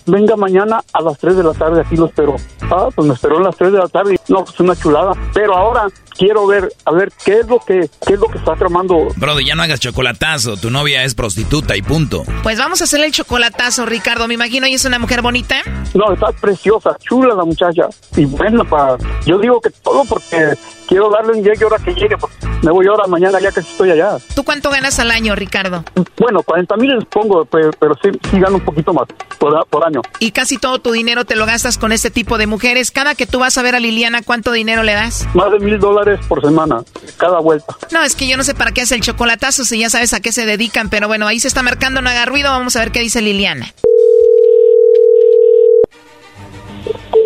[0.05, 2.35] Venga mañana a las 3 de la tarde, aquí lo espero.
[2.61, 4.19] Ah, pues me esperó a las 3 de la tarde.
[4.27, 5.13] No, pues una chulada.
[5.33, 8.55] Pero ahora quiero ver, a ver, qué es lo que, qué es lo que está
[8.55, 9.07] tramando.
[9.15, 10.57] Brody, ya no hagas chocolatazo.
[10.57, 12.23] Tu novia es prostituta y punto.
[12.43, 14.27] Pues vamos a hacerle el chocolatazo, Ricardo.
[14.27, 15.61] Me imagino, ¿y es una mujer bonita?
[15.93, 17.87] No, está preciosa, chula la muchacha.
[18.15, 20.53] Y bueno, para, yo digo que todo porque
[20.87, 22.17] quiero darle un llegue ahora que llegue.
[22.17, 24.17] Pues me voy ahora mañana ya que estoy allá.
[24.35, 25.83] ¿Tú cuánto ganas al año, Ricardo?
[26.17, 27.71] Bueno, 40 mil les pongo, pero,
[28.01, 29.07] sí, sí, gano un poquito más
[29.37, 29.92] por, por año.
[30.19, 32.91] Y casi todo tu dinero te lo gastas con este tipo de mujeres.
[32.91, 35.27] Cada que tú vas a ver a Liliana, ¿cuánto dinero le das?
[35.33, 36.83] Más de mil dólares por semana,
[37.17, 37.75] cada vuelta.
[37.91, 40.19] No, es que yo no sé para qué hace el chocolatazo si ya sabes a
[40.19, 42.91] qué se dedican, pero bueno, ahí se está marcando, no haga ruido, vamos a ver
[42.91, 43.73] qué dice Liliana.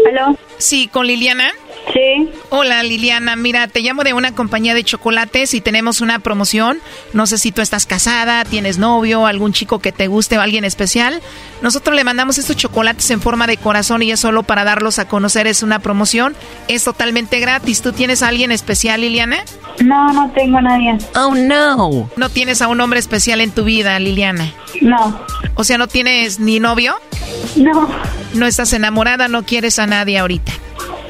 [0.08, 0.38] ¿Aló?
[0.58, 1.52] Sí, con Liliana.
[1.94, 2.30] Sí.
[2.50, 6.80] Hola Liliana, mira, te llamo de una compañía de chocolates y tenemos una promoción.
[7.14, 10.66] No sé si tú estás casada, tienes novio, algún chico que te guste o alguien
[10.66, 11.22] especial.
[11.62, 15.08] Nosotros le mandamos estos chocolates en forma de corazón y es solo para darlos a
[15.08, 16.36] conocer, es una promoción.
[16.68, 17.82] Es totalmente gratis.
[17.82, 19.38] ¿Tú tienes a alguien especial, Liliana?
[19.80, 20.98] No, no tengo a nadie.
[21.16, 22.10] Oh, no.
[22.16, 24.52] ¿No tienes a un hombre especial en tu vida, Liliana?
[24.82, 25.20] No.
[25.56, 26.96] O sea, ¿no tienes ni novio?
[27.56, 27.90] No.
[28.34, 29.28] ¿No estás enamorada?
[29.28, 30.52] ¿No quieres a nadie ahorita?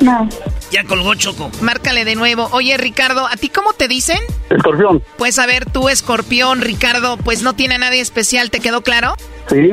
[0.01, 0.29] No.
[0.71, 1.49] Ya colgó Choco.
[1.61, 2.49] Márcale de nuevo.
[2.51, 4.19] Oye, Ricardo, ¿a ti cómo te dicen?
[4.49, 5.03] Escorpión.
[5.17, 9.15] Pues a ver, tú, escorpión, Ricardo, pues no tiene a nadie especial, ¿te quedó claro?
[9.49, 9.71] Sí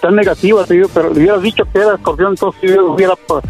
[0.00, 3.44] tan, negativa, pero le hubieras dicho que era escorpión, entonces hubiera pues,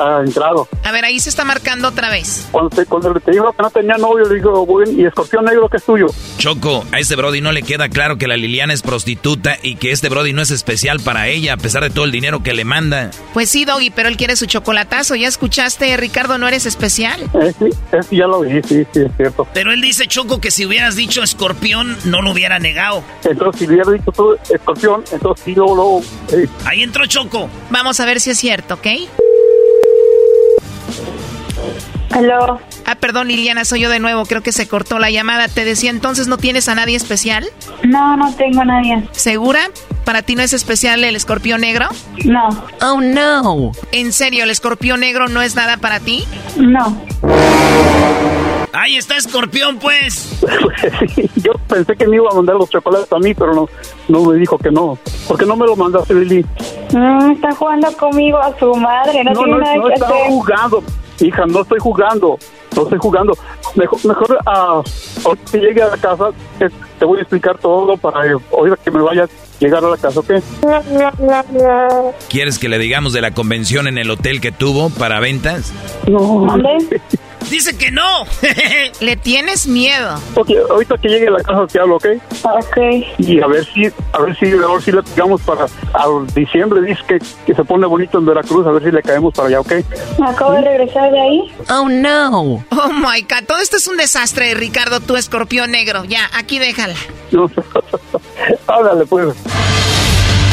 [0.00, 0.66] ah, entrado.
[0.82, 2.48] A ver, ahí se está marcando otra vez.
[2.50, 5.68] Cuando te, cuando te dijo que no tenía novio, le digo, bueno, ¿y escorpión negro
[5.68, 6.06] que es tuyo?
[6.38, 9.92] Choco, a este Brody no le queda claro que la Liliana es prostituta y que
[9.92, 12.64] este Brody no es especial para ella, a pesar de todo el dinero que le
[12.64, 13.10] manda.
[13.32, 15.14] Pues sí, Doggy, pero él quiere su chocolatazo.
[15.14, 17.20] ¿Ya escuchaste, Ricardo, no eres especial?
[17.34, 17.70] Eh, sí,
[18.08, 19.46] sí, ya lo vi, sí, sí, es cierto.
[19.52, 23.02] Pero él dice, Choco, que si hubieras dicho escorpión, no lo hubiera negado.
[23.24, 26.02] Entonces, si hubiera dicho tú escorpión, entonces sí, luego
[26.64, 27.48] Ahí entró Choco.
[27.70, 28.86] Vamos a ver si es cierto, ¿ok?
[32.10, 32.60] Aló.
[32.86, 34.24] Ah, perdón, Liliana, soy yo de nuevo.
[34.26, 35.48] Creo que se cortó la llamada.
[35.48, 37.44] Te decía entonces, ¿no tienes a nadie especial?
[37.82, 39.08] No, no tengo a nadie.
[39.12, 39.70] ¿Segura?
[40.04, 41.88] ¿Para ti no es especial el escorpión negro?
[42.24, 42.48] No.
[42.82, 43.72] Oh, no.
[43.92, 46.24] ¿En serio, el escorpión negro no es nada para ti?
[46.56, 46.96] No.
[48.72, 50.40] Ahí está Escorpión, pues.
[51.36, 53.68] yo pensé que me iba a mandar los chocolates a mí, pero no,
[54.08, 54.98] no me dijo que no.
[55.28, 56.44] ¿Por qué no me lo mandaste, Lili?
[56.92, 60.06] Mm, está jugando conmigo a su madre, no, tiene nada no que hacer.
[60.28, 60.82] jugando,
[61.20, 62.36] hija, no estoy jugando,
[62.74, 63.36] no estoy jugando.
[63.74, 64.82] Mejor, mejor uh,
[65.50, 68.20] que llegue a la casa, te voy a explicar todo para
[68.50, 70.32] oír que me vayas llegar a la casa, ¿ok?
[72.28, 75.72] ¿Quieres que le digamos de la convención en el hotel que tuvo para ventas?
[76.06, 76.46] No.
[77.50, 78.24] Dice que no.
[79.00, 80.14] Le tienes miedo.
[80.34, 82.06] Ok, ahorita que llegue a la casa te hablo, ¿ok?
[82.42, 82.76] Ok.
[83.18, 85.66] Y a ver si, a ver si, a ver si le pegamos para
[86.34, 89.48] diciembre, dice que, que se pone bonito en Veracruz, a ver si le caemos para
[89.48, 89.72] allá, ¿ok?
[90.26, 91.54] Acabo de regresar de ahí.
[91.70, 92.64] Oh, no.
[92.70, 93.46] Oh, my God.
[93.46, 96.04] Todo esto es un desastre, Ricardo, tu escorpión negro.
[96.04, 96.96] Ya, aquí déjala.
[98.66, 99.34] Háblale, pues.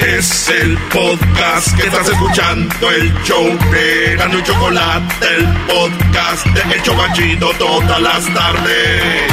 [0.00, 6.74] Es el podcast que estás escuchando, el show de Gano y Chocolate, el podcast de
[6.74, 9.32] El Chocachito todas las tardes.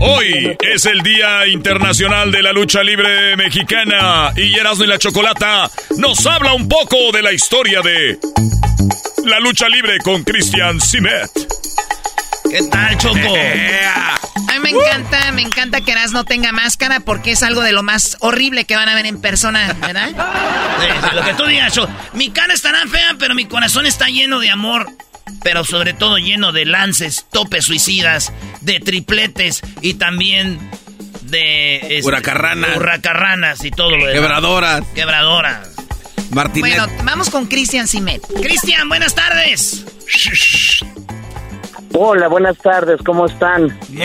[0.00, 5.70] Hoy es el Día Internacional de la Lucha Libre Mexicana y Erasmo y la Chocolata
[5.96, 8.18] nos habla un poco de la historia de
[9.24, 11.30] la lucha libre con Christian Simet.
[12.50, 13.18] ¿Qué tal, Choco?
[14.64, 18.16] me encanta, me encanta que Eras no tenga máscara porque es algo de lo más
[18.20, 20.08] horrible que van a ver en persona, ¿verdad?
[20.80, 21.78] Sí, lo que tú digas.
[22.14, 24.90] Mi cara estará fea, pero mi corazón está lleno de amor.
[25.42, 30.58] Pero sobre todo lleno de lances, topes suicidas, de tripletes y también
[31.22, 31.76] de...
[31.76, 32.76] este, Huracarranas.
[32.76, 34.12] huracarranas y todo lo demás.
[34.14, 34.84] Quebradoras.
[34.94, 35.68] Quebradoras.
[36.30, 36.76] Martinet.
[36.76, 38.22] Bueno, vamos con Christian Simet.
[38.42, 39.84] Cristian, buenas tardes.
[41.96, 43.68] Hola, buenas tardes, ¿cómo están?
[43.88, 44.04] Bien,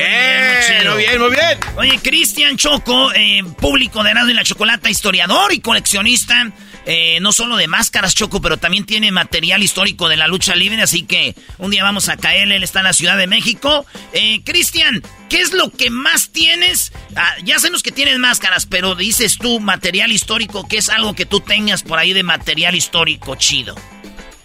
[0.87, 1.57] muy bien, muy bien.
[1.75, 6.51] Oye, Cristian Choco, eh, público de Erasmo y la Chocolata, historiador y coleccionista,
[6.85, 10.79] eh, no solo de máscaras Choco, pero también tiene material histórico de la lucha libre,
[10.83, 13.87] así que un día vamos a caerle, él está en la Ciudad de México.
[14.13, 16.93] Eh, Cristian, ¿qué es lo que más tienes?
[17.15, 21.25] Ah, ya sabemos que tienes máscaras, pero dices tú material histórico, ¿qué es algo que
[21.25, 23.75] tú tengas por ahí de material histórico chido?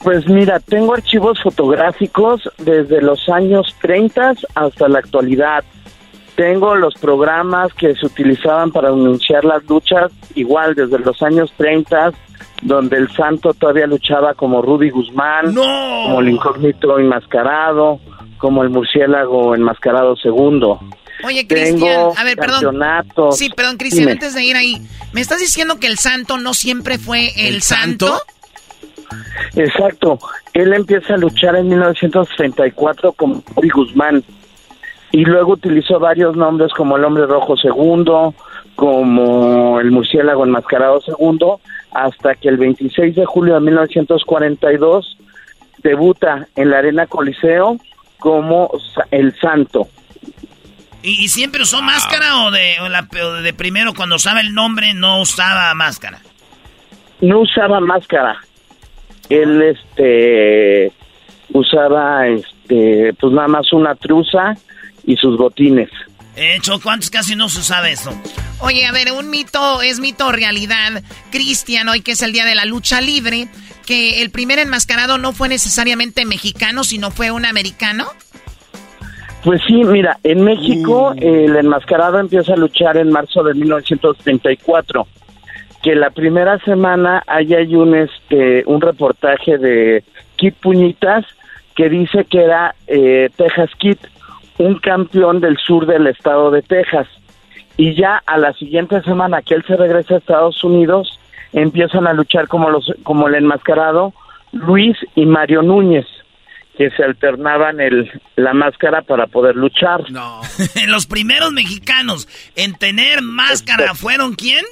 [0.04, 5.64] Pues mira, tengo archivos fotográficos desde los años 30 hasta la actualidad.
[6.36, 12.12] Tengo los programas que se utilizaban para anunciar las luchas, igual desde los años 30,
[12.60, 17.98] donde el santo todavía luchaba como Rudy Guzmán, como el incógnito enmascarado,
[18.36, 20.80] como el murciélago enmascarado segundo.
[21.24, 22.60] Oye, Tengo Cristian, a ver, perdón.
[22.60, 23.38] campeonatos.
[23.38, 26.98] Sí, perdón, Cristian, antes de ir ahí, ¿me estás diciendo que el santo no siempre
[26.98, 28.20] fue el, santo?
[29.56, 30.18] Exacto.
[30.52, 34.22] Él empieza a luchar en 1934 como Rudy Guzmán
[35.12, 38.34] y luego utilizó varios nombres como el Hombre Rojo Segundo,
[38.74, 41.60] como el Murciélago Enmascarado Segundo,
[41.92, 45.16] hasta que el 26 de julio de 1942
[45.82, 47.76] debuta en la Arena Coliseo
[48.18, 48.70] como
[49.10, 49.86] el Santo.
[51.02, 54.54] ¿Y, y siempre usó máscara o de, o la- o de primero cuando usaba el
[54.54, 56.20] nombre no usaba máscara?
[57.20, 58.38] No usaba máscara.
[59.28, 60.92] Él este
[61.52, 64.54] usaba este pues nada más una truza
[65.04, 65.90] y sus botines.
[66.36, 68.10] Eh, Choco, antes casi no se usaba eso.
[68.60, 71.02] Oye, a ver, un mito es mito o realidad.
[71.30, 73.48] Cristian, hoy que es el día de la lucha libre,
[73.86, 78.06] que el primer enmascarado no fue necesariamente mexicano, sino fue un americano.
[79.44, 85.06] Pues sí, mira, en México el enmascarado empieza a luchar en marzo de 1934.
[85.84, 90.02] Que la primera semana ahí hay un este un reportaje de
[90.36, 91.26] Kid Puñitas
[91.76, 93.98] que dice que era eh, Texas Kid,
[94.58, 97.06] un campeón del sur del estado de Texas.
[97.76, 101.20] Y ya a la siguiente semana que él se regresa a Estados Unidos,
[101.52, 104.14] empiezan a luchar como los como el enmascarado
[104.52, 106.06] Luis y Mario Núñez
[106.76, 110.10] que se alternaban el, la máscara para poder luchar.
[110.10, 110.40] No.
[110.88, 114.64] Los primeros mexicanos en tener máscara fueron quién?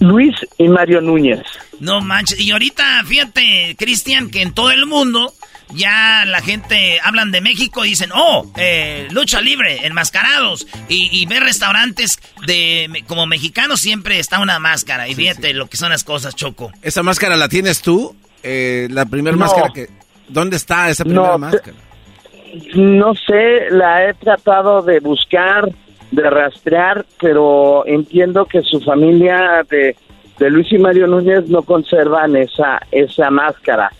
[0.00, 1.40] Luis y Mario Núñez.
[1.80, 2.38] No manches.
[2.40, 5.32] Y ahorita, fíjate, Cristian, que en todo el mundo
[5.74, 10.66] ya la gente hablan de México y dicen, oh, eh, lucha libre, enmascarados.
[10.88, 15.08] Y, y ver restaurantes de como mexicanos siempre está una máscara.
[15.08, 16.70] Y fíjate lo que son las cosas, Choco.
[16.82, 18.14] ¿Esa máscara la tienes tú?
[18.42, 19.44] Eh, la primera No.
[19.44, 19.88] máscara que...
[20.28, 21.76] ¿Dónde está esa primera No, máscara?
[22.74, 25.68] No sé, la he tratado de buscar,
[26.12, 29.96] de rastrear, pero entiendo que su familia de,
[30.38, 33.90] de Luis y Mario Núñez no conservan esa, esa máscara.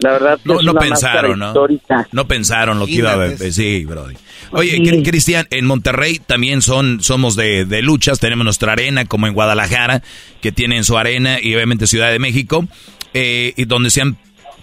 [0.00, 1.46] La verdad que No, es no una pensaron, máscara ¿no?
[1.48, 2.08] histórica.
[2.12, 3.38] No pensaron lo que iba a ver.
[3.52, 4.14] Sí, Brody.
[4.50, 5.02] Oye, Sí.
[5.02, 10.02] Cristian, en Monterrey también son, somos de, de luchas, tenemos nuestra arena, como en Guadalajara,
[10.42, 12.66] que tienen su arena, y obviamente Ciudad de México,
[13.14, 14.16] eh, y donde se han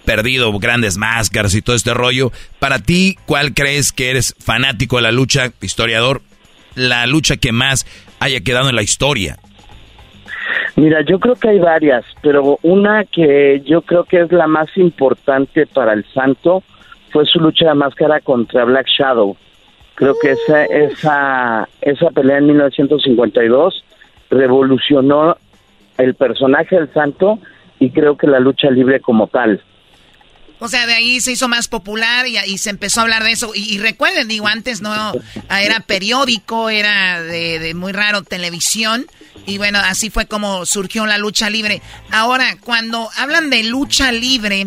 [0.04, 2.30] perdido grandes máscaras y todo este rollo.
[2.60, 6.22] Para ti, ¿cuál crees que eres fanático de la lucha, historiador?
[6.74, 7.86] La lucha que más
[8.20, 9.38] haya quedado en la historia.
[10.76, 14.68] Mira, yo creo que hay varias, pero una que yo creo que es la más
[14.76, 16.62] importante para el Santo
[17.10, 19.36] fue su lucha de máscara contra Black Shadow.
[19.94, 23.84] Creo que esa esa esa pelea en 1952
[24.30, 25.36] revolucionó
[25.98, 27.38] el personaje del Santo
[27.78, 29.60] y creo que la lucha libre como tal.
[30.60, 33.32] O sea, de ahí se hizo más popular y, y se empezó a hablar de
[33.32, 33.52] eso.
[33.54, 35.12] Y, y recuerden, digo, antes no
[35.48, 39.06] era periódico, era de, de muy raro televisión.
[39.46, 41.80] Y bueno, así fue como surgió la lucha libre.
[42.10, 44.66] Ahora, cuando hablan de lucha libre,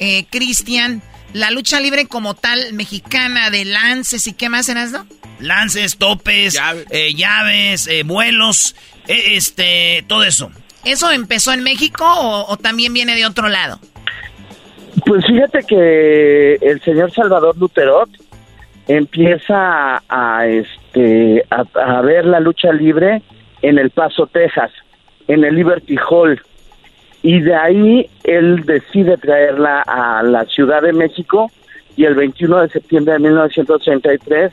[0.00, 1.02] eh, Cristian,
[1.34, 5.04] La lucha libre como tal mexicana de lances y qué más eras, no?
[5.40, 8.76] Lances, topes, llaves, eh, eh, vuelos,
[9.08, 10.52] eh, este, todo eso.
[10.84, 13.80] ¿Eso empezó en México o, también viene de otro lado?
[15.06, 18.08] Pues fíjate que el señor Salvador Luterot
[18.88, 23.22] empieza a, este a, ver la lucha libre
[23.62, 24.70] en El Paso, Texas,
[25.28, 26.40] en el Liberty Hall.
[27.22, 31.50] Y de ahí él decide traerla a la Ciudad de México
[31.96, 34.52] y el 21 de septiembre de 1933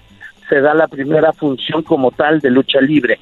[0.50, 3.20] se da la primera función como tal de lucha libre.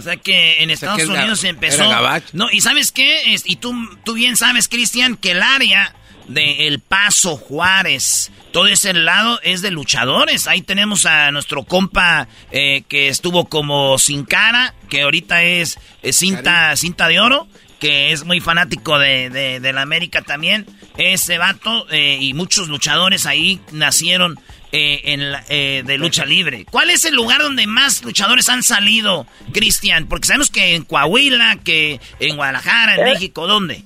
[0.00, 1.84] O sea que en Estados Unidos empezó.
[2.32, 3.74] No, y sabes qué, y tú,
[4.04, 5.94] tú bien sabes, Cristian, que el área
[6.26, 10.46] de El Paso, Juárez, todo ese lado es de luchadores.
[10.46, 15.78] Ahí tenemos a nuestro compa eh, que estuvo como sin cara, que ahorita es,
[16.12, 17.46] cinta, cinta de oro,
[17.78, 19.28] que es muy fanático de,
[19.60, 20.66] de, la América también.
[20.96, 24.38] Ese vato eh, y muchos luchadores ahí nacieron
[24.72, 26.66] eh, en de lucha libre.
[26.70, 30.06] ¿Cuál es el lugar donde más luchadores han salido, Cristian?
[30.06, 33.82] Porque sabemos que en Coahuila, que en Guadalajara, en México, ¿dónde?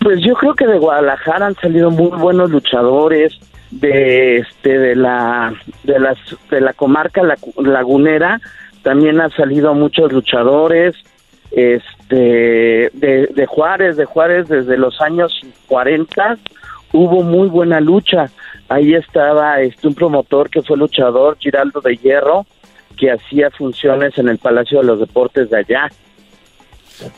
[0.00, 3.38] Pues yo creo que de Guadalajara han salido muy buenos luchadores
[3.70, 5.52] de este de la
[5.82, 6.16] de las
[6.50, 7.22] de la comarca
[7.56, 8.40] lagunera
[8.82, 10.94] también han salido muchos luchadores
[11.50, 16.38] este de, de Juárez de Juárez desde los años 40
[16.92, 18.30] hubo muy buena lucha
[18.68, 22.46] ahí estaba este un promotor que fue luchador Giraldo de Hierro
[22.96, 25.90] que hacía funciones en el Palacio de los Deportes de allá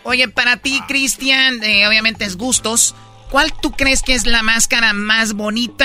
[0.04, 2.94] Oye, para ti, Cristian, eh, obviamente es gustos.
[3.30, 5.84] ¿Cuál tú crees que es la máscara más bonita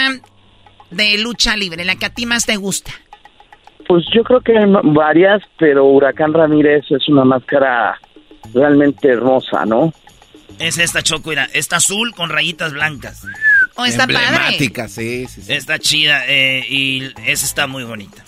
[0.91, 2.91] de lucha libre, la que a ti más te gusta?
[3.87, 7.99] Pues yo creo que hay varias, pero Huracán Ramírez es una máscara
[8.53, 9.91] realmente hermosa, ¿no?
[10.59, 13.25] Es esta chocuera, está azul con rayitas blancas.
[13.75, 15.53] Oh, está Emblemática, sí, sí, sí.
[15.53, 18.23] Está chida eh, y esa está muy bonita.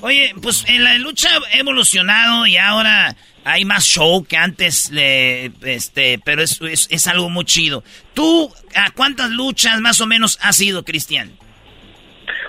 [0.00, 6.20] Oye, pues en la lucha ha evolucionado y ahora hay más show que antes, este,
[6.24, 7.82] pero es, es, algo muy chido.
[8.12, 11.30] ¿Tú a cuántas luchas más o menos has ido, Cristian?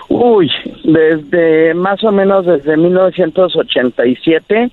[0.08, 0.50] Uy,
[0.84, 4.70] desde más o menos desde 1987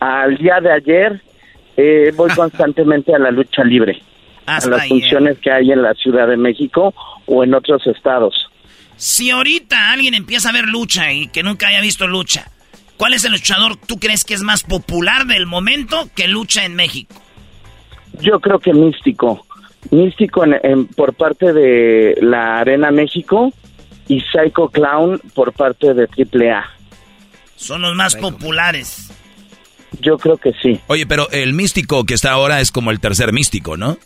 [0.00, 1.20] al día de ayer
[1.76, 4.00] eh, voy constantemente a la lucha libre,
[4.56, 6.94] a las funciones que hay en la Ciudad de México
[7.26, 8.50] o en otros estados.
[8.96, 12.50] Si ahorita alguien empieza a ver lucha y que nunca haya visto lucha,
[13.00, 16.74] ¿Cuál es el luchador tú crees que es más popular del momento que lucha en
[16.74, 17.14] México?
[18.20, 19.46] Yo creo que Místico.
[19.90, 20.44] Místico
[20.94, 23.54] por parte de la Arena México
[24.06, 26.62] y Psycho Clown por parte de AAA.
[27.56, 29.10] Son los más populares.
[30.02, 30.78] Yo creo que sí.
[30.88, 33.96] Oye, pero el místico que está ahora es como el tercer místico, ¿no?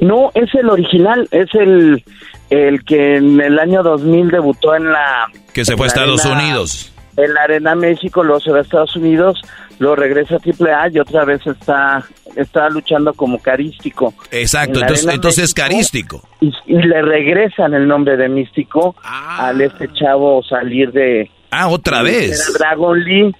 [0.00, 2.04] No, es el original, es el,
[2.50, 5.26] el que en el año 2000 debutó en la...
[5.52, 8.94] Que se fue a Estados Unidos en la Arena México, luego se va a Estados
[8.96, 9.40] Unidos,
[9.78, 12.04] luego regresa a AAA y otra vez está,
[12.36, 14.12] está luchando como carístico.
[14.30, 16.22] Exacto, entonces, entonces es carístico.
[16.40, 19.48] Y, le regresan el nombre de místico ah.
[19.48, 21.30] al este chavo salir de...
[21.50, 22.54] Ah, otra vez.
[22.58, 23.34] Dragon Lee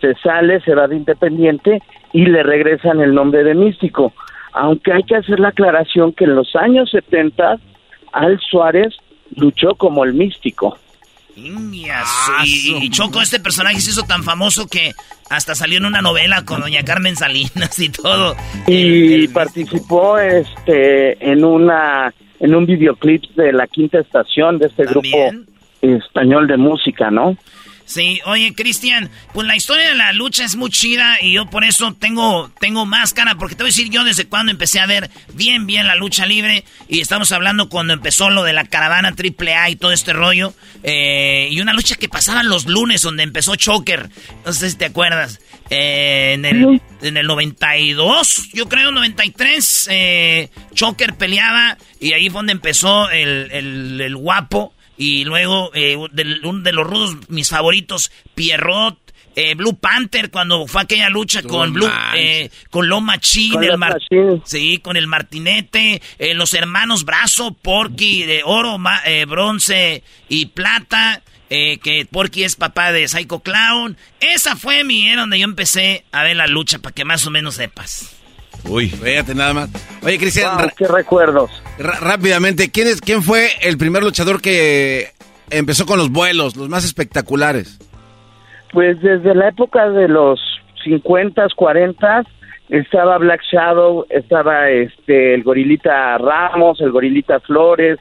[0.00, 1.80] se sale, se va de independiente
[2.12, 4.12] y le regresan el nombre de místico.
[4.52, 7.58] Aunque hay que hacer la aclaración que en los años 70
[8.12, 8.94] Al Suárez
[9.36, 10.78] luchó como el místico.
[11.90, 14.92] Ah, y, Choco, este personaje se hizo tan famoso que
[15.30, 18.36] hasta salió en una novela con doña Carmen Salinas y todo.
[18.66, 25.16] Y participó este en una en un videoclip de la quinta estación de este grupo
[25.80, 27.36] español de música, ¿no?
[27.84, 31.64] Sí, oye, Cristian, pues la historia de la lucha es muy chida y yo por
[31.64, 35.10] eso tengo, tengo máscara, porque te voy a decir yo desde cuando empecé a ver
[35.34, 39.70] bien, bien la lucha libre y estamos hablando cuando empezó lo de la caravana AAA
[39.70, 44.08] y todo este rollo, eh, y una lucha que pasaban los lunes donde empezó Choker,
[44.44, 45.40] no sé si te acuerdas,
[45.70, 52.38] eh, en, el, en el 92, yo creo, 93, eh, Choker peleaba y ahí fue
[52.38, 57.48] donde empezó el, el, el guapo y luego, eh, de, un de los rudos, mis
[57.48, 59.02] favoritos, Pierrot,
[59.34, 64.78] eh, Blue Panther cuando fue aquella lucha con Blue eh, con Loma Machine, el sí,
[64.78, 68.78] con el Martinete, eh, los hermanos Brazo, Porky de oro,
[69.26, 73.96] bronce y plata, que Porky es papá de Psycho Clown.
[74.20, 77.30] Esa fue mi era donde yo empecé a ver la lucha para que más o
[77.30, 78.21] menos sepas.
[78.68, 79.70] Uy, fíjate nada más.
[80.02, 81.50] Oye, Cristian, qué recuerdos.
[81.78, 85.08] Rápidamente, ¿quién es quién fue el primer luchador que
[85.50, 87.78] empezó con los vuelos, los más espectaculares?
[88.72, 90.40] Pues desde la época de los
[90.84, 92.24] 50, 40
[92.68, 97.98] estaba Black Shadow, estaba este el Gorilita Ramos, el Gorilita Flores,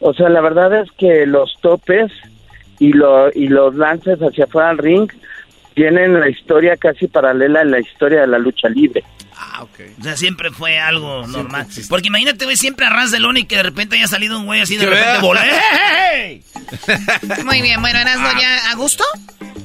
[0.00, 2.10] O sea, la verdad es que los topes
[2.78, 5.10] y, lo, y los lances hacia afuera del ring
[5.74, 9.02] tienen la historia casi paralela a la historia de la lucha libre.
[9.36, 9.80] Ah, ok.
[10.00, 11.66] O sea, siempre fue algo normal.
[11.88, 14.46] Porque imagínate, güey, siempre a ras de lona y que de repente haya salido un
[14.46, 15.44] güey así de repente bola.
[17.44, 19.04] Muy bien, bueno, Erasmo, ¿ya a gusto?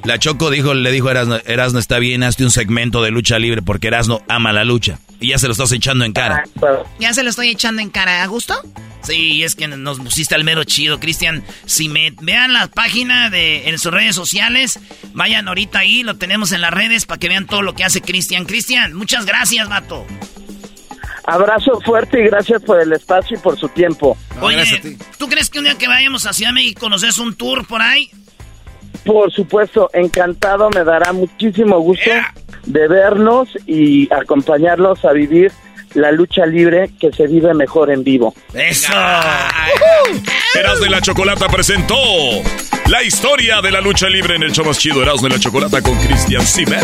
[0.04, 3.38] La Choco dijo, le dijo a Erasno, Erasno, está bien, hazte un segmento de lucha
[3.38, 5.00] libre porque Erasno ama la lucha.
[5.20, 6.44] Y ya se lo estás echando en cara.
[7.00, 8.56] Ya se lo estoy echando en cara, ¿a gusto?
[9.02, 11.44] Sí, es que nos pusiste al mero chido, Cristian.
[11.66, 14.80] Si me vean la página de en sus redes sociales,
[15.14, 18.02] vayan ahorita ahí, lo tenemos en las redes para que vean todo lo que hace
[18.02, 18.46] Cristian.
[18.46, 20.06] Cristian, muchas gracias, vato.
[21.26, 24.18] Abrazo fuerte y gracias por el espacio y por su tiempo.
[24.42, 27.36] Oye, ¿tú crees que un día que vayamos a Ciudad de México nos des un
[27.36, 28.10] tour por ahí?
[29.06, 32.12] Por supuesto, encantado, me dará muchísimo gusto
[32.66, 35.52] de vernos y acompañarlos a vivir
[35.94, 38.34] la lucha libre que se vive mejor en vivo.
[38.54, 38.94] ¡Eso!
[40.54, 41.96] Eras de la Chocolata presentó
[42.88, 45.82] la historia de la lucha libre en el show más chido Eras de la Chocolata
[45.82, 46.84] con Cristian Simer.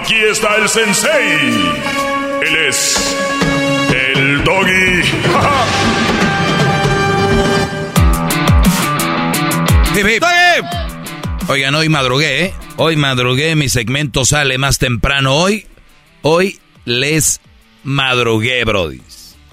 [0.00, 1.38] Aquí está el sensei.
[2.42, 3.16] Él es
[3.92, 5.02] el doggy.
[11.48, 12.54] Oigan, hoy madrugué, ¿eh?
[12.76, 15.66] Hoy madrugué, mi segmento sale más temprano hoy.
[16.22, 17.40] Hoy les
[17.84, 19.02] madrugué, Brody.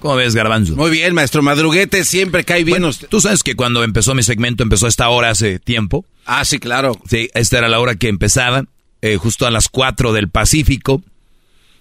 [0.00, 0.74] ¿Cómo ves, Garbanzo?
[0.76, 1.42] Muy bien, maestro.
[1.42, 2.80] Madruguete siempre cae bien.
[2.80, 6.06] Bueno, Tú sabes que cuando empezó mi segmento empezó a esta hora hace tiempo.
[6.24, 6.98] Ah, sí, claro.
[7.08, 8.64] Sí, esta era la hora que empezaba,
[9.02, 11.02] eh, justo a las 4 del Pacífico,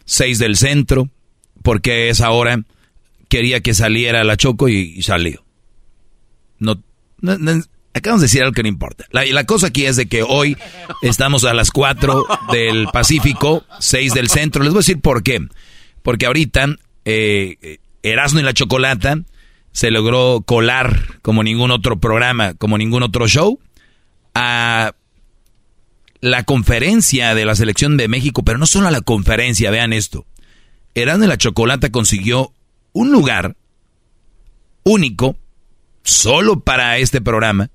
[0.06, 1.10] 6 del centro,
[1.64, 2.64] porque esa hora
[3.28, 5.44] quería que saliera la Choco y, salió.
[6.58, 6.82] No,
[7.94, 9.06] acabamos de decir algo que no importa.
[9.12, 10.58] La, la cosa aquí es de que hoy
[11.02, 14.64] estamos a las 4 del Pacífico, 6 del centro.
[14.64, 15.46] Les voy a decir por qué.
[16.02, 16.68] Porque ahorita
[17.06, 19.20] eh, Erasmo y la Chocolata
[19.72, 23.60] se logró colar como ningún otro programa, como ningún otro show,
[24.34, 24.94] a
[26.22, 30.26] la conferencia de la selección de México, pero no solo a la conferencia, vean esto.
[30.96, 32.54] Erasmo y la Chocolata consiguió
[32.94, 33.56] un lugar
[34.84, 35.38] único,
[36.04, 37.70] solo para este programa,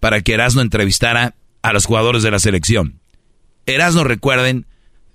[0.00, 3.00] para que Erasmo entrevistara a los jugadores de la selección.
[3.66, 4.66] Erasmo, recuerden,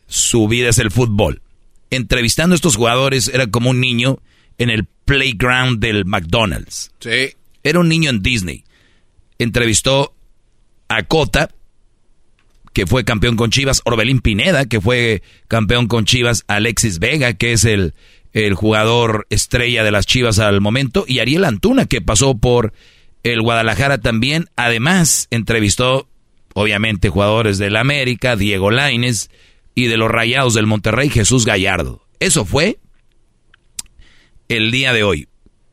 [0.08, 1.42] su vida es el fútbol.
[1.90, 4.20] Entrevistando a estos jugadores era como un niño
[4.58, 6.92] en el playground del McDonald's.
[7.00, 7.36] Sí.
[7.64, 8.64] Era un niño en Disney.
[9.38, 10.14] Entrevistó
[10.88, 11.50] a Cota,
[12.74, 17.54] que fue campeón con Chivas, Orbelín Pineda, que fue campeón con Chivas, Alexis Vega, que
[17.54, 17.94] es el,
[18.34, 22.74] el jugador estrella de las Chivas al momento, y Ariel Antuna, que pasó por
[23.24, 24.48] el Guadalajara también.
[24.56, 26.08] Además, entrevistó,
[26.54, 29.30] obviamente, jugadores del América, Diego Laines,
[29.76, 32.06] y de los Rayados del Monterrey, Jesús Gallardo.
[32.20, 32.80] Eso fue
[34.50, 35.28] el día de hoy.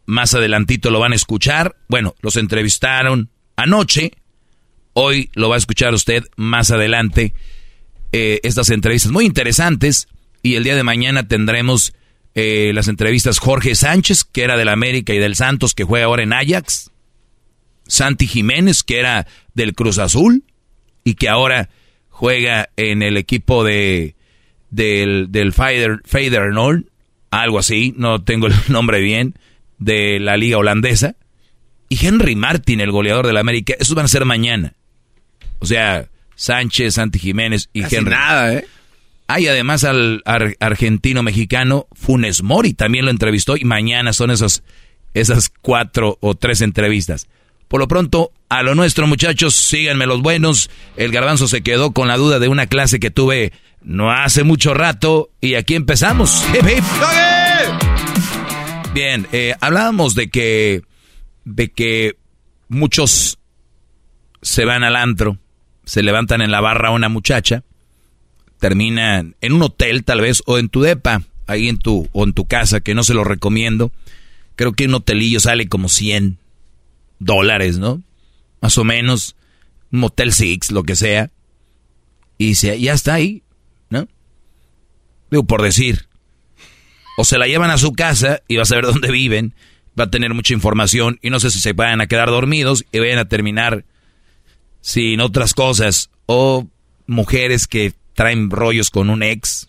[0.04, 1.76] Más adelantito lo van a escuchar.
[1.88, 4.12] Bueno, los entrevistaron anoche.
[4.98, 7.34] Hoy lo va a escuchar usted más adelante.
[8.12, 10.08] Eh, estas entrevistas muy interesantes.
[10.42, 11.92] Y el día de mañana tendremos
[12.34, 16.22] eh, las entrevistas Jorge Sánchez, que era del América y del Santos, que juega ahora
[16.22, 16.92] en Ajax.
[17.86, 20.44] Santi Jiménez, que era del Cruz Azul
[21.04, 21.68] y que ahora
[22.08, 24.16] juega en el equipo de
[24.70, 26.84] del, del Fader, Feyenoord,
[27.30, 29.34] algo así, no tengo el nombre bien,
[29.76, 31.16] de la liga holandesa.
[31.90, 34.72] Y Henry Martin, el goleador de la América, esos van a ser mañana.
[35.60, 38.10] O sea, Sánchez, Santi Jiménez y Casi Henry.
[38.10, 38.66] nada, ¿eh?
[39.28, 44.62] Hay además al ar- argentino-mexicano Funes Mori, también lo entrevistó y mañana son esas,
[45.14, 47.26] esas cuatro o tres entrevistas.
[47.68, 50.70] Por lo pronto, a lo nuestro muchachos, síganme los buenos.
[50.96, 53.52] El garbanzo se quedó con la duda de una clase que tuve
[53.82, 56.44] no hace mucho rato y aquí empezamos.
[56.54, 56.84] Hip, hip.
[58.94, 60.82] Bien, eh, hablábamos de que,
[61.44, 62.16] de que
[62.68, 63.38] muchos
[64.40, 65.38] se van al antro,
[65.86, 67.62] se levantan en la barra a una muchacha,
[68.60, 72.34] terminan en un hotel tal vez o en tu depa, ahí en tu o en
[72.34, 73.90] tu casa que no se lo recomiendo.
[74.54, 76.36] Creo que un hotelillo sale como 100
[77.18, 78.02] dólares, ¿no?
[78.60, 79.36] Más o menos
[79.90, 81.30] un motel six, lo que sea.
[82.36, 83.42] Y se, ya está ahí,
[83.88, 84.06] ¿no?
[85.30, 86.06] Digo por decir.
[87.16, 89.54] O se la llevan a su casa y vas a ver dónde viven
[89.98, 92.98] va a tener mucha información y no sé si se vayan a quedar dormidos y
[92.98, 93.84] vayan a terminar
[94.86, 96.10] sin otras cosas.
[96.26, 96.68] O
[97.08, 99.68] mujeres que traen rollos con un ex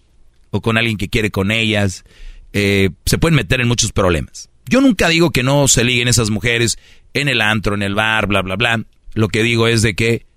[0.52, 2.06] o con alguien que quiere con ellas.
[2.53, 4.48] Eh, se pueden meter en muchos problemas.
[4.69, 6.77] Yo nunca digo que no se liguen esas mujeres
[7.15, 8.84] en el antro, en el bar, bla, bla, bla.
[9.15, 10.27] Lo que digo es de que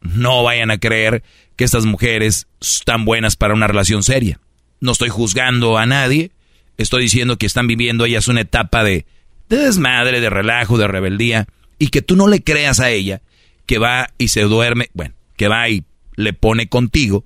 [0.00, 1.24] no vayan a creer
[1.56, 4.38] que estas mujeres están buenas para una relación seria.
[4.78, 6.30] No estoy juzgando a nadie,
[6.78, 9.06] estoy diciendo que están viviendo ellas una etapa de,
[9.48, 11.48] de desmadre, de relajo, de rebeldía,
[11.80, 13.22] y que tú no le creas a ella
[13.70, 15.84] que va y se duerme, bueno, que va y
[16.16, 17.24] le pone contigo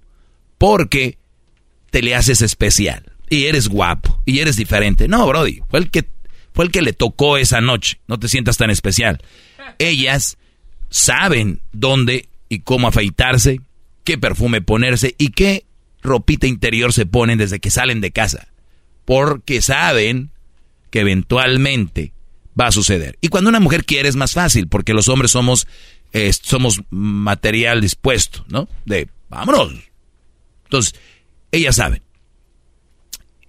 [0.59, 1.17] porque
[1.89, 5.09] te le haces especial y eres guapo y eres diferente.
[5.09, 6.05] No, Brody, fue el que
[6.53, 7.99] fue el que le tocó esa noche.
[8.09, 9.23] No te sientas tan especial.
[9.79, 10.37] Ellas
[10.91, 13.63] saben dónde y cómo afeitarse,
[14.05, 15.65] qué perfume ponerse y qué
[16.03, 18.49] ropita interior se ponen desde que salen de casa.
[19.07, 20.31] Porque saben
[20.91, 22.13] que eventualmente
[22.59, 23.19] va a suceder.
[23.21, 25.67] Y cuando una mujer quiere es más fácil, porque los hombres somos,
[26.43, 28.69] somos material dispuesto, ¿no?
[28.85, 29.75] De, vámonos.
[30.65, 30.95] Entonces,
[31.51, 32.03] ellas saben.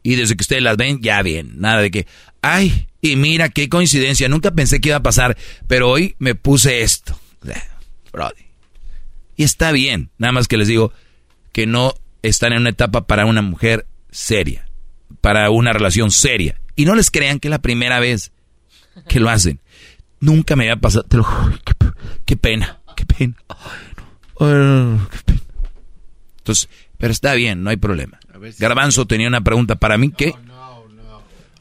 [0.03, 1.59] Y desde que ustedes las ven, ya bien.
[1.59, 2.07] Nada de que,
[2.41, 5.37] ay, y mira qué coincidencia, nunca pensé que iba a pasar,
[5.67, 7.19] pero hoy me puse esto.
[8.11, 8.45] Brody.
[9.35, 10.93] Y está bien, nada más que les digo
[11.51, 14.67] que no están en una etapa para una mujer seria,
[15.21, 16.59] para una relación seria.
[16.75, 18.31] Y no les crean que es la primera vez
[19.07, 19.59] que lo hacen.
[20.25, 21.27] Nunca me había pasado, te lo
[22.25, 23.37] qué, pena, qué pena.
[24.35, 25.07] qué pena.
[26.39, 28.19] Entonces, pero está bien, no hay problema.
[28.57, 30.33] Garbanzo tenía una pregunta para mí que...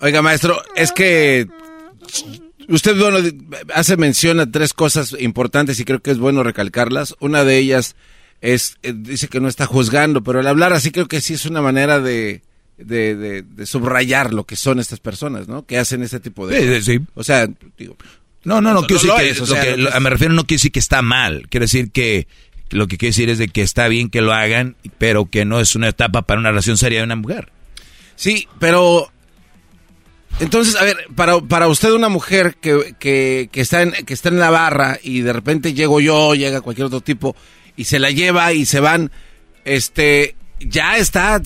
[0.00, 1.46] Oiga, maestro, es que
[2.68, 3.18] usted bueno,
[3.74, 7.16] hace mención a tres cosas importantes y creo que es bueno recalcarlas.
[7.20, 7.96] Una de ellas
[8.40, 11.44] es, eh, dice que no está juzgando, pero al hablar así creo que sí es
[11.44, 12.40] una manera de,
[12.78, 15.66] de, subrayar lo que son estas personas, ¿no?
[15.66, 16.80] Que hacen este tipo de...
[16.80, 17.46] Sí, sí, O sea,
[17.76, 17.96] digo...
[18.44, 21.64] No, no, no, quiero decir que, me refiero no quiere decir que está mal, quiere
[21.64, 22.26] decir que
[22.70, 25.60] lo que quiere decir es de que está bien que lo hagan, pero que no
[25.60, 27.50] es una etapa para una relación seria de una mujer.
[28.16, 29.10] Sí, pero
[30.40, 34.28] entonces, a ver, para, para usted una mujer que, que, que, está en, que está
[34.28, 37.36] en la barra y de repente llego yo, llega cualquier otro tipo
[37.76, 39.10] y se la lleva y se van,
[39.64, 41.40] este, ya está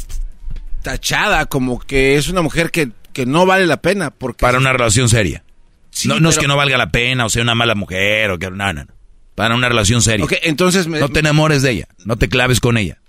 [0.83, 4.11] tachada como que es una mujer que, que no vale la pena.
[4.11, 5.45] Porque para una relación seria.
[6.07, 8.51] No, no es que no valga la pena o sea una mala mujer o que
[8.51, 8.95] no, no, no.
[9.35, 10.27] Para una relación seria.
[10.43, 13.01] entonces no te enamores de ella, no te claves con ella.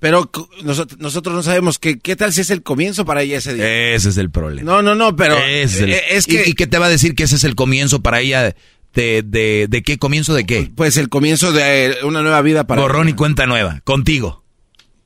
[0.00, 0.30] Pero
[0.62, 3.94] nosotros, no sabemos que, qué tal si es el comienzo para ella ese día.
[3.94, 4.70] Ese es el problema.
[4.70, 6.48] No, no, no, pero es, eh, que...
[6.48, 8.54] ¿Y, qué te va a decir que ese es el comienzo para ella?
[8.94, 10.70] De, de, de qué comienzo de qué?
[10.74, 14.39] Pues el comienzo de una nueva vida para Borrón y cuenta nueva, contigo.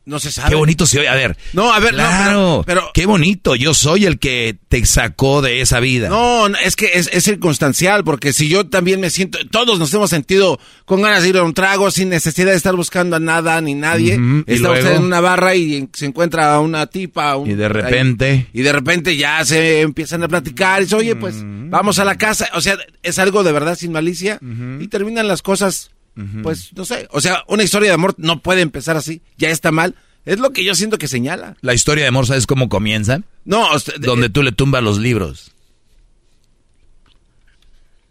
[0.06, 0.50] No se sabe.
[0.50, 1.08] Qué bonito se oye.
[1.08, 1.36] A ver.
[1.54, 3.54] No, a ver, claro, pero, Qué bonito.
[3.54, 6.08] Yo soy el que te sacó de esa vida.
[6.08, 9.38] No, es que es, es, circunstancial, porque si yo también me siento.
[9.50, 12.76] Todos nos hemos sentido con ganas de ir a un trago sin necesidad de estar
[12.76, 14.18] buscando a nada ni nadie.
[14.46, 17.36] Está usted en una barra y se encuentra una tipa.
[17.44, 18.48] y de repente.
[18.52, 22.16] y de repente ya se empiezan a platicar y dice, oye, pues vamos a la
[22.16, 22.50] casa.
[22.54, 24.38] O sea, es algo de verdad sin malicia.
[24.80, 25.93] Y terminan las cosas
[26.42, 29.72] pues no sé, o sea, una historia de amor no puede empezar así, ya está
[29.72, 29.96] mal.
[30.24, 31.56] Es lo que yo siento que señala.
[31.60, 33.20] La historia de amor, ¿sabes cómo comienza?
[33.44, 33.68] No,
[33.98, 35.52] donde tú le tumbas los libros.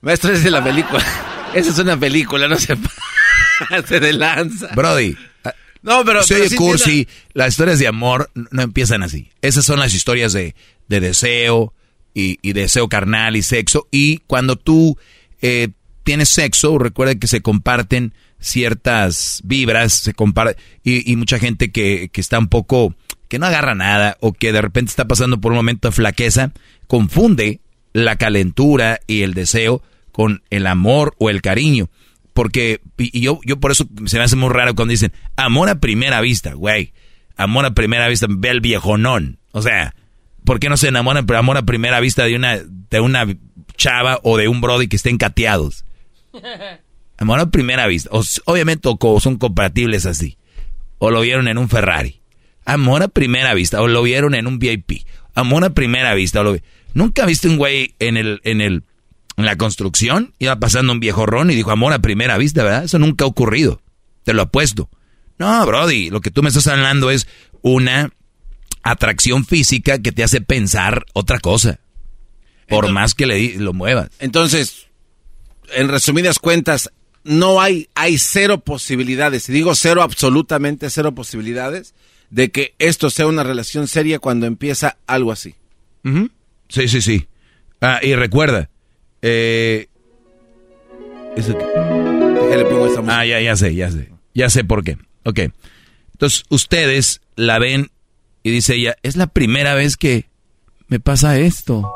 [0.01, 1.03] Maestro, es de la película.
[1.55, 2.77] Esa es una película, no se
[3.69, 4.69] hace de lanza.
[4.75, 5.15] Brody.
[5.81, 6.23] No, pero.
[6.23, 7.07] Soy de cursi.
[7.33, 9.31] Las historias de amor no empiezan así.
[9.41, 10.55] Esas son las historias de,
[10.87, 11.73] de deseo
[12.13, 13.87] y, y, deseo carnal y sexo.
[13.91, 14.97] Y cuando tú
[15.41, 15.69] eh,
[16.03, 22.21] tienes sexo, recuerda que se comparten ciertas vibras, se compara y, mucha gente que, que,
[22.21, 22.93] está un poco,
[23.29, 26.51] que no agarra nada o que de repente está pasando por un momento de flaqueza,
[26.87, 27.61] confunde
[27.93, 29.81] la calentura y el deseo
[30.11, 31.89] con el amor o el cariño.
[32.33, 35.79] Porque, y yo, yo por eso se me hace muy raro cuando dicen, amor a
[35.79, 36.93] primera vista, güey.
[37.35, 39.37] Amor a primera vista, ve el viejonón.
[39.51, 39.95] O sea,
[40.43, 43.27] ¿por qué no se enamoran pero amor a primera vista de una, de una
[43.77, 45.85] chava o de un brody que estén cateados?
[47.17, 48.09] Amor a primera vista.
[48.45, 50.37] obviamente o son compatibles así.
[50.97, 52.21] O lo vieron en un Ferrari.
[52.65, 53.81] Amor a primera vista.
[53.81, 55.05] O lo vieron en un VIP.
[55.35, 56.41] Amor a primera vista.
[56.41, 56.57] O lo...
[56.93, 58.83] ¿Nunca viste un güey en el, en el,
[59.37, 60.33] en la construcción?
[60.39, 62.85] Iba pasando un viejo ron y dijo amor a primera vista, ¿verdad?
[62.85, 63.81] Eso nunca ha ocurrido.
[64.23, 64.89] Te lo apuesto.
[65.37, 67.27] No, Brody, lo que tú me estás hablando es
[67.61, 68.11] una
[68.83, 71.79] atracción física que te hace pensar otra cosa.
[72.69, 74.09] Por más que le lo muevas.
[74.19, 74.82] Entonces,
[75.75, 76.91] en resumidas cuentas,
[77.23, 81.93] no hay, hay cero posibilidades, y digo cero, absolutamente cero posibilidades,
[82.29, 85.55] de que esto sea una relación seria cuando empieza algo así.
[86.69, 87.27] Sí, sí, sí.
[87.79, 88.69] Ah, y recuerda,
[89.21, 89.87] Eh,
[92.69, 93.19] pongo esta música?
[93.19, 94.09] Ah, ya, ya sé, ya sé.
[94.33, 94.97] Ya sé por qué.
[95.23, 95.39] Ok.
[96.13, 97.89] Entonces, ustedes la ven
[98.43, 100.29] y dice ella, es la primera vez que
[100.87, 101.89] me pasa esto.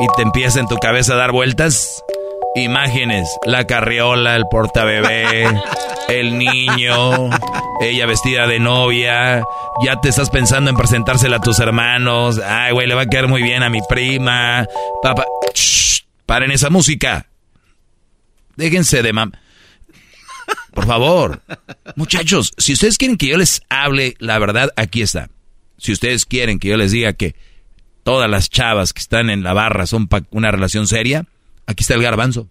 [0.00, 2.04] Y te empieza en tu cabeza a dar vueltas
[2.54, 3.28] imágenes.
[3.46, 5.46] La carriola, el portabebé,
[6.08, 7.30] el niño,
[7.80, 9.42] ella vestida de novia.
[9.84, 12.38] Ya te estás pensando en presentársela a tus hermanos.
[12.38, 14.66] Ay, güey, le va a quedar muy bien a mi prima.
[15.02, 17.26] Papá, Shh, paren esa música.
[18.56, 19.32] Déjense de mam...
[20.72, 21.42] Por favor.
[21.96, 25.28] Muchachos, si ustedes quieren que yo les hable la verdad, aquí está.
[25.76, 27.34] Si ustedes quieren que yo les diga que
[28.08, 31.26] todas las chavas que están en la barra son una relación seria,
[31.66, 32.48] aquí está el garbanzo.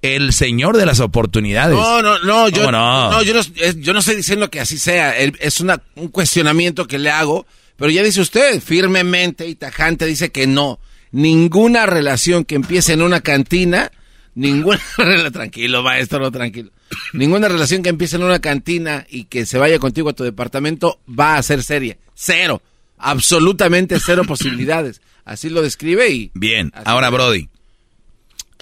[0.00, 1.76] El señor de las oportunidades.
[1.76, 3.10] No, no, no, yo ¿Cómo no?
[3.10, 5.14] no, yo no, es- yo no estoy diciendo que así sea.
[5.18, 7.46] Es una, un cuestionamiento que le hago,
[7.76, 10.78] pero ya dice usted, firmemente y tajante, dice que no.
[11.12, 13.90] Ninguna relación que empiece en una cantina,
[14.34, 14.80] ninguna
[15.32, 16.70] tranquilo, maestro, tranquilo.
[17.12, 21.00] Ninguna relación que empiece en una cantina y que se vaya contigo a tu departamento
[21.06, 21.98] va a ser seria.
[22.14, 22.62] Cero.
[22.98, 25.00] Absolutamente cero posibilidades.
[25.24, 27.48] Así lo describe y Bien, ahora Brody.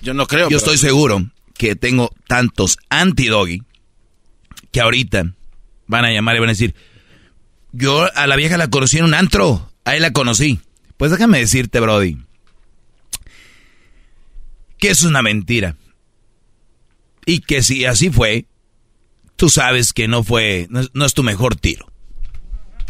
[0.02, 0.44] yo no creo.
[0.44, 3.62] Yo pero- estoy seguro que tengo tantos anti-doggy
[4.72, 5.34] que ahorita
[5.86, 6.74] van a llamar y van a decir,
[7.72, 10.60] yo a la vieja la conocí en un antro, ahí la conocí.
[10.96, 12.16] Pues déjame decirte, Brody,
[14.78, 15.76] que es una mentira.
[17.26, 18.46] Y que si así fue,
[19.36, 21.90] tú sabes que no fue, no es, no es tu mejor tiro.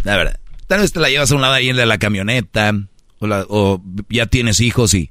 [0.03, 0.41] La verdad.
[0.67, 2.73] Tal vez te la llevas a un lado ahí en de la camioneta,
[3.19, 5.11] o, o ya tienes hijos y,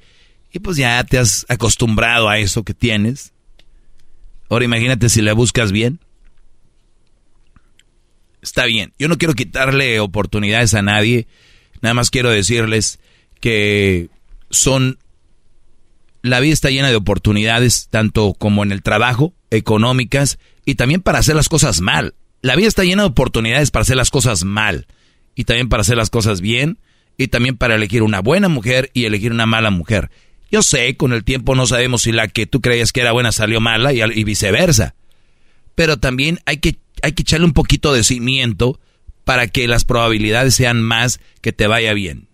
[0.52, 3.34] y pues ya te has acostumbrado a eso que tienes.
[4.50, 6.00] Ahora imagínate si la buscas bien.
[8.42, 8.94] Está bien.
[9.00, 11.28] Yo no quiero quitarle oportunidades a nadie.
[11.82, 13.00] Nada más quiero decirles
[13.40, 14.10] que
[14.50, 15.00] son...
[16.22, 21.20] La vida está llena de oportunidades, tanto como en el trabajo, económicas, y también para
[21.20, 22.16] hacer las cosas mal.
[22.42, 24.88] La vida está llena de oportunidades para hacer las cosas mal,
[25.36, 26.78] y también para hacer las cosas bien,
[27.18, 30.10] y también para elegir una buena mujer y elegir una mala mujer.
[30.52, 33.32] Yo sé, con el tiempo no sabemos si la que tú creías que era buena
[33.32, 34.96] salió mala y, viceversa.
[35.76, 38.80] Pero también hay que, hay que echarle un poquito de cimiento
[39.24, 42.28] para que las probabilidades sean más que te vaya bien.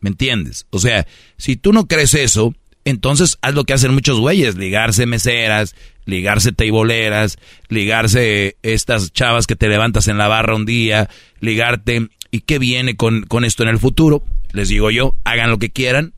[0.00, 0.66] ¿Me entiendes?
[0.70, 1.06] O sea,
[1.36, 2.54] si tú no crees eso,
[2.84, 5.74] entonces haz lo que hacen muchos güeyes, ligarse meseras,
[6.04, 11.08] ligarse teiboleras, ligarse estas chavas que te levantas en la barra un día,
[11.40, 12.08] ligarte.
[12.34, 14.24] ¿Y qué viene con, con esto en el futuro?
[14.50, 16.14] Les digo yo, hagan lo que quieran,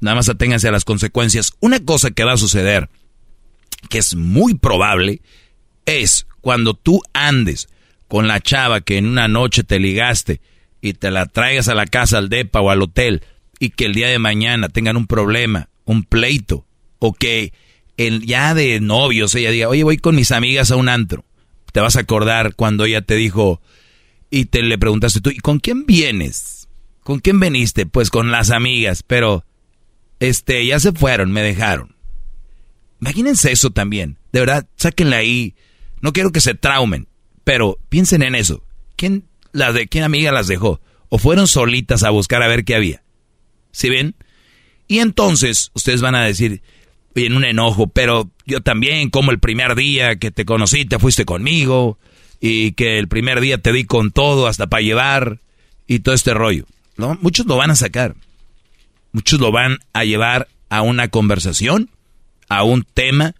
[0.00, 1.52] nada más aténganse a las consecuencias.
[1.60, 2.88] Una cosa que va a suceder,
[3.90, 5.20] que es muy probable,
[5.84, 7.68] es cuando tú andes
[8.08, 10.40] con la chava que en una noche te ligaste
[10.80, 13.22] y te la traigas a la casa, al depa o al hotel
[13.58, 16.64] y que el día de mañana tengan un problema, un pleito,
[16.98, 17.52] o que
[17.98, 21.26] el, ya de novios ella diga, oye, voy con mis amigas a un antro.
[21.72, 23.60] Te vas a acordar cuando ella te dijo
[24.30, 26.68] y te le preguntaste tú, ¿y con quién vienes?
[27.02, 27.86] ¿Con quién veniste?
[27.86, 29.44] Pues con las amigas, pero
[30.20, 31.94] este, ya se fueron, me dejaron.
[33.00, 34.18] Imagínense eso también.
[34.32, 35.54] De verdad, sáquenla ahí.
[36.00, 37.08] No quiero que se traumen,
[37.44, 38.62] pero piensen en eso.
[38.96, 40.80] ¿Quién, las de, ¿Quién amiga las dejó?
[41.08, 43.02] ¿O fueron solitas a buscar a ver qué había?
[43.72, 44.14] ¿Sí ven?
[44.86, 46.62] Y entonces ustedes van a decir,
[47.14, 51.24] en un enojo, pero yo también, como el primer día que te conocí, te fuiste
[51.24, 51.98] conmigo,
[52.40, 55.40] y que el primer día te di con todo hasta para llevar,
[55.88, 56.66] y todo este rollo.
[56.96, 57.18] ¿no?
[57.20, 58.14] Muchos lo van a sacar.
[59.10, 61.90] Muchos lo van a llevar a una conversación,
[62.48, 63.34] a un tema,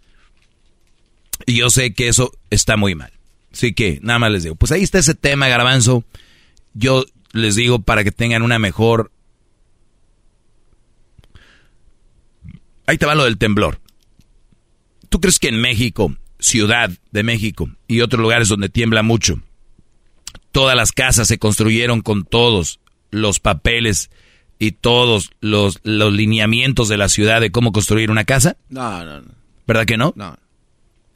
[1.45, 3.13] y yo sé que eso está muy mal.
[3.53, 6.03] Así que nada más les digo, pues ahí está ese tema, garbanzo.
[6.73, 9.11] Yo les digo para que tengan una mejor...
[12.87, 13.79] Ahí te va lo del temblor.
[15.09, 19.41] ¿Tú crees que en México, Ciudad de México y otros lugares donde tiembla mucho,
[20.51, 22.79] todas las casas se construyeron con todos
[23.11, 24.09] los papeles
[24.59, 28.57] y todos los, los lineamientos de la ciudad de cómo construir una casa?
[28.69, 29.31] No, no, no.
[29.65, 30.13] ¿Verdad que no?
[30.15, 30.37] No.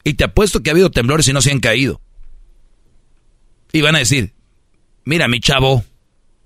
[0.02, 2.00] Y te apuesto que ha habido temblores y no se han caído.
[3.72, 4.32] Y van a decir,
[5.04, 5.84] mira mi chavo,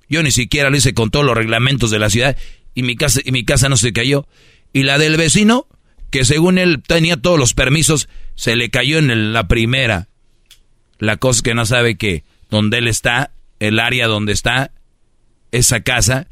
[0.09, 2.37] yo ni siquiera lo hice con todos los reglamentos de la ciudad
[2.75, 4.27] y mi casa, y mi casa no se cayó.
[4.73, 5.67] Y la del vecino,
[6.11, 10.09] que según él tenía todos los permisos, se le cayó en la primera.
[10.99, 14.73] La cosa que no sabe que donde él está, el área donde está
[15.53, 16.29] esa casa,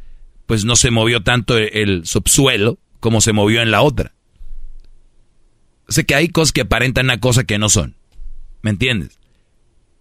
[0.47, 4.13] pues no se movió tanto el, el subsuelo como se movió en la otra.
[5.89, 7.95] Sé que hay cosas que aparentan una cosa que no son.
[8.63, 9.19] ¿Me entiendes?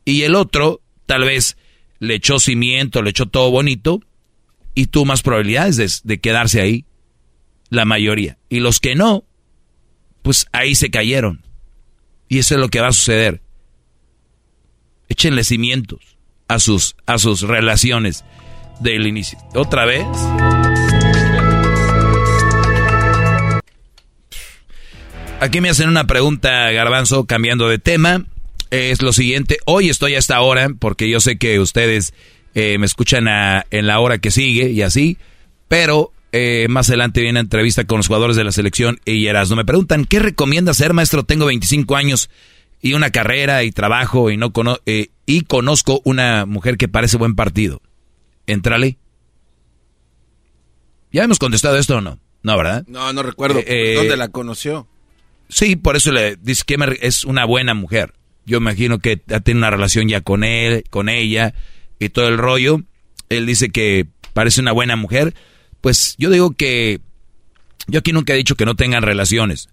[0.03, 1.57] Y el otro, tal vez,
[1.99, 4.02] le echó cimiento, le echó todo bonito,
[4.73, 6.85] y tú más probabilidades de, de quedarse ahí.
[7.69, 8.38] la mayoría.
[8.49, 9.26] Y los que no,
[10.26, 11.43] pues ahí se cayeron.
[12.27, 13.41] Y eso es lo que va a suceder.
[15.07, 18.26] Échenle cimientos a sus, a sus relaciones
[18.80, 19.38] del inicio.
[19.53, 20.03] ¿Otra vez?
[25.39, 28.26] Aquí me hacen una pregunta, Garbanzo, cambiando de tema.
[28.72, 29.60] Es lo siguiente.
[29.68, 32.15] Hoy estoy a esta hora, porque yo sé que ustedes
[32.56, 33.27] eh, me escuchan
[33.69, 35.19] en la hora que sigue y así,
[35.68, 39.56] pero eh, más adelante viene una entrevista con los jugadores de la selección y Erasmo.
[39.56, 41.24] Me preguntan, ¿qué recomienda hacer, maestro?
[41.24, 42.30] Tengo 25 años
[42.82, 44.52] y una carrera y trabajo y no
[44.86, 47.82] eh, y conozco una mujer que parece buen partido.
[48.48, 48.98] Entrale.
[51.14, 52.20] ¿Ya hemos contestado esto o no?
[52.44, 52.84] No, ¿verdad?
[52.88, 53.56] No, no recuerdo.
[53.56, 54.90] ¿Dónde la conoció?
[55.48, 58.14] Sí, por eso le dice que es una buena mujer.
[58.45, 61.53] Yo imagino que tiene una relación ya con él, con ella
[61.98, 62.82] y todo el rollo.
[63.30, 65.34] Él dice que parece una buena mujer.
[65.86, 66.99] Pues yo digo que
[67.86, 69.70] yo aquí nunca he dicho que no tengan relaciones.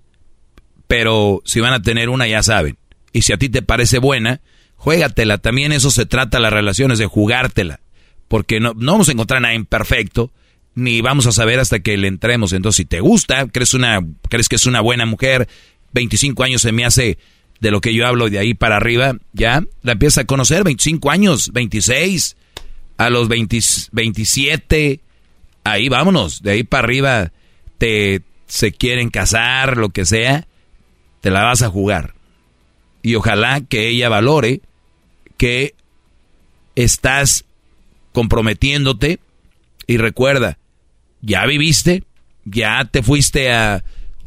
[0.87, 2.77] Pero si van a tener una ya saben.
[3.15, 4.43] Y si a ti te parece buena,
[4.77, 5.39] juégatela.
[5.39, 7.81] También eso se trata las relaciones, de jugártela.
[8.29, 10.31] Porque no, no vamos a encontrar nada imperfecto
[10.75, 12.53] ni vamos a saber hasta que le entremos.
[12.53, 15.49] Entonces, si te gusta, crees, una, crees que es una buena mujer,
[15.95, 17.17] 25 años se me hace
[17.61, 21.11] de lo que yo hablo de ahí para arriba, ya la empieza a conocer, 25
[21.11, 22.37] años, 26,
[22.99, 25.01] a los 27,
[25.65, 27.33] ahí vámonos, de ahí para arriba
[27.79, 30.47] te se quieren casar, lo que sea,
[31.21, 32.15] te la vas a jugar.
[33.01, 34.61] Y ojalá que ella valore
[35.39, 35.75] que
[36.75, 37.45] estás
[38.13, 39.21] comprometiéndote
[39.87, 40.59] y recuerda,
[41.23, 42.05] ya viviste,
[42.45, 43.85] ya te fuiste a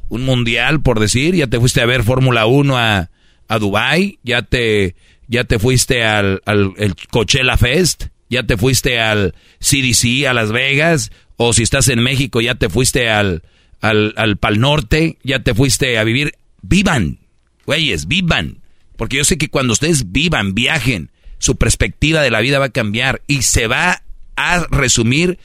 [0.09, 3.09] un mundial, por decir, ya te fuiste a ver Fórmula 1 a,
[3.47, 4.95] a Dubai, ya te,
[5.27, 10.51] ya te fuiste al, al el Coachella Fest, ya te fuiste al CDC, a Las
[10.51, 13.43] Vegas, o si estás en México, ya te fuiste al,
[13.81, 16.33] al, al Pal Norte, ya te fuiste a vivir.
[16.61, 17.19] Vivan,
[17.65, 18.61] güeyes, vivan.
[18.95, 22.69] Porque yo sé que cuando ustedes vivan, viajen, su perspectiva de la vida va a
[22.69, 24.01] cambiar y se va
[24.35, 25.37] a resumir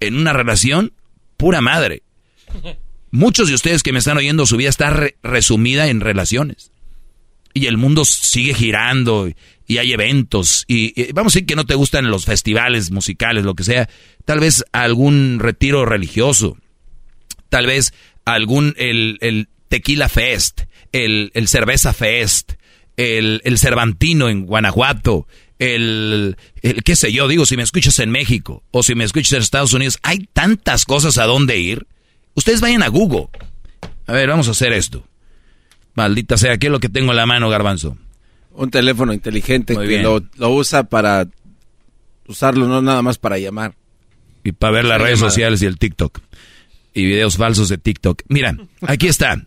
[0.00, 0.92] en una relación
[1.36, 2.02] pura madre.
[3.10, 6.72] Muchos de ustedes que me están oyendo, su vida está resumida en relaciones.
[7.54, 9.30] Y el mundo sigue girando
[9.68, 10.64] y hay eventos.
[10.66, 13.88] Y, vamos a decir que no te gustan los festivales musicales, lo que sea.
[14.24, 16.56] Tal vez algún retiro religioso.
[17.50, 17.92] Tal vez
[18.24, 20.62] algún, el, tequila fest,
[20.92, 22.54] el, cerveza fest,
[22.96, 25.28] el, el Cervantino en Guanajuato,
[25.58, 29.34] el, el, qué sé yo, digo, si me escuchas en México o si me escuchas
[29.34, 31.86] en Estados Unidos, hay tantas cosas a dónde ir.
[32.34, 33.28] Ustedes vayan a Google.
[34.06, 35.06] A ver, vamos a hacer esto.
[35.94, 37.98] Maldita sea, ¿qué es lo que tengo en la mano, garbanzo?
[38.58, 41.26] Un teléfono inteligente que lo, usa para
[42.26, 43.74] usarlo, no nada más para llamar.
[44.44, 46.20] Y para ver las redes sociales y el TikTok.
[46.92, 48.22] Y videos falsos de TikTok.
[48.28, 49.40] Mira, aquí está.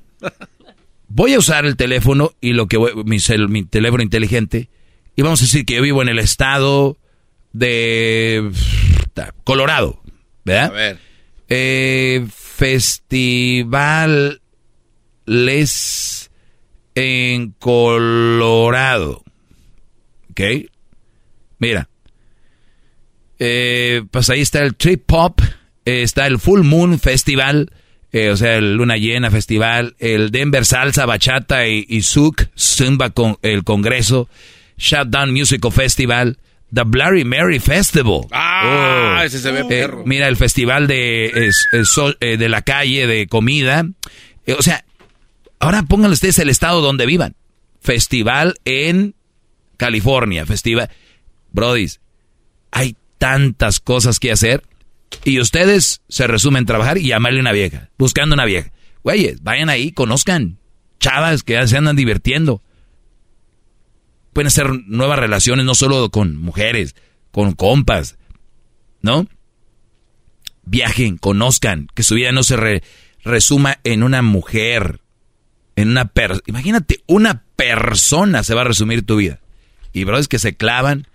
[1.07, 3.17] Voy a usar el teléfono y lo que mi,
[3.49, 4.69] mi teléfono inteligente
[5.15, 6.97] y vamos a decir que yo vivo en el estado
[7.53, 8.51] de
[9.43, 10.01] Colorado,
[10.45, 10.65] ¿verdad?
[10.65, 10.99] A ver.
[11.49, 14.39] Eh, festivales
[16.95, 19.23] en Colorado.
[20.31, 20.41] ¿Ok?
[21.59, 21.87] Mira.
[23.39, 25.41] Eh, pues ahí está el Trip Pop,
[25.83, 27.71] eh, está el Full Moon Festival,
[28.11, 33.09] eh, o sea, el Luna Llena Festival, el Denver Salsa, Bachata y, y Zouk, Zumba
[33.09, 34.29] con el Congreso,
[34.77, 36.37] Shutdown Musical Festival,
[36.71, 38.27] The Blurry Mary Festival.
[38.31, 39.23] Ah, oh.
[39.23, 40.03] ese se ve eh, perro.
[40.05, 41.51] mira, el festival de,
[42.19, 43.87] de la calle, de comida.
[44.55, 44.85] O sea,
[45.61, 47.35] ahora pónganle ustedes el estado donde vivan.
[47.79, 49.15] Festival en
[49.77, 50.89] California, festival.
[51.51, 52.01] Brodis,
[52.71, 54.63] hay tantas cosas que hacer.
[55.23, 58.71] Y ustedes se resumen trabajar y llamarle una vieja, buscando una vieja.
[59.03, 60.57] Güeyes, vayan ahí, conozcan
[60.99, 62.61] chavas que se andan divirtiendo
[64.33, 66.95] pueden ser nuevas relaciones no solo con mujeres,
[67.31, 68.17] con compas,
[69.01, 69.27] ¿no?
[70.63, 72.81] Viajen, conozcan, que su vida no se
[73.23, 75.00] resuma en una mujer,
[75.89, 76.41] una persona.
[76.47, 79.39] Imagínate, una persona se va a resumir tu vida.
[79.93, 81.07] Y es que se clavan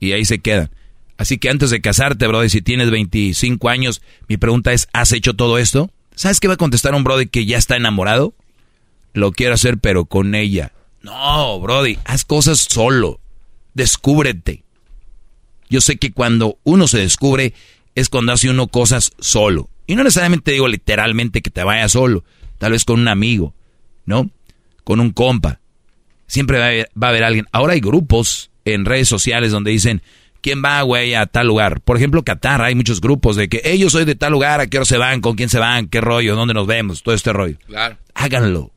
[0.00, 0.70] y ahí se quedan.
[1.16, 5.34] Así que antes de casarte, brother, si tienes 25 años, mi pregunta es, ¿has hecho
[5.34, 5.90] todo esto?
[6.14, 8.34] ¿Sabes qué va a contestar un brother que ya está enamorado?
[9.12, 10.72] Lo quiero hacer, pero con ella.
[11.02, 13.20] No, Brody, haz cosas solo.
[13.74, 14.64] Descúbrete.
[15.68, 17.54] Yo sé que cuando uno se descubre
[17.94, 19.68] es cuando hace uno cosas solo.
[19.86, 22.24] Y no necesariamente digo literalmente que te vaya solo.
[22.58, 23.54] Tal vez con un amigo,
[24.06, 24.30] ¿no?
[24.84, 25.60] Con un compa.
[26.26, 26.66] Siempre va
[27.06, 27.46] a, haber, alguien.
[27.52, 30.02] Ahora hay grupos en redes sociales donde dicen
[30.44, 31.80] ¿quién va, güey, a tal lugar?
[31.80, 34.76] Por ejemplo, Qatar, hay muchos grupos de que ellos soy de tal lugar, a qué
[34.76, 37.56] hora se van, con quién se van, qué rollo, dónde nos vemos, todo este rollo.
[37.66, 37.96] Claro.
[38.14, 38.70] Háganlo.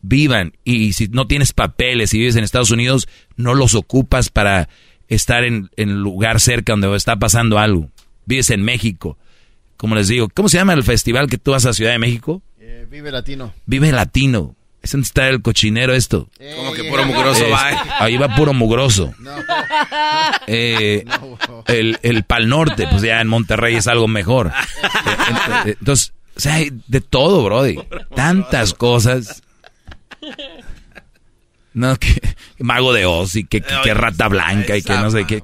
[0.00, 0.54] Vivan.
[0.64, 3.06] Y si no tienes papeles y vives en Estados Unidos,
[3.36, 4.70] no los ocupas para
[5.08, 7.90] estar en, en lugar cerca donde está pasando algo.
[8.24, 9.18] Vives en México.
[9.76, 12.42] Como les digo, ¿cómo se llama el festival que tú vas a Ciudad de México?
[12.70, 13.54] Eh, vive Latino.
[13.64, 14.54] Vive Latino.
[14.82, 16.28] Es donde está el cochinero esto.
[16.56, 17.72] Como que puro mugroso Es- va.
[17.72, 17.76] ¿eh?
[17.98, 19.14] Ahí va puro mugroso.
[20.46, 21.04] Eh,
[21.66, 24.52] el, el Pal Norte, pues ya en Monterrey es algo mejor.
[25.66, 27.78] Eh, Entonces, o sea, hay de todo, Brody.
[28.14, 29.42] Tantas cosas.
[31.74, 32.20] No, que
[32.58, 35.42] mago de Oz y que, que- que rata blanca y que no sé qué.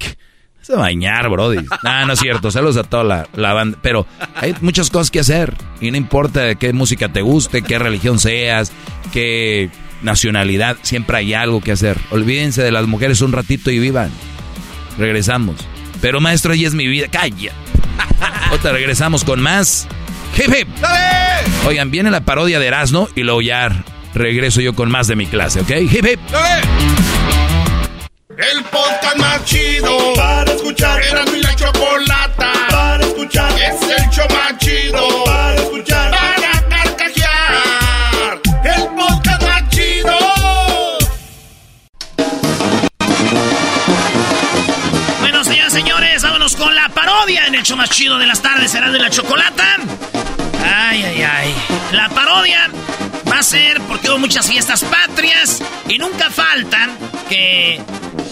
[0.70, 1.64] A bañar, Brody.
[1.82, 2.50] No, no es cierto.
[2.50, 3.78] Saludos a toda la, la banda.
[3.82, 5.54] Pero hay muchas cosas que hacer.
[5.80, 8.72] Y no importa qué música te guste, qué religión seas,
[9.12, 9.70] qué
[10.02, 10.76] nacionalidad.
[10.82, 11.98] Siempre hay algo que hacer.
[12.10, 14.10] Olvídense de las mujeres un ratito y vivan.
[14.98, 15.56] Regresamos.
[16.00, 17.08] Pero maestro, ella es mi vida.
[17.08, 17.52] Calla.
[18.52, 19.88] Otra regresamos con más.
[20.36, 20.68] Hip, hip.
[21.66, 23.84] Oigan, viene la parodia de Erasmo y luego ya
[24.14, 25.70] regreso yo con más de mi clase, ¿ok?
[25.90, 26.20] Hip, hip.
[28.36, 31.00] El podcast más chido para escuchar.
[31.02, 33.52] Era mi la chocolata para escuchar.
[33.52, 36.10] Es el show más chido para escuchar.
[36.10, 38.40] Para carcajear.
[38.64, 40.18] El podcast más chido.
[45.20, 48.42] Bueno, señoras y señores, vámonos con la parodia en el show más chido de las
[48.42, 48.72] tardes.
[48.72, 49.76] Será de la chocolata.
[50.64, 51.54] Ay, ay, ay.
[51.92, 52.68] La parodia
[53.30, 56.98] va a ser porque hubo muchas fiestas patrias y nunca faltan
[57.28, 57.80] que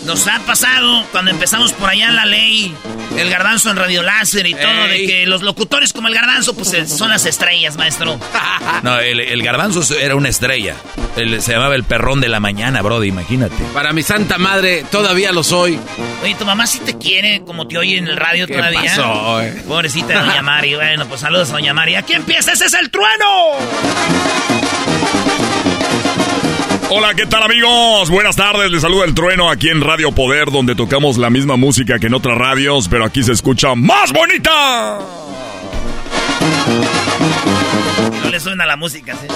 [0.05, 2.75] nos ha pasado cuando empezamos por allá la ley,
[3.17, 6.73] el garbanzo en Radio Láser y todo, de que los locutores como el garbanzo, pues
[6.75, 8.19] eh, son las estrellas, maestro.
[8.83, 10.75] No, el, el garbanzo era una estrella.
[11.17, 13.55] El- se llamaba el perrón de la mañana, Brody, imagínate.
[13.75, 15.79] Para mi santa madre, todavía lo soy.
[16.23, 18.83] Oye, tu mamá sí te quiere como te oye en el radio ¿Qué todavía.
[18.83, 19.63] pasó, eh?
[19.69, 20.75] Pobrecita de Doña Mari.
[20.75, 21.95] Bueno, pues saludos a Doña Mari.
[21.97, 23.27] Aquí empieza, ese es el trueno.
[26.95, 28.11] Hola, ¿qué tal amigos?
[28.11, 31.99] Buenas tardes, les saluda el trueno aquí en Radio Poder, donde tocamos la misma música
[31.99, 34.99] que en otras radios, pero aquí se escucha más bonita.
[38.23, 39.27] No le suena la música, ¿sí?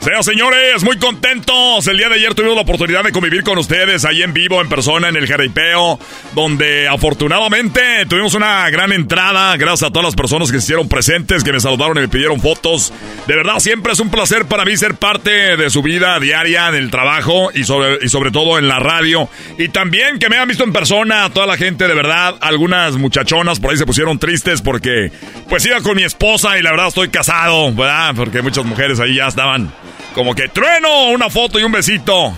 [0.00, 1.86] Señoras señores, muy contentos.
[1.86, 4.68] El día de ayer tuvimos la oportunidad de convivir con ustedes ahí en vivo, en
[4.70, 6.00] persona, en el jaripeo,
[6.34, 9.54] donde afortunadamente tuvimos una gran entrada.
[9.58, 12.40] Gracias a todas las personas que se hicieron presentes, que me saludaron y me pidieron
[12.40, 12.94] fotos.
[13.26, 16.76] De verdad, siempre es un placer para mí ser parte de su vida diaria, en
[16.76, 19.28] el trabajo y sobre, y sobre todo en la radio.
[19.58, 22.36] Y también que me han visto en persona, toda la gente, de verdad.
[22.40, 25.12] Algunas muchachonas por ahí se pusieron tristes porque,
[25.50, 28.14] pues iba con mi esposa y la verdad estoy casado, ¿verdad?
[28.16, 29.70] Porque muchas mujeres ahí ya estaban
[30.14, 32.34] como que trueno, una foto y un besito.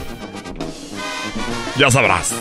[1.77, 2.35] Ya sabrás.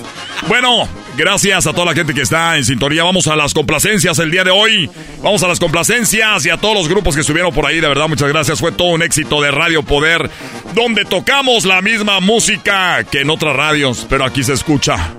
[0.47, 3.03] Bueno, gracias a toda la gente que está en sintonía.
[3.03, 4.89] Vamos a las complacencias el día de hoy.
[5.21, 7.79] Vamos a las complacencias y a todos los grupos que estuvieron por ahí.
[7.79, 8.59] De verdad, muchas gracias.
[8.59, 10.29] Fue todo un éxito de Radio Poder,
[10.73, 15.13] donde tocamos la misma música que en otras radios, pero aquí se escucha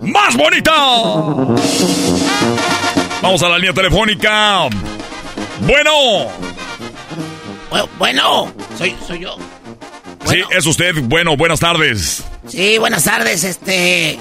[0.00, 0.72] más bonita.
[3.22, 4.68] Vamos a la línea telefónica.
[5.60, 6.51] Bueno.
[7.98, 9.36] Bueno, soy, soy yo.
[10.26, 10.94] Sí, es usted.
[11.02, 12.22] Bueno, buenas tardes.
[12.48, 14.18] Sí, buenas tardes, este...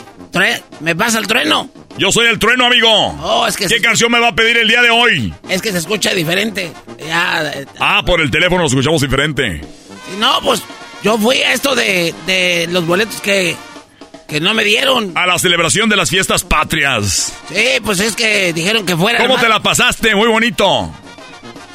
[0.79, 1.69] ¿Me pasa el trueno?
[1.97, 2.89] Yo soy el trueno, amigo.
[3.21, 5.33] Oh, es que ¿Qué se- canción me va a pedir el día de hoy?
[5.49, 6.71] Es que se escucha diferente.
[7.05, 9.61] Ya, eh, Ah, por el teléfono nos escuchamos diferente.
[10.19, 10.63] no, pues
[11.03, 13.55] yo fui a esto de, de los boletos que,
[14.27, 15.11] que no me dieron.
[15.17, 17.33] A la celebración de las fiestas patrias.
[17.49, 19.17] Sí, pues es que dijeron que fuera...
[19.19, 19.43] ¿Cómo hermano.
[19.47, 20.15] te la pasaste?
[20.15, 20.89] Muy bonito.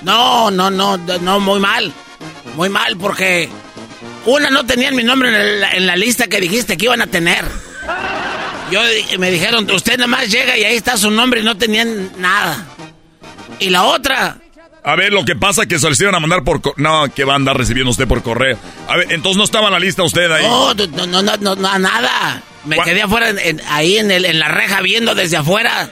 [0.07, 1.93] No, no, no, no, muy mal.
[2.55, 3.49] Muy mal porque...
[4.25, 7.07] Una, no tenían mi nombre en la, en la lista que dijiste que iban a
[7.09, 7.45] tener.
[8.71, 8.81] Yo
[9.19, 12.67] me dijeron, usted nada más llega y ahí está su nombre y no tenían nada.
[13.59, 14.39] Y la otra,
[14.85, 16.61] A ver, lo que pasa es que se les iban a mandar por...
[16.79, 18.57] No, que va a andar recibiendo usted por correo.
[18.89, 20.45] A ver, entonces no estaba en la lista usted ahí.
[20.45, 22.43] no, no, no, no, no, no, nada.
[22.65, 25.91] Me quedé afuera, en- ahí en, el, en la reja viendo desde afuera.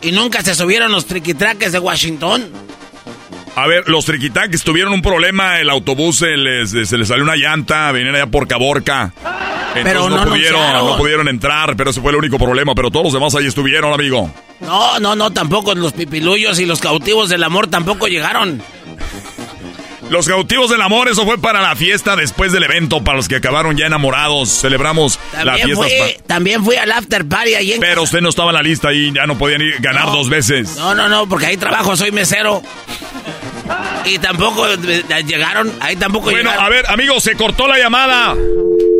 [0.00, 2.50] Y nunca se subieron los triquitraques de Washington.
[3.54, 7.36] A ver, los triquitaques tuvieron un problema, el autobús se les, se les salió una
[7.36, 9.12] llanta, venían allá por Caborca.
[9.74, 12.74] Entonces Pero no, no pudieron, no pudieron entrar, pero ese fue el único problema.
[12.74, 14.30] Pero todos los demás ahí estuvieron, amigo.
[14.60, 18.62] No, no, no, tampoco los pipiluyos y los cautivos del amor tampoco llegaron.
[20.10, 23.36] Los cautivos del amor, eso fue para la fiesta después del evento, para los que
[23.36, 24.50] acabaron ya enamorados.
[24.50, 25.74] Celebramos la fiesta.
[25.74, 25.90] fui,
[26.26, 29.10] también fui al after party ahí en Pero usted no estaba en la lista y
[29.12, 30.76] ya no podían ir, ganar dos veces.
[30.76, 32.62] No, no, no, porque ahí trabajo, soy mesero.
[34.04, 36.64] Y tampoco eh, llegaron, ahí tampoco Bueno, llegaron.
[36.64, 38.34] a ver, amigos, se cortó la llamada.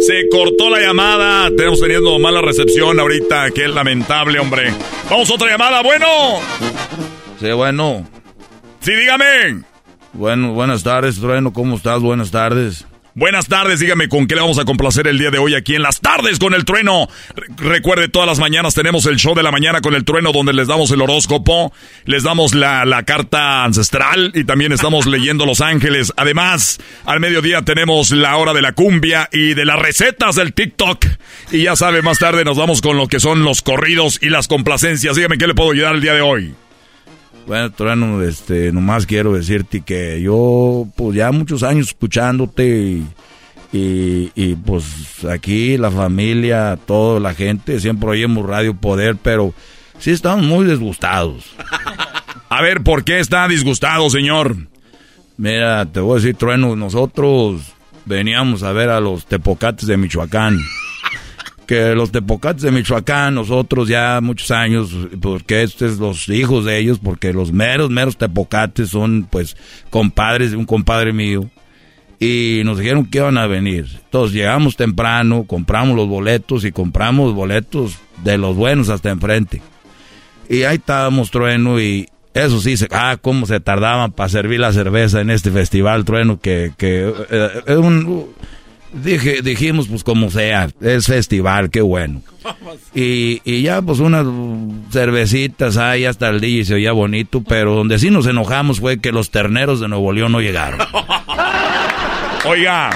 [0.06, 1.48] Se cortó la llamada.
[1.56, 3.50] Tenemos teniendo mala recepción ahorita.
[3.52, 4.72] Qué lamentable, hombre.
[5.10, 5.82] Vamos a otra llamada.
[5.82, 6.06] Bueno.
[7.40, 8.06] Sí, bueno.
[8.80, 9.62] Sí, dígame.
[10.12, 11.52] Bueno, buenas tardes, Trueno.
[11.52, 12.00] ¿Cómo estás?
[12.00, 12.84] Buenas tardes.
[13.14, 15.82] Buenas tardes, dígame con qué le vamos a complacer el día de hoy aquí en
[15.82, 17.08] las tardes con el trueno.
[17.58, 20.66] recuerde, todas las mañanas tenemos el show de la mañana con el trueno donde les
[20.66, 21.74] damos el horóscopo,
[22.06, 26.14] les damos la, la carta ancestral y también estamos leyendo Los Ángeles.
[26.16, 31.04] Además, al mediodía tenemos la hora de la cumbia y de las recetas del TikTok.
[31.50, 34.48] Y ya sabe, más tarde nos vamos con lo que son los corridos y las
[34.48, 35.16] complacencias.
[35.16, 36.54] Dígame qué le puedo ayudar el día de hoy.
[37.46, 43.04] Bueno, Trueno, este, nomás quiero decirte que yo, pues ya muchos años escuchándote
[43.72, 49.54] y, y, pues aquí la familia, toda la gente, siempre oímos Radio Poder, pero
[49.98, 51.54] sí estamos muy disgustados.
[52.48, 54.56] A ver, ¿por qué está disgustado, señor?
[55.38, 57.72] Mira, te voy a decir, Trueno, nosotros
[58.04, 60.58] veníamos a ver a los tepocates de Michoacán
[61.94, 64.90] los tepocates de Michoacán, nosotros ya muchos años,
[65.20, 69.56] porque estos los hijos de ellos, porque los meros, meros tepocates son pues
[69.90, 71.48] compadres de un compadre mío.
[72.18, 73.86] Y nos dijeron que iban a venir.
[74.04, 79.60] Entonces llegamos temprano, compramos los boletos y compramos boletos de los buenos hasta enfrente.
[80.48, 85.20] Y ahí estábamos, Trueno, y eso sí, ah, cómo se tardaban para servir la cerveza
[85.20, 88.28] en este festival, Trueno, que, que eh, es un
[88.92, 92.20] Dije, dijimos, pues como sea, es festival, qué bueno.
[92.94, 94.26] Y, y ya, pues unas
[94.90, 98.98] cervecitas ahí hasta el día y se oía bonito, pero donde sí nos enojamos fue
[98.98, 100.80] que los terneros de Nuevo León no llegaron.
[102.44, 102.90] Oiga,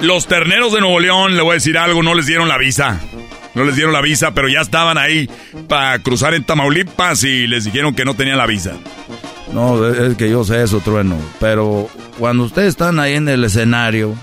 [0.00, 3.00] los terneros de Nuevo León, le voy a decir algo, no les dieron la visa.
[3.54, 5.28] No les dieron la visa, pero ya estaban ahí
[5.68, 8.74] para cruzar en Tamaulipas y les dijeron que no tenían la visa.
[9.52, 11.16] No, es que yo sé eso, trueno.
[11.40, 11.88] Pero
[12.18, 14.14] cuando ustedes están ahí en el escenario,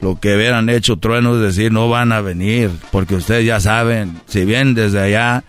[0.00, 4.20] lo que hubieran hecho Trueno es decir, no van a venir, porque ustedes ya saben,
[4.26, 5.44] si bien desde allá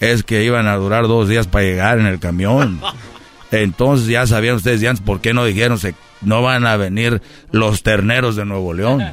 [0.00, 2.80] es que iban a durar dos días para llegar en el camión.
[3.50, 7.20] Entonces ya sabían ustedes ya por qué no dijeron se, no van a venir
[7.50, 9.04] los terneros de Nuevo León.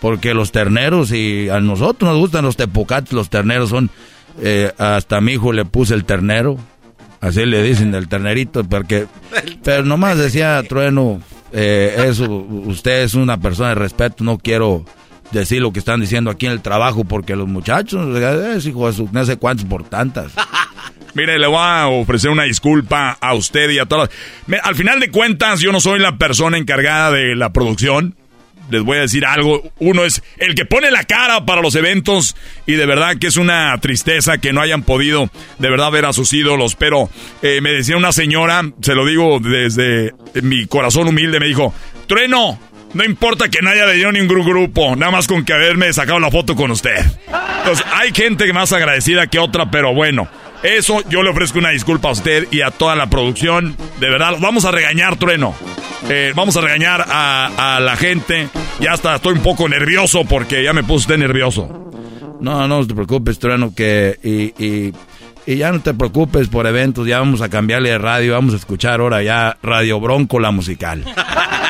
[0.00, 3.90] Porque los terneros, y a nosotros nos gustan los tepocates, los terneros son,
[4.40, 6.56] eh, hasta a mi hijo le puse el ternero,
[7.20, 9.06] así le dicen el ternerito, porque,
[9.62, 11.20] pero nomás decía Trueno,
[11.52, 14.84] eh, eso, usted es una persona de respeto, no quiero
[15.32, 19.08] decir lo que están diciendo aquí en el trabajo, porque los muchachos, es hijo de
[19.12, 20.32] no sé cuántos por tantas.
[21.14, 24.10] Mire, le voy a ofrecer una disculpa a usted y a todas.
[24.62, 28.14] Al final de cuentas, yo no soy la persona encargada de la producción
[28.70, 29.72] les voy a decir algo.
[29.78, 33.36] Uno es el que pone la cara para los eventos y de verdad que es
[33.36, 36.74] una tristeza que no hayan podido de verdad ver a sus ídolos.
[36.76, 37.10] Pero
[37.42, 40.12] eh, me decía una señora, se lo digo desde
[40.42, 41.74] mi corazón humilde, me dijo,
[42.06, 42.58] Trueno,
[42.92, 46.30] no importa que no haya leído ningún grupo, nada más con que haberme sacado la
[46.30, 46.98] foto con usted.
[47.58, 50.28] Entonces, hay gente más agradecida que otra, pero bueno.
[50.62, 53.76] Eso yo le ofrezco una disculpa a usted y a toda la producción.
[53.98, 55.54] De verdad, vamos a regañar, Trueno.
[56.08, 58.48] Eh, vamos a regañar a, la gente.
[58.78, 61.90] Ya hasta estoy un poco nervioso porque ya me puse usted nervioso.
[62.40, 64.18] No, no te preocupes, Trueno, que...
[64.22, 64.94] Y, y,
[65.46, 68.56] y, ya no te preocupes por eventos, ya vamos a cambiarle de radio, vamos a
[68.56, 71.04] escuchar ahora ya Radio Bronco, la musical.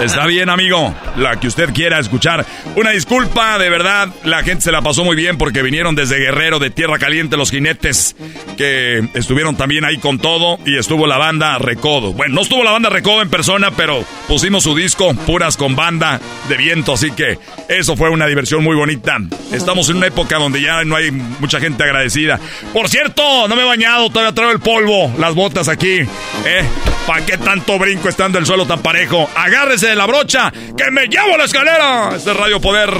[0.00, 0.94] Está bien, amigo.
[1.16, 2.46] La que usted quiera escuchar.
[2.76, 4.08] Una disculpa, de verdad.
[4.24, 7.50] La gente se la pasó muy bien porque vinieron desde Guerrero, de Tierra Caliente, los
[7.50, 8.14] jinetes,
[8.56, 10.58] que estuvieron también ahí con todo.
[10.64, 12.12] Y estuvo la banda Recodo.
[12.12, 16.20] Bueno, no estuvo la banda Recodo en persona, pero pusimos su disco, puras con banda
[16.48, 16.92] de viento.
[16.92, 17.38] Así que
[17.68, 19.18] eso fue una diversión muy bonita.
[19.52, 22.38] Estamos en una época donde ya no hay mucha gente agradecida.
[22.72, 25.98] Por cierto, no me he bañado, todavía traigo el polvo, las botas aquí.
[26.44, 26.64] ¿Eh?
[27.06, 29.30] ¿Para qué tanto brinco estando el suelo tan parejo?
[29.34, 32.10] Agárrese de la brocha, que me llevo a la escalera.
[32.14, 32.90] Este es Radio Poder.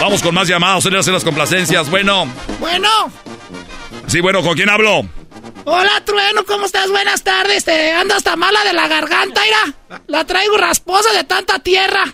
[0.00, 1.90] Vamos con más llamados, hacer las complacencias.
[1.90, 2.26] Bueno.
[2.60, 2.88] Bueno.
[4.06, 5.06] Sí, bueno, ¿con quién hablo?
[5.64, 6.88] Hola, Trueno, ¿cómo estás?
[6.90, 7.64] Buenas tardes.
[7.64, 10.00] Te ando hasta mala de la garganta, ira.
[10.06, 12.04] La traigo rasposa de tanta tierra.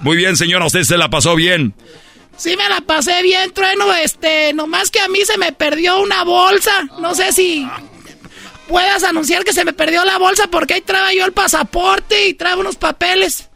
[0.00, 1.74] Muy bien, señora, usted se la pasó bien.
[2.36, 3.92] Sí, me la pasé bien, Trueno.
[3.94, 6.72] Este, nomás que a mí se me perdió una bolsa.
[6.98, 7.68] No sé si
[8.66, 12.34] puedas anunciar que se me perdió la bolsa porque ahí traía yo el pasaporte y
[12.34, 13.49] trae unos papeles.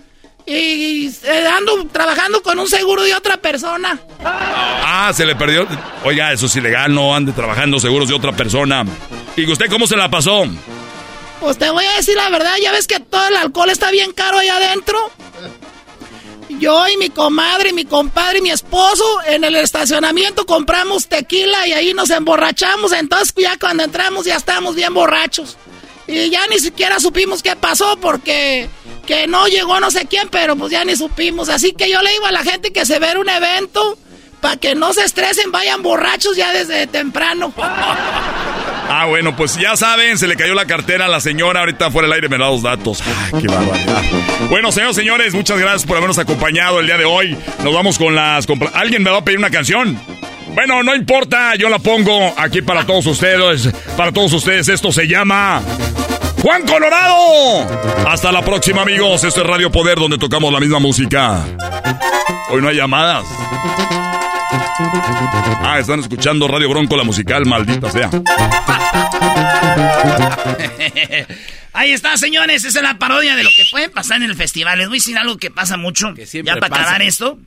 [0.47, 3.99] Y eh, ando trabajando con un seguro de otra persona.
[4.23, 5.67] Ah, se le perdió.
[6.05, 8.85] Oiga, eso es ilegal, no ande trabajando seguros de otra persona.
[9.37, 10.45] ¿Y usted cómo se la pasó?
[11.41, 14.13] Pues te voy a decir la verdad, ya ves que todo el alcohol está bien
[14.13, 14.99] caro ahí adentro.
[16.49, 21.67] Yo y mi comadre, y mi compadre y mi esposo en el estacionamiento compramos tequila
[21.67, 22.93] y ahí nos emborrachamos.
[22.93, 25.57] Entonces ya cuando entramos ya estábamos bien borrachos.
[26.07, 28.69] Y ya ni siquiera supimos qué pasó porque
[29.07, 31.49] que no llegó no sé quién, pero pues ya ni supimos.
[31.49, 33.99] Así que yo le digo a la gente que se ve un evento,
[34.41, 37.53] para que no se estresen, vayan borrachos ya desde temprano.
[38.87, 41.61] Ah, bueno, pues ya saben, se le cayó la cartera a la señora.
[41.61, 43.03] Ahorita fuera del aire me da los datos.
[43.33, 43.49] Ay, qué.
[44.51, 47.37] Bueno, señores, señores, muchas gracias por habernos acompañado el día de hoy.
[47.63, 48.47] Nos vamos con las.
[48.75, 49.99] ¿Alguien me va a pedir una canción?
[50.55, 53.69] Bueno, no importa, yo la pongo aquí para todos ustedes.
[53.97, 55.61] Para todos ustedes, esto se llama.
[56.43, 57.67] Juan Colorado.
[58.07, 59.25] Hasta la próxima, amigos.
[59.25, 61.45] Esto es Radio Poder, donde tocamos la misma música.
[62.51, 63.25] Hoy no hay llamadas.
[65.67, 68.11] Ah, están escuchando Radio Bronco, la musical, maldita sea.
[71.73, 72.65] Ahí está, señores.
[72.65, 74.79] Esa es la parodia de lo que puede pasar en el festival.
[74.79, 76.15] Les voy a decir algo que pasa mucho.
[76.15, 77.39] ya para acabar esto.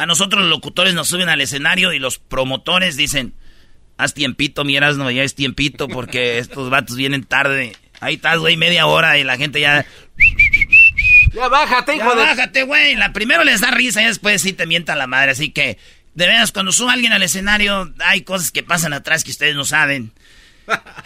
[0.00, 3.34] A nosotros los locutores nos suben al escenario y los promotores dicen,
[3.98, 7.76] haz tiempito, miras, no, ya es tiempito porque estos vatos vienen tarde.
[8.00, 9.84] Ahí estás, güey, media hora y la gente ya...
[11.34, 12.96] Ya bájate, hijo ya bájate, güey.
[12.96, 15.32] La primero les da risa y después sí te mientan la madre.
[15.32, 15.76] Así que,
[16.14, 19.66] de veras, cuando sube alguien al escenario, hay cosas que pasan atrás que ustedes no
[19.66, 20.12] saben.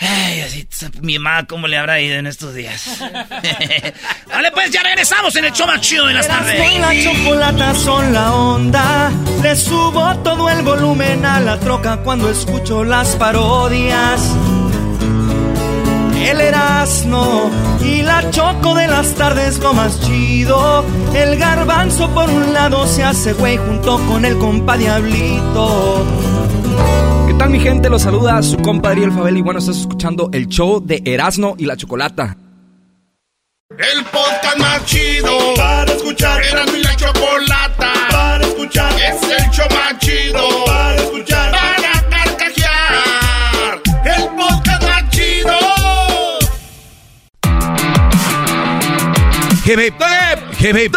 [0.01, 0.67] Ay, así,
[1.01, 2.99] mi mamá, ¿cómo le habrá ido en estos días?
[4.29, 6.81] vale, pues ya regresamos en el show más chido de las tardes.
[6.81, 9.11] la chocolata son la onda.
[9.43, 14.21] Le subo todo el volumen a la troca cuando escucho las parodias.
[16.25, 17.51] El Erasmo
[17.83, 20.85] y la Choco de las tardes lo más chido.
[21.15, 26.05] El garbanzo por un lado se hace güey junto con el compa Diablito.
[27.45, 27.91] ¿Qué tal mi gente?
[27.91, 31.67] Los saluda su compadre El Fabel y bueno, estás escuchando el show de Erasmo y
[31.67, 32.39] la Chocolata.
[33.69, 36.43] El podcast más chido para escuchar.
[36.43, 38.93] Erasmo y la Chocolata para escuchar.
[38.95, 41.51] Es el show más chido para escuchar.
[41.51, 43.83] Para carcajear.
[44.07, 45.59] El podcast más chido.
[49.67, 50.97] Hip, hip, hip, hip,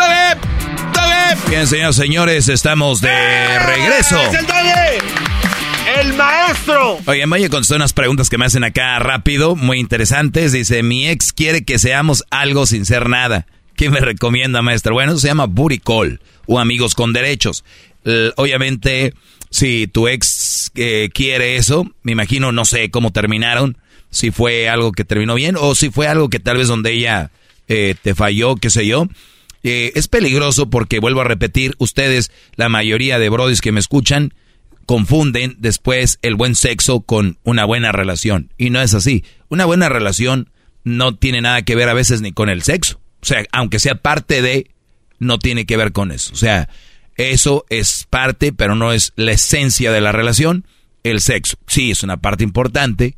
[1.50, 4.18] Bien, señores, señores, estamos de regreso.
[4.22, 5.37] ¡Es el!
[5.96, 7.00] ¡El maestro!
[7.06, 10.52] Oye, voy a contestar unas preguntas que me hacen acá rápido, muy interesantes.
[10.52, 13.48] Dice, mi ex quiere que seamos algo sin ser nada.
[13.76, 14.94] ¿Qué me recomienda, maestro?
[14.94, 15.50] Bueno, eso se llama
[15.84, 17.64] call o amigos con derechos.
[18.36, 19.14] Obviamente,
[19.50, 23.78] si tu ex eh, quiere eso, me imagino, no sé cómo terminaron,
[24.10, 27.32] si fue algo que terminó bien o si fue algo que tal vez donde ella
[27.68, 29.08] eh, te falló, qué sé yo.
[29.64, 34.34] Eh, es peligroso porque, vuelvo a repetir, ustedes, la mayoría de brodis que me escuchan,
[34.88, 38.52] confunden después el buen sexo con una buena relación.
[38.58, 39.24] Y no es así.
[39.50, 40.50] Una buena relación
[40.84, 43.00] no tiene nada que ver a veces ni con el sexo.
[43.22, 44.72] O sea, aunque sea parte de,
[45.20, 46.34] no tiene que ver con eso.
[46.34, 46.70] O sea,
[47.18, 50.66] eso es parte, pero no es la esencia de la relación.
[51.04, 53.18] El sexo, sí, es una parte importante.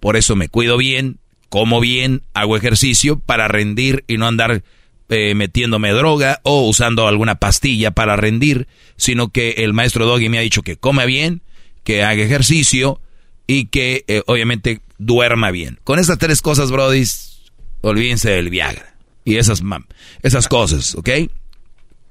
[0.00, 1.18] Por eso me cuido bien,
[1.50, 4.62] como bien, hago ejercicio para rendir y no andar
[5.10, 8.66] eh, metiéndome droga o usando alguna pastilla para rendir,
[8.96, 11.42] sino que el maestro Doggy me ha dicho que come bien,
[11.84, 13.00] que haga ejercicio
[13.46, 15.78] y que eh, obviamente duerma bien.
[15.84, 17.50] Con estas tres cosas, brodis,
[17.80, 19.86] olvídense del Viagra y esas, mam-
[20.22, 21.10] esas cosas, ¿ok?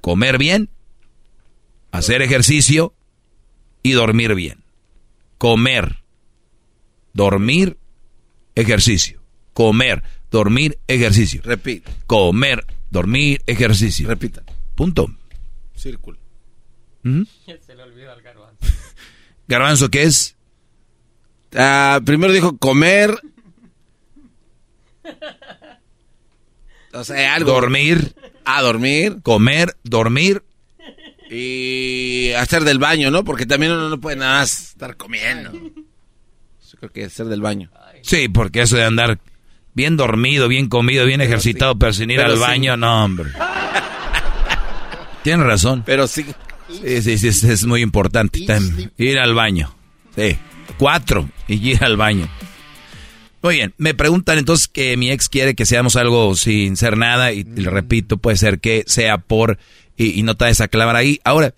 [0.02, 0.70] Comer bien,
[1.92, 2.94] hacer ejercicio
[3.82, 4.60] y dormir bien.
[5.38, 5.98] Comer,
[7.14, 7.78] dormir,
[8.56, 9.22] ejercicio.
[9.54, 11.42] Comer, dormir, ejercicio.
[11.44, 11.92] Repite.
[12.08, 14.08] Comer, dormir, ejercicio.
[14.08, 14.44] Repita.
[14.76, 15.08] Punto.
[15.76, 16.18] Círculo.
[17.04, 17.24] ¿Mm?
[17.66, 18.58] Se le olvida al garbanzo.
[19.48, 20.36] Garbanzo, ¿qué es?
[21.56, 23.20] Ah, primero dijo comer.
[26.94, 27.54] O sea, algo.
[27.54, 28.14] Dormir.
[28.46, 29.22] A dormir.
[29.24, 30.44] Comer, dormir.
[31.32, 33.24] Y hacer del baño, ¿no?
[33.24, 35.52] Porque también uno no puede nada más estar comiendo.
[35.52, 37.72] Yo creo que hacer del baño.
[38.02, 39.20] Sí, porque eso de andar
[39.74, 42.42] bien dormido, bien comido, bien ejercitado, pero sin ir Pero al sí.
[42.42, 43.32] baño, no, hombre.
[45.24, 45.84] Tienes razón.
[45.86, 46.26] Pero sí.
[46.70, 48.40] Sí, sí, sí, es, es muy importante.
[48.98, 49.74] Ir al baño.
[50.16, 50.38] Sí.
[50.78, 51.30] Cuatro.
[51.48, 52.28] Y ir al baño.
[53.42, 53.74] Muy bien.
[53.78, 57.32] Me preguntan entonces que mi ex quiere que seamos algo sin ser nada.
[57.32, 59.58] Y, y le repito, puede ser que sea por.
[59.98, 61.20] Y, y no te esa ahí.
[61.24, 61.54] Ahora,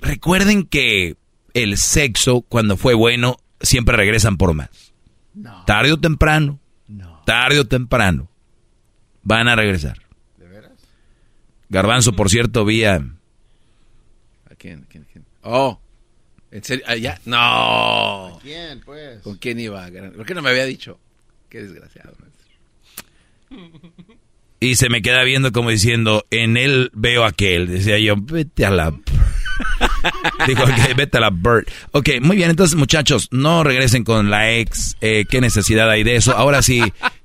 [0.00, 1.16] recuerden que
[1.54, 4.68] el sexo, cuando fue bueno, siempre regresan por más.
[5.66, 6.59] Tarde o temprano.
[7.30, 8.28] Tarde o temprano.
[9.22, 10.02] Van a regresar.
[11.68, 12.96] Garbanzo, por cierto, vía.
[14.50, 14.84] ¿A quién?
[14.88, 15.06] ¿Quién?
[15.12, 15.24] ¿Quién?
[15.42, 15.78] Oh.
[16.50, 16.84] ¿En serio?
[16.88, 17.20] Ah, ya.
[17.26, 18.40] No.
[18.42, 19.20] ¿Quién, pues?
[19.22, 19.88] ¿Con quién iba?
[20.16, 20.98] ¿Por qué no me había dicho?
[21.48, 22.16] Qué desgraciado.
[24.58, 27.68] Y se me queda viendo como diciendo, en él veo aquel.
[27.68, 28.92] Decía yo, vete a la...
[30.46, 31.66] Dijo, "Ok, vete a la bird.
[31.92, 34.96] Ok, muy bien, entonces muchachos, no regresen con la ex.
[35.00, 36.36] eh, ¿Qué necesidad hay de eso?
[36.36, 36.80] Ahora sí,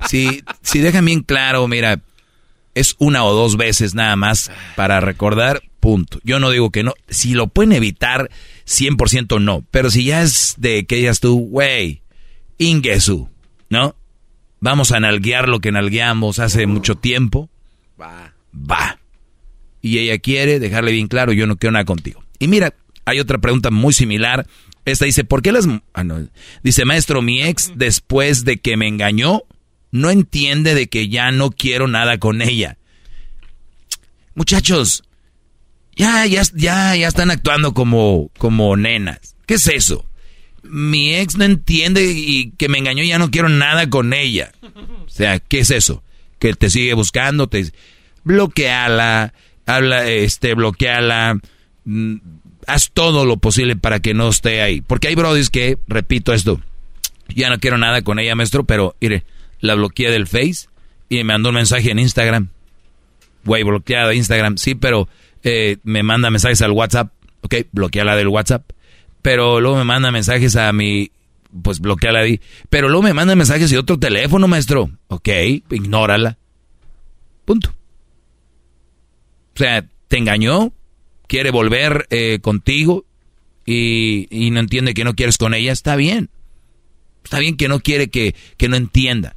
[0.08, 2.00] sí, sí dejan bien claro, mira,
[2.74, 6.20] es una o dos veces nada más para recordar, punto.
[6.24, 6.94] Yo no digo que no.
[7.08, 8.30] Si lo pueden evitar,
[8.68, 9.64] 100% no.
[9.72, 12.02] Pero si ya es de que digas tú, güey,
[12.58, 13.30] Ingesu,
[13.70, 13.96] ¿no?
[14.60, 17.50] Vamos a nalguear lo que nalgueamos hace mucho tiempo.
[18.02, 18.34] Va.
[18.54, 18.98] Va.
[19.82, 22.25] Y ella quiere dejarle bien claro, yo no quiero nada contigo.
[22.40, 22.74] Y mira,
[23.06, 24.48] hay otra pregunta muy similar.
[24.86, 25.68] Esta dice, ¿por qué las...
[25.94, 26.28] Ah, no.
[26.64, 29.44] Dice, maestro, mi ex, después de que me engañó,
[29.92, 32.78] no entiende de que ya no quiero nada con ella.
[34.36, 35.04] Muchachos,
[35.96, 39.36] ya, ya, ya, ya están actuando como, como nenas.
[39.46, 40.06] ¿Qué es eso?
[40.64, 44.52] Mi ex no entiende y que me engañó y ya no quiero nada con ella.
[45.06, 46.04] O sea, ¿qué es eso?
[46.40, 47.72] Que te sigue buscando, te
[48.24, 49.34] bloqueala,
[49.66, 51.40] habla, este, bloqueala,
[52.68, 54.82] haz todo lo posible para que no esté ahí.
[54.82, 56.60] Porque hay brodis que, repito esto,
[57.30, 59.24] ya no quiero nada con ella, maestro, pero mire,
[59.60, 60.68] la bloqueé del Face
[61.10, 62.50] y me mandó un mensaje en Instagram.
[63.44, 65.08] Güey, bloqueada Instagram, sí, pero
[65.44, 67.12] eh, me manda mensajes al WhatsApp.
[67.42, 68.72] Ok, bloqueala del WhatsApp.
[69.22, 71.12] Pero luego me manda mensajes a mi,
[71.62, 72.42] pues bloqueala ahí.
[72.70, 74.90] Pero luego me manda mensajes de otro teléfono, maestro.
[75.08, 75.30] Ok,
[75.70, 76.38] ignórala.
[77.46, 77.70] Punto.
[77.70, 80.74] O sea, te engañó,
[81.28, 83.06] quiere volver eh, contigo
[83.66, 86.30] y, no entiende que no quieres con ella, está bien.
[87.24, 89.36] Está bien que no quiere que, que no entienda.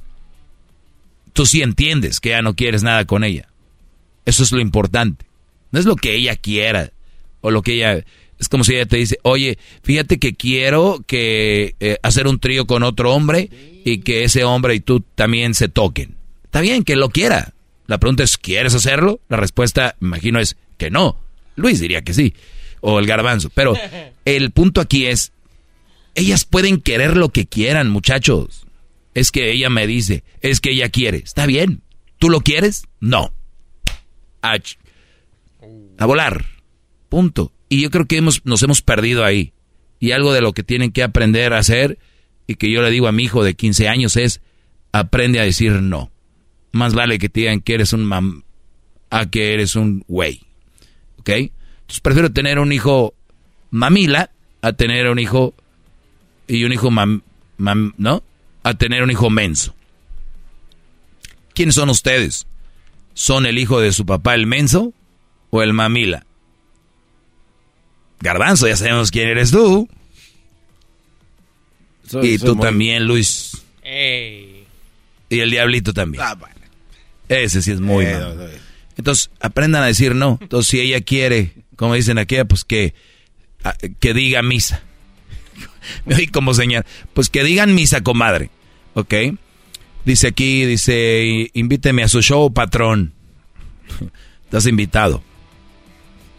[1.33, 3.49] Tú sí entiendes que ya no quieres nada con ella.
[4.25, 5.25] Eso es lo importante.
[5.71, 6.91] No es lo que ella quiera
[7.41, 8.03] o lo que ella...
[8.37, 12.67] Es como si ella te dice, oye, fíjate que quiero que eh, hacer un trío
[12.67, 13.49] con otro hombre
[13.83, 16.15] y que ese hombre y tú también se toquen.
[16.45, 17.53] Está bien que lo quiera.
[17.87, 19.19] La pregunta es, ¿quieres hacerlo?
[19.27, 21.17] La respuesta, imagino, es que no.
[21.59, 22.33] Luis diría que sí.
[22.81, 23.49] O el garbanzo.
[23.53, 23.73] Pero
[24.25, 25.31] el punto aquí es,
[26.15, 28.65] ellas pueden querer lo que quieran, muchachos.
[29.13, 31.17] Es que ella me dice, es que ella quiere.
[31.17, 31.81] Está bien.
[32.17, 32.85] ¿Tú lo quieres?
[32.99, 33.33] No.
[34.41, 36.45] A volar.
[37.09, 37.51] Punto.
[37.67, 39.53] Y yo creo que hemos, nos hemos perdido ahí.
[39.99, 41.99] Y algo de lo que tienen que aprender a hacer,
[42.47, 44.41] y que yo le digo a mi hijo de 15 años, es
[44.91, 46.11] aprende a decir no.
[46.71, 48.43] Más vale que te digan que eres un mam
[49.09, 50.41] a que eres un güey.
[51.19, 51.29] ¿Ok?
[51.29, 53.13] Entonces prefiero tener un hijo
[53.71, 54.31] mamila
[54.61, 55.53] a tener un hijo
[56.47, 57.21] y un hijo mam,
[57.57, 58.23] mam ¿no?
[58.63, 59.75] A tener un hijo menso.
[61.53, 62.45] ¿Quiénes son ustedes?
[63.13, 64.93] ¿Son el hijo de su papá el menso
[65.49, 66.25] o el mamila?
[68.21, 69.87] Garbanzo, ya sabemos quién eres tú.
[72.07, 73.51] Soy- y soy tú muy- también, Luis.
[75.29, 76.23] Y el diablito también.
[77.27, 78.49] Ese sí es muy Eh, mamón.
[78.99, 80.37] Entonces, aprendan a decir no.
[80.41, 82.93] Entonces, si ella quiere, como dicen aquí, pues que,
[83.63, 84.83] a- que diga misa.
[86.05, 86.85] Me oí como señal.
[87.13, 88.49] Pues que digan misa, comadre.
[88.95, 89.13] ¿Ok?
[90.03, 93.13] Dice aquí, dice, invíteme a su show, patrón.
[94.43, 95.23] Estás invitado.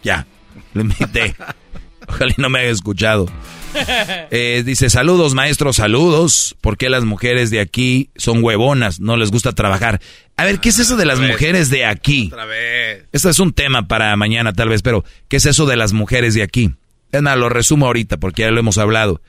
[0.03, 0.27] Ya,
[0.75, 1.35] lo invité.
[2.07, 3.25] Ojalá y no me haya escuchado.
[4.33, 6.55] Eh, dice, saludos maestros, saludos.
[6.61, 8.99] ¿Por qué las mujeres de aquí son huevonas?
[8.99, 9.99] No les gusta trabajar.
[10.37, 12.27] A ver, ¿qué es eso de las mujeres de aquí?
[12.31, 13.05] Otra vez.
[13.11, 16.33] Esto es un tema para mañana tal vez, pero ¿qué es eso de las mujeres
[16.33, 16.71] de aquí?
[17.11, 19.21] Es más, lo resumo ahorita porque ya lo hemos hablado.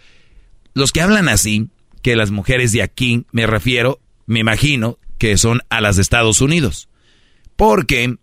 [0.74, 1.68] Los que hablan así,
[2.02, 6.40] que las mujeres de aquí, me refiero, me imagino, que son a las de Estados
[6.40, 6.88] Unidos.
[7.56, 8.16] Porque,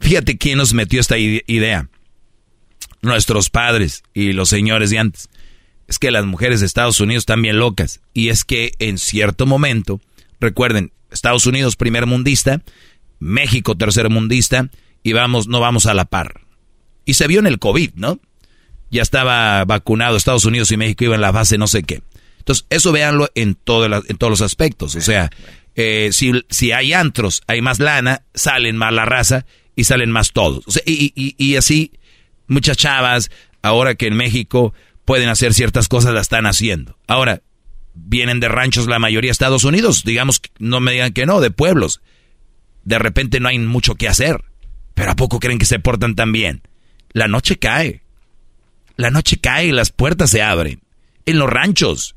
[0.00, 1.88] fíjate quién nos metió esta ide- idea.
[3.04, 5.28] Nuestros padres y los señores de antes.
[5.86, 8.00] Es que las mujeres de Estados Unidos están bien locas.
[8.14, 10.00] Y es que en cierto momento,
[10.40, 12.62] recuerden, Estados Unidos primer mundista,
[13.18, 14.70] México tercer mundista,
[15.02, 16.40] y vamos, no vamos a la par.
[17.04, 18.18] Y se vio en el COVID, ¿no?
[18.90, 22.02] Ya estaba vacunado Estados Unidos y México iba en la fase no sé qué.
[22.38, 24.94] Entonces, eso véanlo en, todo en todos los aspectos.
[24.96, 25.30] O sea,
[25.76, 29.44] eh, si, si hay antros, hay más lana, salen más la raza
[29.76, 30.66] y salen más todos.
[30.66, 31.92] O sea, y, y- y así,
[32.46, 33.30] muchas chavas,
[33.62, 36.96] ahora que en México pueden hacer ciertas cosas, la están haciendo.
[37.06, 37.42] Ahora,
[37.94, 41.50] vienen de ranchos la mayoría de Estados Unidos, digamos, no me digan que no, de
[41.50, 42.00] pueblos.
[42.84, 44.44] De repente no hay mucho que hacer.
[44.94, 46.62] Pero ¿a poco creen que se portan tan bien?
[47.12, 48.02] La noche cae.
[48.96, 50.82] La noche cae y las puertas se abren.
[51.26, 52.14] En los ranchos.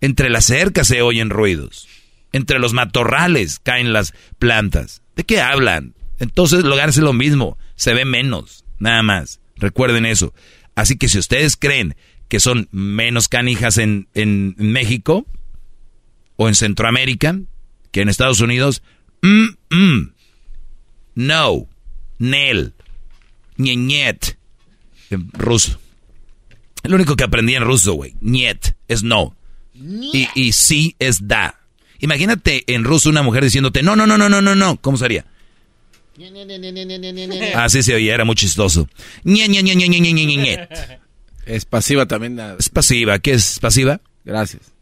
[0.00, 1.88] Entre las cercas se oyen ruidos.
[2.32, 5.02] Entre los matorrales caen las plantas.
[5.16, 5.94] ¿De qué hablan?
[6.18, 7.58] Entonces, lugar es lo mismo.
[7.74, 8.59] Se ve menos.
[8.80, 9.40] Nada más.
[9.56, 10.34] Recuerden eso.
[10.74, 11.94] Así que si ustedes creen
[12.28, 15.26] que son menos canijas en, en México
[16.36, 17.38] o en Centroamérica
[17.92, 18.82] que en Estados Unidos,
[19.22, 20.12] mm, mm.
[21.16, 21.66] no,
[22.18, 22.74] nel,
[23.56, 24.38] ñeñet,
[25.10, 25.80] en ruso.
[26.82, 29.36] El único que aprendí en ruso, güey, niet, es no.
[29.74, 31.60] Y, y sí es da.
[31.98, 34.76] Imagínate en ruso una mujer diciéndote, no, no, no, no, no, no, no.
[34.80, 35.26] ¿Cómo sería?
[37.54, 38.88] Ah, Así se oía, era muy chistoso.
[41.46, 42.36] Es pasiva también.
[42.36, 42.56] La...
[42.58, 43.18] Es pasiva.
[43.18, 44.00] ¿Qué es pasiva?
[44.24, 44.72] Gracias.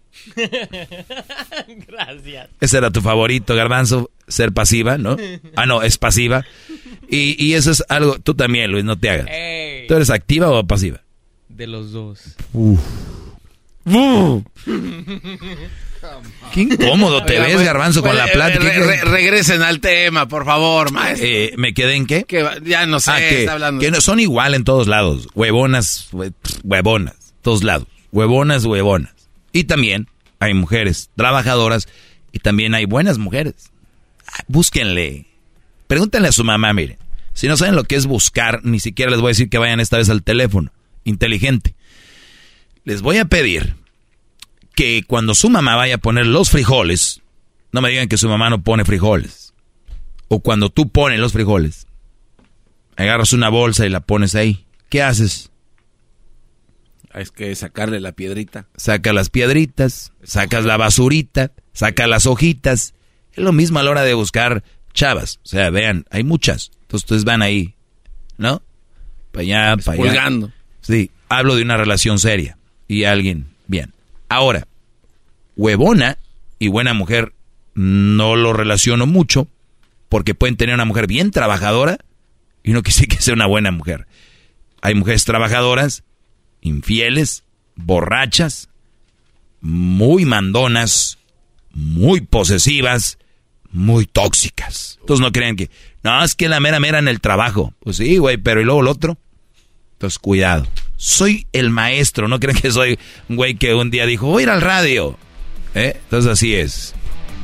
[1.86, 2.48] Gracias.
[2.60, 5.16] Ese era tu favorito, Garbanzo, ser pasiva, ¿no?
[5.56, 6.44] Ah, no, es pasiva.
[7.08, 9.26] Y, y eso es algo, tú también, Luis, no te hagas.
[9.86, 11.00] ¿Tú eres activa o pasiva?
[11.48, 12.36] De los dos.
[12.52, 12.80] Uf.
[13.84, 14.42] Uf.
[16.52, 18.64] Qué incómodo te ves, bueno, Garbanzo, con bueno, la plática.
[18.64, 21.26] re- ¿Qué- re- regresen al tema, por favor, maestro.
[21.28, 22.24] Eh, ¿Me quedé en qué?
[22.24, 23.80] Que ya no sé, Ah, que, está hablando.
[23.80, 25.28] que no- son igual en todos lados.
[25.34, 26.08] Huevonas,
[26.64, 27.86] huevonas, todos lados.
[28.12, 29.12] Huevonas, huevonas.
[29.52, 30.08] Y también
[30.40, 31.88] hay mujeres trabajadoras
[32.32, 33.54] y también hay buenas mujeres.
[34.26, 35.26] Ah, Búsquenle.
[35.86, 36.98] Pregúntenle a su mamá, miren.
[37.32, 39.80] Si no saben lo que es buscar, ni siquiera les voy a decir que vayan
[39.80, 40.72] esta vez al teléfono.
[41.04, 41.74] Inteligente.
[42.84, 43.76] Les voy a pedir
[44.78, 47.20] que cuando su mamá vaya a poner los frijoles,
[47.72, 49.52] no me digan que su mamá no pone frijoles.
[50.28, 51.88] O cuando tú pones los frijoles,
[52.94, 54.66] agarras una bolsa y la pones ahí.
[54.88, 55.50] ¿Qué haces?
[57.12, 58.68] Es que sacarle la piedrita.
[58.76, 62.94] Saca las piedritas, sacas la basurita, saca las hojitas.
[63.32, 64.62] Es lo mismo a la hora de buscar
[64.94, 65.40] chavas.
[65.42, 66.70] O sea, vean, hay muchas.
[66.82, 67.74] Entonces ustedes van ahí,
[68.36, 68.62] ¿no?
[69.32, 70.52] Para allá, para allá.
[70.82, 72.58] Sí, hablo de una relación seria.
[72.86, 73.92] Y alguien, bien.
[74.28, 74.66] Ahora,
[75.56, 76.18] huevona
[76.58, 77.34] y buena mujer
[77.74, 79.48] no lo relaciono mucho
[80.08, 81.98] porque pueden tener una mujer bien trabajadora
[82.62, 84.06] y no quise que sea una buena mujer.
[84.80, 86.04] Hay mujeres trabajadoras,
[86.60, 87.44] infieles,
[87.74, 88.68] borrachas,
[89.60, 91.18] muy mandonas,
[91.72, 93.18] muy posesivas,
[93.70, 94.98] muy tóxicas.
[95.00, 95.70] Entonces no crean que,
[96.02, 97.74] no, es que la mera mera en el trabajo.
[97.80, 99.18] Pues sí, güey, pero ¿y luego el otro?
[99.94, 100.66] Entonces cuidado.
[101.00, 102.98] Soy el maestro, no crean que soy
[103.28, 105.16] un güey que un día dijo, voy a ir al radio.
[105.74, 105.92] ¿Eh?
[105.94, 106.92] Entonces así es.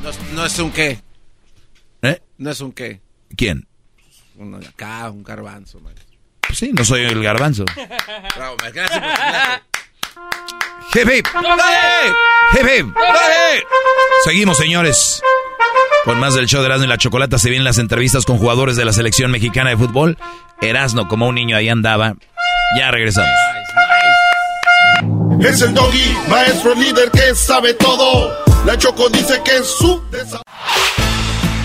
[0.03, 0.99] No, es- no es un qué.
[2.01, 2.21] ¿Eh?
[2.37, 2.99] No es un qué.
[3.37, 3.65] ¿Quién?
[4.35, 6.05] Uno de acá, un garbanzo, maestro.
[6.41, 7.63] Pues sí, no soy el garbanzo.
[8.35, 8.57] Bravo.
[8.73, 9.01] Gracias.
[10.93, 11.25] Hip, hip.
[12.53, 12.87] Hip, hip.
[14.25, 15.21] Seguimos, señores.
[16.03, 18.75] Con más del show de Erasmo y la Chocolata se vienen las entrevistas con jugadores
[18.75, 20.17] de la selección mexicana de fútbol.
[20.61, 22.15] Erasmo, como un niño ahí andaba.
[22.73, 23.29] Ya regresamos.
[25.39, 28.35] Es el doggy, maestro líder que sabe todo.
[28.65, 30.01] La Choco dice que es su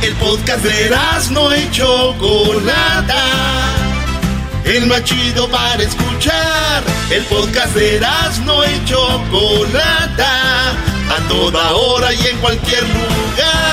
[0.02, 0.90] El podcast de
[1.30, 3.24] no y Chocolata.
[4.64, 6.82] El más chido para escuchar.
[7.10, 8.00] El podcast de
[8.44, 10.70] no y Chocolata.
[10.70, 13.69] A toda hora y en cualquier lugar.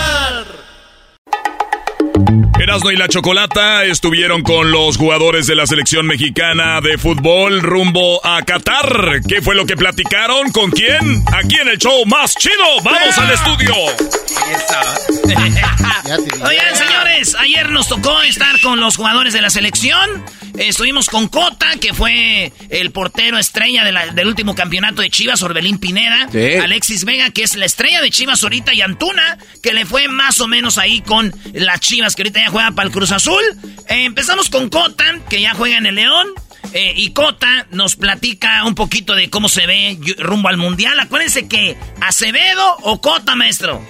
[2.78, 8.24] Erasmo y la Chocolata estuvieron con los jugadores de la selección mexicana de fútbol rumbo
[8.24, 9.22] a Qatar.
[9.28, 10.52] ¿Qué fue lo que platicaron?
[10.52, 11.24] ¿Con quién?
[11.34, 12.56] Aquí en el show más chido.
[12.84, 13.74] ¡Vamos al estudio!
[16.46, 20.24] Oigan, señores, ayer nos tocó estar con los jugadores de la selección.
[20.58, 25.42] Estuvimos con Cota, que fue el portero estrella de la- del último campeonato de Chivas,
[25.44, 26.28] Orbelín Pineda.
[26.32, 26.56] Sí.
[26.56, 30.40] Alexis Vega, que es la estrella de Chivas ahorita, y Antuna, que le fue más
[30.42, 33.42] o menos ahí con las Chivas, que ahorita ya juega para el Cruz Azul.
[33.88, 36.28] Eh, empezamos con Cota, que ya juega en el León.
[36.74, 41.00] Eh, y Cota nos platica un poquito de cómo se ve rumbo al Mundial.
[41.00, 43.82] Acuérdense que Acevedo o Cota, maestro.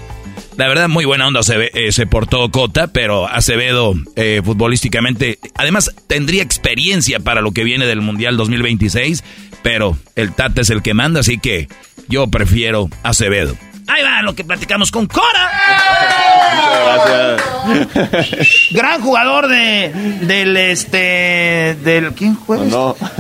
[0.58, 5.94] La verdad, muy buena onda se, eh, se portó Cota, pero Acevedo eh, futbolísticamente, además
[6.08, 9.24] tendría experiencia para lo que viene del Mundial 2026,
[9.62, 11.68] pero el Tata es el que manda, así que
[12.08, 13.56] yo prefiero Acevedo.
[13.88, 15.50] Ahí va lo que platicamos con Cora.
[18.72, 19.92] Gran jugador de
[20.22, 22.66] del este del ¿quién juega?
[22.66, 22.96] No,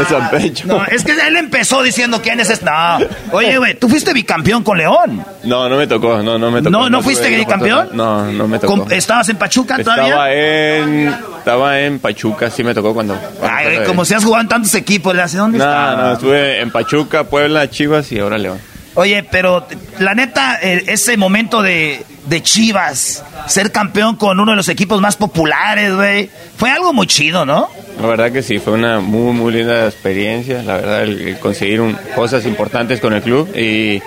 [0.00, 0.66] es San Pecho.
[0.66, 2.64] No, es que él empezó diciendo quién es este.
[2.64, 2.98] No.
[3.32, 5.24] Oye, güey, tú fuiste bicampeón con León.
[5.44, 6.70] No, no me tocó, no, no me tocó.
[6.70, 7.90] ¿No- no fuiste bicampeón?
[7.92, 8.86] No, no me tocó.
[8.90, 10.06] ¿Estabas en Pachuca todavía?
[10.08, 11.08] Estaba en,
[11.38, 13.14] estaba en Pachuca, sí me tocó cuando.
[13.38, 15.96] cuando Ay, de- como si has jugado en tantos equipos, ¿le hace dónde No, está?
[15.96, 18.58] no, estuve en Pachuca, Puebla, Chivas y ahora León.
[19.00, 19.66] Oye, pero
[19.98, 25.00] la neta, eh, ese momento de, de Chivas, ser campeón con uno de los equipos
[25.00, 26.28] más populares, güey,
[26.58, 27.68] fue algo muy chido, ¿no?
[27.98, 30.62] La verdad que sí, fue una muy, muy linda experiencia.
[30.62, 33.48] La verdad, el, el conseguir un- cosas importantes con el club.
[33.56, 34.02] Y, y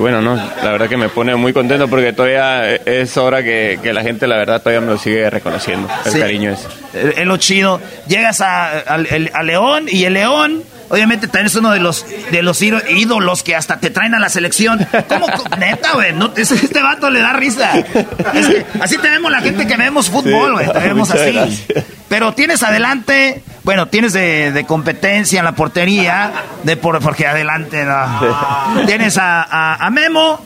[0.00, 3.92] bueno, no, la verdad que me pone muy contento porque todavía es hora que, que
[3.92, 5.88] la gente, la verdad, todavía me lo sigue reconociendo.
[6.06, 6.18] El Sí.
[6.20, 6.52] cariño.
[6.52, 7.80] Es es lo chido.
[8.06, 12.60] Llegas a, a León y el León, obviamente también es uno de los de los
[12.62, 14.86] ído- ídolos que hasta te traen a la selección.
[15.08, 15.26] ¿Cómo?
[15.58, 16.12] Neta, güey.
[16.12, 17.76] No, este vato le da risa.
[18.34, 20.72] Es que así te vemos la gente que vemos fútbol, güey.
[20.72, 21.32] Te vemos así.
[21.32, 21.84] gracias.
[22.08, 26.32] Pero tienes adelante, bueno, tienes de, de competencia en la portería,
[26.62, 28.86] de por, porque adelante, no.
[28.86, 30.42] Tienes a, a- a Memo,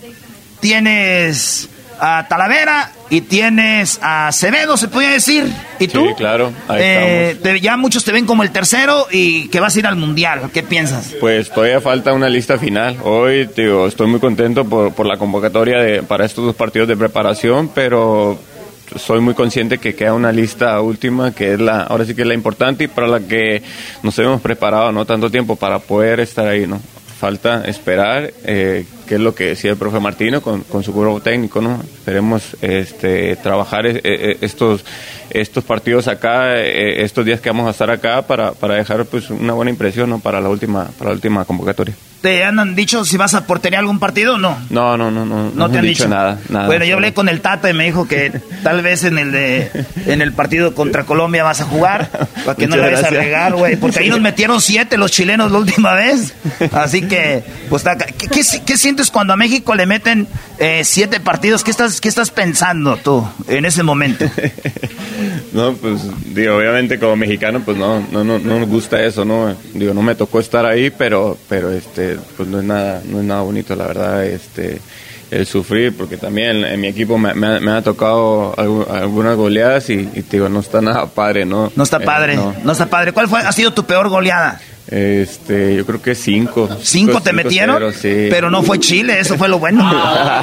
[0.60, 1.68] tienes
[2.04, 5.44] a Talavera y tienes a Acevedo, se podría decir.
[5.78, 6.04] ¿Y tú?
[6.08, 9.76] Sí, claro, ahí Eh, te- ya muchos te ven como el tercero y que vas
[9.76, 10.50] a ir al mundial.
[10.52, 11.14] ¿Qué piensas?
[11.20, 12.96] Pues todavía falta una lista final.
[13.04, 16.96] Hoy, digo, estoy muy contento por, por la convocatoria de, para estos dos partidos de
[16.96, 18.36] preparación, pero
[18.96, 22.28] soy muy consciente que queda una lista última que es la, ahora sí que es
[22.28, 23.62] la importante y para la que
[24.02, 26.80] nos hemos preparado no tanto tiempo para poder estar ahí, ¿no?
[27.20, 31.20] Falta esperar eh, qué es lo que decía el profe Martino con, con su cuerpo
[31.20, 31.82] técnico, ¿no?
[31.82, 34.86] Esperemos este, trabajar eh, eh, estos
[35.28, 39.28] estos partidos acá, eh, estos días que vamos a estar acá para, para dejar pues
[39.28, 40.18] una buena impresión, ¿no?
[40.18, 41.94] Para la última para la última convocatoria.
[42.22, 44.56] ¿Te han dicho si vas a portería algún partido o no?
[44.70, 45.50] No, no, no, no.
[45.50, 46.66] No te han dicho nada, nada.
[46.66, 48.30] Bueno, yo hablé con el Tata y me dijo que
[48.62, 49.70] tal vez en el de
[50.06, 52.10] en el partido contra Colombia vas a jugar
[52.44, 55.10] para que no Muchas le vayas a regar, güey, porque ahí nos metieron siete los
[55.10, 56.32] chilenos la última vez.
[56.70, 57.82] Así que, pues,
[58.18, 61.64] ¿qué, qué, qué sientes cuando a México le meten eh, siete partidos?
[61.64, 64.24] ¿Qué estás qué estás pensando tú en ese momento?
[65.52, 66.00] No, pues
[66.34, 70.02] digo, obviamente como mexicano pues no no no, no nos gusta eso, no digo, no
[70.02, 73.76] me tocó estar ahí, pero pero este pues no es nada no es nada bonito,
[73.76, 74.80] la verdad, este
[75.30, 79.36] el sufrir porque también en mi equipo me, me ha, me ha tocado algu- algunas
[79.36, 81.70] goleadas y, y te digo, no está nada padre, ¿no?
[81.76, 82.54] No está Eh, padre, no.
[82.64, 83.12] no está padre.
[83.12, 84.60] ¿Cuál fue ha sido tu peor goleada?
[84.92, 86.68] Este, yo creo que cinco.
[86.82, 87.76] ¿Cinco te metieron?
[87.76, 88.26] cero, sí.
[88.28, 89.90] Pero no fue Chile, eso fue lo bueno.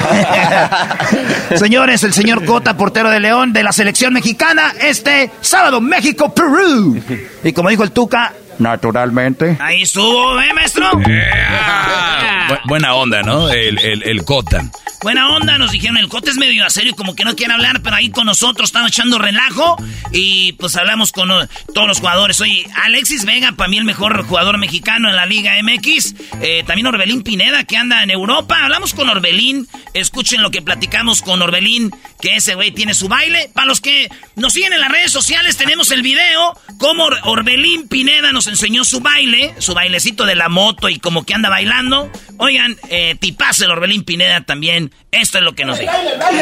[1.56, 7.00] Señores, el señor Cota, portero de León de la selección mexicana, este sábado, México-Perú.
[7.44, 9.58] Y como dijo el Tuca, Naturalmente.
[9.60, 10.90] ahí estuvo, ¿eh, maestro?
[10.92, 13.50] Bu- buena onda, ¿no?
[13.50, 14.70] El, el, el Cota.
[15.02, 17.82] Buena onda, nos dijeron, el Cota es medio a serio, como que no quiere hablar,
[17.82, 19.78] pero ahí con nosotros estamos echando relajo
[20.12, 22.42] y pues hablamos con uh, todos los jugadores.
[22.42, 26.16] Oye, Alexis Vega, para mí el mejor jugador mexicano en la Liga MX.
[26.42, 28.58] Eh, también Orbelín Pineda, que anda en Europa.
[28.62, 31.92] Hablamos con Orbelín, escuchen lo que platicamos con Orbelín,
[32.22, 33.50] que ese güey tiene su baile.
[33.54, 37.88] Para los que nos siguen en las redes sociales, tenemos el video, cómo Or- Orbelín
[37.88, 42.12] Pineda nos enseñó su baile, su bailecito de la moto y como que anda bailando.
[42.38, 44.92] Oigan, eh, tipazo el Orbelín Pineda también.
[45.12, 45.92] Esto es lo que nos dijo.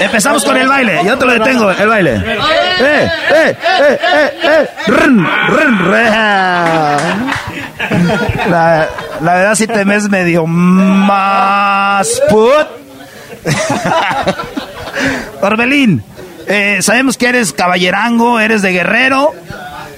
[0.02, 1.02] Empezamos con el baile.
[1.06, 2.16] Yo te lo detengo, el baile.
[2.16, 2.40] ¡Eh,
[2.80, 4.68] eh, eh, eh, eh!
[4.88, 6.98] ¡Run, run, reja!
[8.50, 8.90] La,
[9.22, 12.68] la verdad sí te ves medio más put.
[15.42, 16.04] Orbelín,
[16.48, 19.34] eh, sabemos que eres caballerango, eres de guerrero.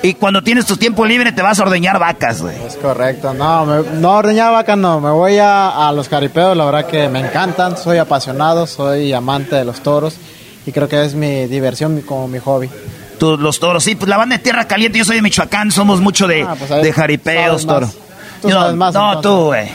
[0.02, 2.56] Y cuando tienes tu tiempo libre te vas a ordeñar vacas, güey.
[2.66, 6.64] Es correcto, no, me- no ordeñar vaca no, me voy a, a los caripeos, la
[6.66, 10.16] verdad que me encantan, soy apasionado, soy amante de los toros
[10.66, 12.70] y creo que es mi diversión mi- como mi hobby.
[13.20, 16.00] Tú, los toros, sí, pues la banda de Tierra Caliente, yo soy de Michoacán, somos
[16.00, 17.90] mucho de, Ah, pues, de jaripeos, toro.
[18.42, 19.68] Tú no, sabes más, no, tú, güey.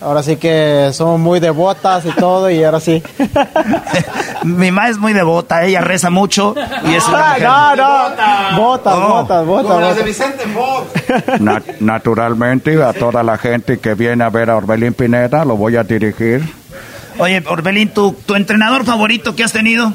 [0.00, 3.02] Ahora sí que somos muy devotas y todo y ahora sí.
[4.44, 6.54] Mi mamá es muy devota, ella reza mucho
[6.84, 7.42] y es una mujer.
[7.42, 9.08] no, no, botas, Oh.
[9.08, 10.04] botas, botas, botas.
[10.04, 11.40] Vicente Fox.
[11.40, 15.76] Na- naturalmente, a toda la gente que viene a ver a Orbelín Pineda, lo voy
[15.76, 16.42] a dirigir.
[17.18, 19.92] Oye, Orbelín, ¿tu, tu entrenador favorito que has tenido?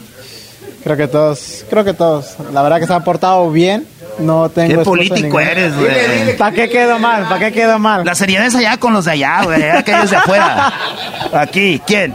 [0.84, 3.86] Creo que todos, creo que todos, la verdad que se han portado bien,
[4.20, 6.36] no tengo Qué político eres, güey.
[6.38, 7.24] ¿Para qué quedo mal?
[7.26, 8.04] ¿Para qué quedo mal?
[8.04, 10.74] La seriedad es allá con los de allá, güey, aquellos de afuera.
[11.34, 12.14] Aquí, ¿quién?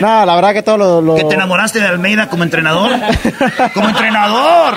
[0.00, 1.00] No, la verdad que todo lo...
[1.00, 2.90] lo- ¿Que te enamoraste de Almeida como entrenador?
[3.72, 4.74] ¡Como entrenador!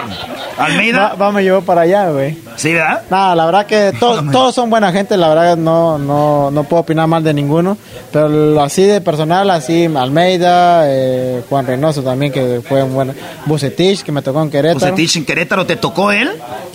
[0.57, 1.09] ¿Almeida?
[1.09, 2.37] Va, va, me llevó para allá, güey.
[2.55, 3.01] ¿Sí, verdad?
[3.09, 6.81] No, la verdad que to- todos son buena gente, la verdad no, no, no puedo
[6.81, 7.77] opinar mal de ninguno,
[8.11, 13.06] pero así de personal, así Almeida, eh, Juan Reynoso también, que fue un buen
[13.45, 14.79] Bucetich, que me tocó en Querétaro.
[14.91, 16.29] Bucetich en Querétaro, ¿te tocó él?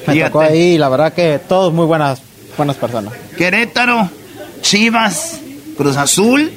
[0.06, 0.30] Me Fíjate.
[0.30, 2.20] tocó ahí, la verdad que todos muy buenas,
[2.56, 3.12] buenas personas.
[3.36, 4.08] Querétaro,
[4.62, 5.38] Chivas,
[5.76, 6.52] Cruz Azul,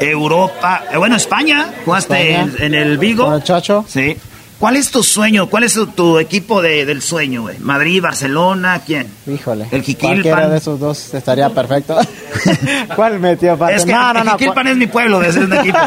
[0.00, 2.56] Europa, eh, bueno, España, jugaste España.
[2.58, 3.24] en, en el Vigo.
[3.26, 3.84] Con el Chacho.
[3.88, 4.16] Sí.
[4.60, 5.48] ¿Cuál es tu sueño?
[5.48, 7.58] ¿Cuál es tu, tu equipo de- del sueño, güey?
[7.60, 8.82] ¿Madrid, Barcelona?
[8.86, 9.08] ¿Quién?
[9.26, 9.64] Híjole.
[9.64, 10.50] El Cualquiera Jiquilpan.
[10.50, 11.98] de esos dos estaría perfecto.
[12.94, 13.76] ¿Cuál metió parte?
[13.76, 14.30] Es que no, no, no.
[14.32, 15.78] Jiquilpan es mi pueblo, ese es un equipo.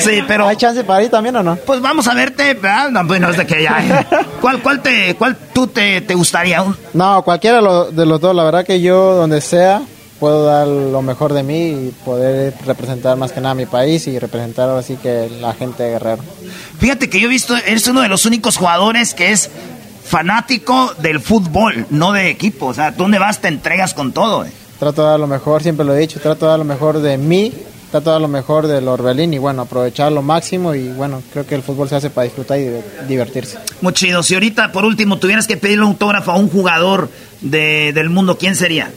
[0.00, 0.48] Sí, pero...
[0.48, 1.56] ¿Hay chance para ir también o no?
[1.56, 2.90] Pues vamos a verte, ¿verdad?
[2.90, 4.06] No, pues no es de que ya...
[4.40, 6.64] ¿Cuál, cuál, te, cuál tú te, te gustaría?
[6.94, 9.82] No, cualquiera de los, de los dos, la verdad que yo donde sea
[10.22, 14.06] puedo dar lo mejor de mí y poder representar más que nada a mi país
[14.06, 16.22] y representar ahora sí que la gente de Guerrero.
[16.78, 19.50] Fíjate que yo he visto, eres uno de los únicos jugadores que es
[20.04, 22.66] fanático del fútbol, no de equipo.
[22.66, 23.40] O sea, ¿tú ¿dónde vas?
[23.40, 24.44] Te entregas con todo.
[24.44, 24.52] eh.
[24.78, 27.18] Trato de dar lo mejor, siempre lo he dicho, trato de dar lo mejor de
[27.18, 27.52] mí,
[27.90, 31.44] trato de dar lo mejor del Orbelín y bueno, aprovechar lo máximo y bueno, creo
[31.46, 33.58] que el fútbol se hace para disfrutar y diver- divertirse.
[33.80, 34.22] Muy chido.
[34.22, 37.08] Si ahorita, por último, tuvieras que pedirle un autógrafo a un jugador
[37.40, 38.92] de- del mundo, ¿quién sería?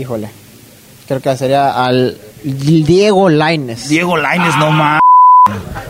[0.00, 0.30] Híjole,
[1.06, 3.86] creo que sería al Diego Laines.
[3.86, 5.00] Diego Laines, no más.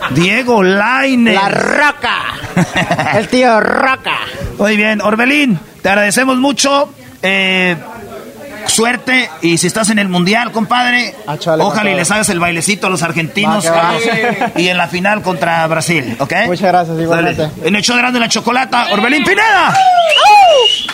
[0.09, 1.33] Diego Laine.
[1.33, 2.17] La Roca.
[3.17, 4.17] El tío Roca.
[4.57, 6.93] Muy bien, Orbelín, te agradecemos mucho.
[7.21, 7.77] Eh,
[8.67, 12.87] suerte y si estás en el mundial, compadre, con ojalá y les hagas el bailecito
[12.87, 13.93] a los argentinos Va,
[14.57, 16.33] y en la final contra Brasil, ¿ok?
[16.47, 17.43] Muchas gracias, igualmente.
[17.43, 17.53] Dale.
[17.63, 19.73] En el show de Grande la Chocolata, Orbelín Pineda.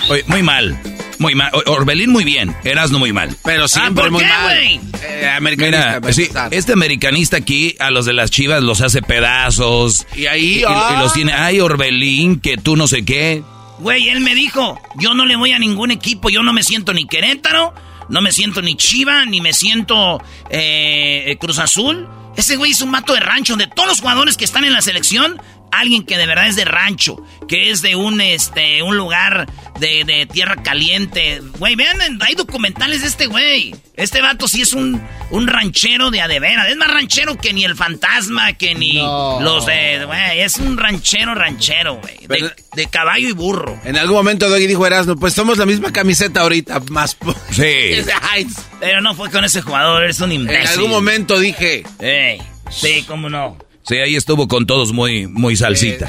[0.08, 0.80] Oye, muy mal.
[1.20, 1.52] Muy mal.
[1.66, 2.56] Orbelín muy bien.
[2.64, 3.36] Erasno muy mal.
[3.44, 4.58] Pero siempre ¿por muy qué, mal.
[4.58, 6.00] Eh, americanista.
[6.00, 10.06] Mira, sí, este americanista aquí a los de las chivas los hace pedazos.
[10.16, 10.96] Y ahí, Y, ah.
[10.96, 13.44] y los tiene, ay, Orbelín, que tú no sé qué.
[13.80, 16.94] Güey, él me dijo, yo no le voy a ningún equipo, yo no me siento
[16.94, 17.74] ni Querétaro,
[18.10, 20.20] no me siento ni Chiva, ni me siento
[20.50, 22.08] eh, Cruz Azul.
[22.36, 24.82] Ese güey es un mato de rancho, de todos los jugadores que están en la
[24.82, 25.42] selección,
[25.72, 27.18] alguien que de verdad es de rancho,
[27.48, 29.48] que es de un este un lugar
[29.80, 31.42] de, de tierra caliente.
[31.60, 33.76] Güey, vean, hay documentales de este güey.
[33.96, 36.70] Este vato sí es un, un ranchero de adevera.
[36.70, 39.40] Es más ranchero que ni el fantasma, que ni No.
[39.42, 40.06] los de...
[40.06, 42.28] Güey, es un ranchero ranchero, güey.
[42.76, 43.80] De, caballo y burro.
[43.86, 47.16] En algún momento Doggy dijo Erasmo, pues somos la misma camiseta ahorita, más...
[47.16, 47.34] po-".
[47.52, 47.64] Sí.
[48.80, 50.62] Pero no fue con ese jugador, eres un imbécil.
[50.62, 51.84] en algún momento dije...
[52.00, 52.40] Ey,
[52.70, 53.58] sí, cómo no.
[53.88, 56.08] Sí, ahí estuvo con todos muy, muy salsita.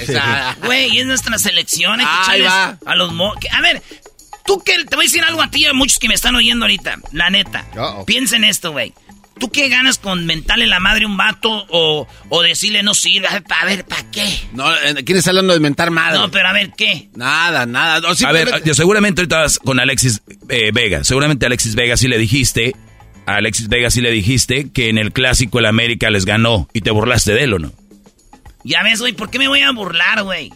[0.65, 2.01] Güey, es nuestra selección.
[2.01, 2.79] Hay que va.
[2.85, 3.35] a los mo...
[3.53, 3.83] A ver,
[4.45, 4.85] tú que...
[4.85, 6.97] Te voy a decir algo a ti y a muchos que me están oyendo ahorita.
[7.13, 7.67] La neta.
[7.77, 8.05] Uh-oh.
[8.05, 8.93] Piensa en esto, güey.
[9.39, 13.29] ¿Tú qué ganas con mentarle la madre a un vato o, o decirle no sirve?
[13.29, 14.27] A ver, ¿para qué?
[14.53, 16.19] No, eh, ¿quién está hablando de mentar madre?
[16.19, 17.09] No, pero a ver, ¿qué?
[17.15, 18.01] Nada, nada.
[18.01, 21.05] No, A ver, yo seguramente ahorita vas con Alexis eh, Vega.
[21.05, 22.75] Seguramente a Alexis Vega sí le dijiste,
[23.29, 26.81] a Alexis Vega sí le dijiste que en el clásico el América les ganó y
[26.81, 27.73] te burlaste de él o no.
[28.65, 30.53] Ya ves, güey, ¿por qué me voy a burlar, güey?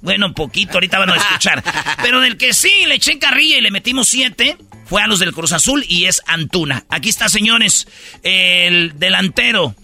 [0.00, 1.62] Bueno, poquito, ahorita van a escuchar.
[2.02, 5.32] Pero del que sí le eché carrilla y le metimos siete fue a los del
[5.32, 6.84] Cruz Azul y es Antuna.
[6.88, 7.86] Aquí está, señores,
[8.22, 9.74] el delantero.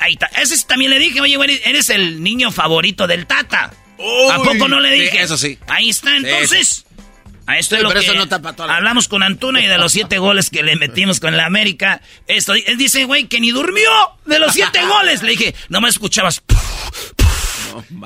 [0.00, 0.26] Ahí está.
[0.40, 3.72] Ese sí también le dije, oye, güey, eres el niño favorito del Tata.
[4.30, 5.22] ¿A Uy, poco no le sí, dije?
[5.22, 5.58] eso sí.
[5.68, 6.84] Ahí está, entonces.
[7.50, 9.66] A esto es lo pero que eso no tapa toda la- hablamos con Antuna y
[9.66, 12.00] de los siete goles que le metimos con la América.
[12.26, 13.90] Esto, él dice, güey, que ni durmió
[14.26, 15.22] de los siete goles.
[15.22, 16.42] Le dije, no me escuchabas.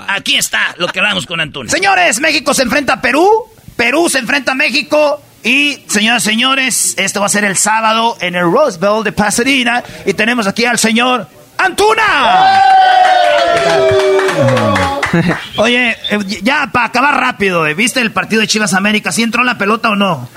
[0.09, 1.71] Aquí está lo que hablamos con Antuna.
[1.71, 3.29] Señores, México se enfrenta a Perú.
[3.77, 5.23] Perú se enfrenta a México.
[5.43, 9.13] Y, señoras y señores, esto va a ser el sábado en el Rose Bowl de
[9.13, 9.83] Pasadena.
[10.07, 12.63] Y tenemos aquí al señor Antuna.
[15.57, 19.13] Oye, eh, ya para acabar rápido, eh, ¿viste el partido de Chivas América?
[19.13, 20.29] ¿Sí entró la pelota o no?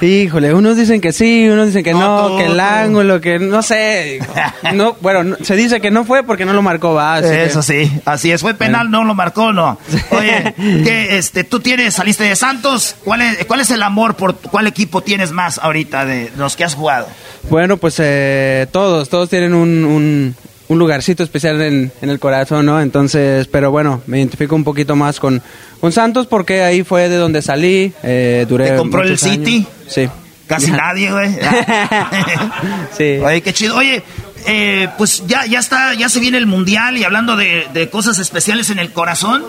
[0.00, 4.20] Híjole, unos dicen que sí, unos dicen que no, que el ángulo, que no sé.
[4.72, 7.20] No, bueno, no- se dice que no fue porque no lo marcó, va.
[7.20, 8.40] que- Eso sí, así es.
[8.40, 8.90] ¿Fue penal?
[8.90, 9.78] No lo marcó, no.
[10.10, 12.96] Oye, que este, tú tienes, saliste de Santos.
[13.04, 16.64] ¿Cuál es, ¿Cuál es el amor por cuál equipo tienes más ahorita de los que
[16.64, 17.08] has jugado?
[17.50, 20.36] Bueno, pues eh, todos, todos tienen un, un,
[20.70, 22.80] un lugarcito especial en, en el corazón, ¿no?
[22.80, 25.42] Entonces, pero bueno, me identifico un poquito más con,
[25.80, 29.20] con Santos porque ahí fue de donde salí, eh, duré ¿Te compró el años.
[29.20, 29.66] City?
[29.88, 30.08] Sí.
[30.46, 30.76] Casi Ya.
[30.76, 31.28] nadie, güey.
[32.96, 33.18] Sí.
[33.24, 33.76] Oye, qué chido.
[33.76, 34.02] Oye,
[34.46, 38.18] eh, pues ya, ya está, ya se viene el mundial y hablando de, de cosas
[38.18, 39.44] especiales en el corazón,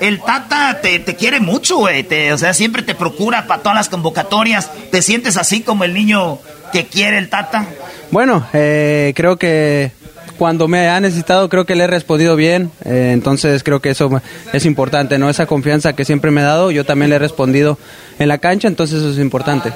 [0.00, 2.02] el Tata te, te quiere mucho, güey.
[2.04, 4.70] Te- O sea, siempre te procura para todas las convocatorias.
[4.90, 6.38] ¿Te sientes así como el niño
[6.72, 7.66] que quiere el Tata?
[8.10, 9.90] Bueno, eh, creo que
[10.36, 14.22] cuando me ha necesitado creo que le he respondido bien, eh, entonces creo que eso
[14.52, 15.28] es importante, ¿no?
[15.28, 17.78] Esa confianza que siempre me ha dado, yo también le he respondido
[18.18, 19.72] en la cancha, entonces eso es importante.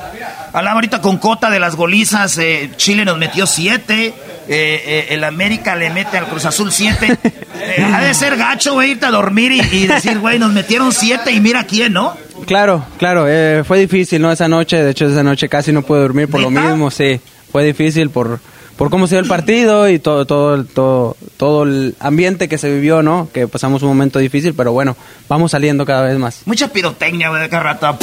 [0.53, 2.37] Hablaba ahorita con Cota de las golizas.
[2.39, 4.07] eh, Chile nos metió siete.
[4.49, 7.17] eh, eh, el América le mete al Cruz Azul siete.
[7.63, 10.93] Eh, ha de ser gacho, güey, irte a dormir y, y decir, güey, nos metieron
[10.93, 12.17] siete y mira quién, ¿no?
[12.47, 14.33] Claro, claro, eh, fue difícil, ¿no?
[14.33, 17.21] Esa noche, de hecho esa noche casi no pude dormir por lo mismo, sí,
[17.53, 18.41] fue difícil por,
[18.81, 22.73] por cómo se dio el partido y todo, todo, todo, todo el ambiente que se
[22.73, 23.29] vivió, ¿no?
[23.31, 24.97] Que pasamos un momento difícil, pero bueno,
[25.29, 26.41] vamos saliendo cada vez más.
[26.47, 27.99] Mucha pirotecnia, güey, de cada.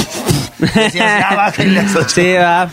[0.59, 2.67] Decías, ya esos- Sí, va,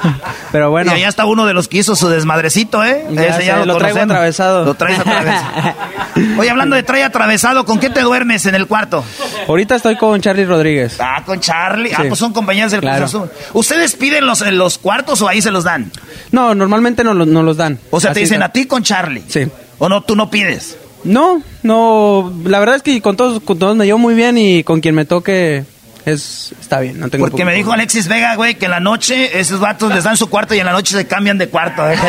[0.53, 0.93] pero bueno.
[0.93, 3.05] Y allá está uno de los que hizo su desmadrecito, ¿eh?
[3.11, 4.03] Ya Ese sé, lo traigo conocemos.
[4.05, 4.65] atravesado.
[4.65, 5.75] Lo traes atravesado.
[6.39, 9.05] Oye, hablando de trae atravesado, ¿con qué te duermes en el cuarto?
[9.49, 10.97] Ahorita estoy con Charlie Rodríguez.
[11.01, 11.93] Ah, con Charlie.
[11.93, 12.09] Ah, Sí.
[12.09, 12.99] pues son compañeros del Claro.
[13.07, 13.31] Cruz Azul.
[13.53, 15.91] ¿Ustedes piden los, en los cuartos o ahí se los dan?
[16.33, 17.79] No, normalmente no, lo- no los dan.
[17.91, 19.23] O sea, te dicen a ti con Charlie.
[19.29, 19.47] Sí.
[19.79, 20.79] ¿O no, tú no pides?
[21.05, 24.65] No, no, la verdad es que con todos, con todos me llevo muy bien y
[24.65, 25.65] con quien me toque
[26.07, 29.41] es, está bien, no tengo Porque me dijo Alexis Vega, güey, que en la noche
[29.41, 31.89] esos vatos les dan su cuarto y en la noche se cambian de cuarto.
[31.91, 31.97] ¿eh?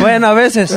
[0.00, 0.76] Bueno, a veces.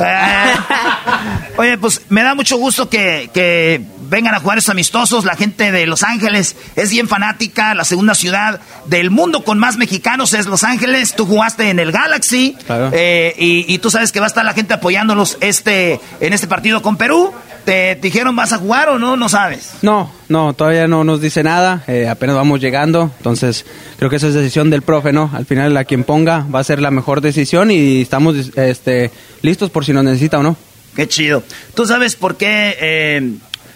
[1.56, 5.24] Oye, pues me da mucho gusto que, que vengan a jugar estos amistosos.
[5.24, 7.74] La gente de Los Ángeles es bien fanática.
[7.74, 11.14] La segunda ciudad del mundo con más mexicanos es Los Ángeles.
[11.14, 12.56] Tú jugaste en el Galaxy.
[12.92, 16.46] Eh, y, y, tú sabes que va a estar la gente apoyándolos este, en este
[16.46, 17.34] partido con Perú.
[17.66, 19.16] ¿Te dijeron vas a jugar o no?
[19.16, 19.72] No sabes.
[19.82, 21.84] No, no, todavía no nos dice nada.
[21.86, 23.10] Eh, apenas vamos llegando.
[23.18, 23.64] Entonces,
[23.98, 25.30] creo que esa es decisión del profe, ¿no?
[25.32, 29.10] Al final, a quien ponga va a ser la mejor decisión y estamos este,
[29.42, 30.56] listos por si nos necesita o no.
[30.94, 31.42] Qué chido.
[31.74, 33.32] ¿Tú sabes por qué eh,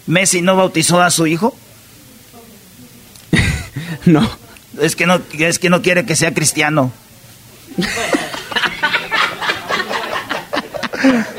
[0.06, 1.54] Messi no bautizó a su hijo?
[4.06, 4.28] no.
[4.80, 6.92] Es que no, es que no quiere que sea cristiano.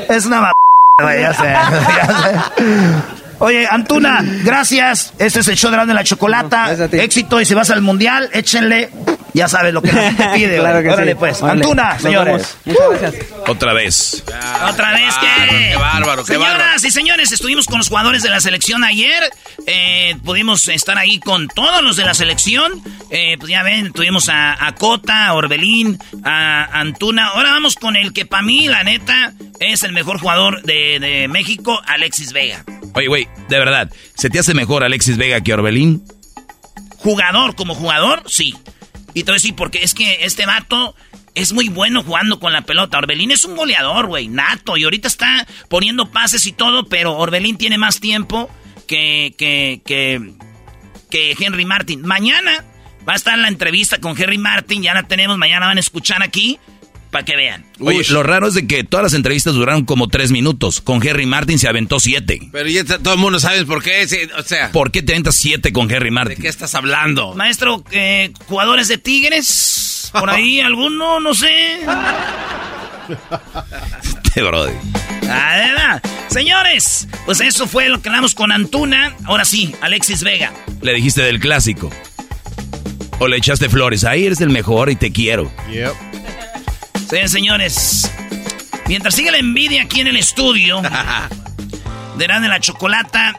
[0.08, 0.52] es una
[1.00, 1.72] ya sé, ya
[2.22, 3.21] sé.
[3.44, 5.14] Oye, Antuna, gracias.
[5.18, 6.72] Este es el show de la, de la chocolata.
[6.92, 8.88] Éxito y si vas al mundial, échenle
[9.34, 10.58] ya sabes lo que la gente pide.
[10.58, 11.42] claro que Órale, pues.
[11.42, 12.56] Antuna, señores.
[12.64, 13.26] Muchas gracias.
[13.48, 14.24] Otra vez.
[14.68, 15.68] Otra vez, ¿qué?
[15.70, 16.86] Qué bárbaro, qué Señoras bárbaro.
[16.86, 19.22] y señores, estuvimos con los jugadores de la selección ayer.
[19.66, 22.72] Eh, pudimos estar ahí con todos los de la selección.
[23.10, 27.28] Eh, pues ya ven, tuvimos a, a Cota, a Orbelín, a Antuna.
[27.28, 31.28] Ahora vamos con el que para mí, la neta, es el mejor jugador de, de
[31.28, 32.64] México, Alexis Vega.
[32.94, 36.04] Oye, güey, de verdad, ¿se te hace mejor Alexis Vega que Orbelín?
[36.98, 38.54] Jugador como jugador, sí.
[39.14, 40.94] Y te voy a decir, porque es que este vato
[41.34, 42.98] es muy bueno jugando con la pelota.
[42.98, 44.76] Orbelín es un goleador, güey, nato.
[44.76, 48.50] Y ahorita está poniendo pases y todo, pero Orbelín tiene más tiempo
[48.86, 50.32] que, que, que,
[51.10, 52.02] que Henry Martin.
[52.02, 52.64] Mañana
[53.06, 56.22] va a estar la entrevista con Henry Martin, ya la tenemos, mañana van a escuchar
[56.22, 56.58] aquí.
[57.12, 57.64] Para que vean.
[57.78, 60.80] Oye, lo raro es de que todas las entrevistas duraron como tres minutos.
[60.80, 62.40] Con Henry Martin se aventó siete.
[62.50, 64.08] Pero ya está- todo el mundo sabe por qué.
[64.08, 66.38] sí, o sea, ¿Por qué te aventas siete con Henry ¿de Martin?
[66.42, 67.34] qué estás hablando?
[67.34, 71.80] Maestro, eh, jugadores de Tigres, por ahí alguno, no sé.
[74.24, 74.72] Este brody.
[75.30, 79.14] Además, señores, pues eso fue lo que hablamos con Antuna.
[79.24, 80.52] Ahora sí, Alexis Vega.
[80.80, 81.90] Le dijiste del clásico.
[83.18, 84.04] O le echaste flores.
[84.04, 85.52] Ahí eres el mejor y te quiero.
[87.12, 88.10] Sí, señores.
[88.86, 90.80] Mientras sigue la envidia aquí en el estudio
[92.16, 93.38] de la de la Chocolata,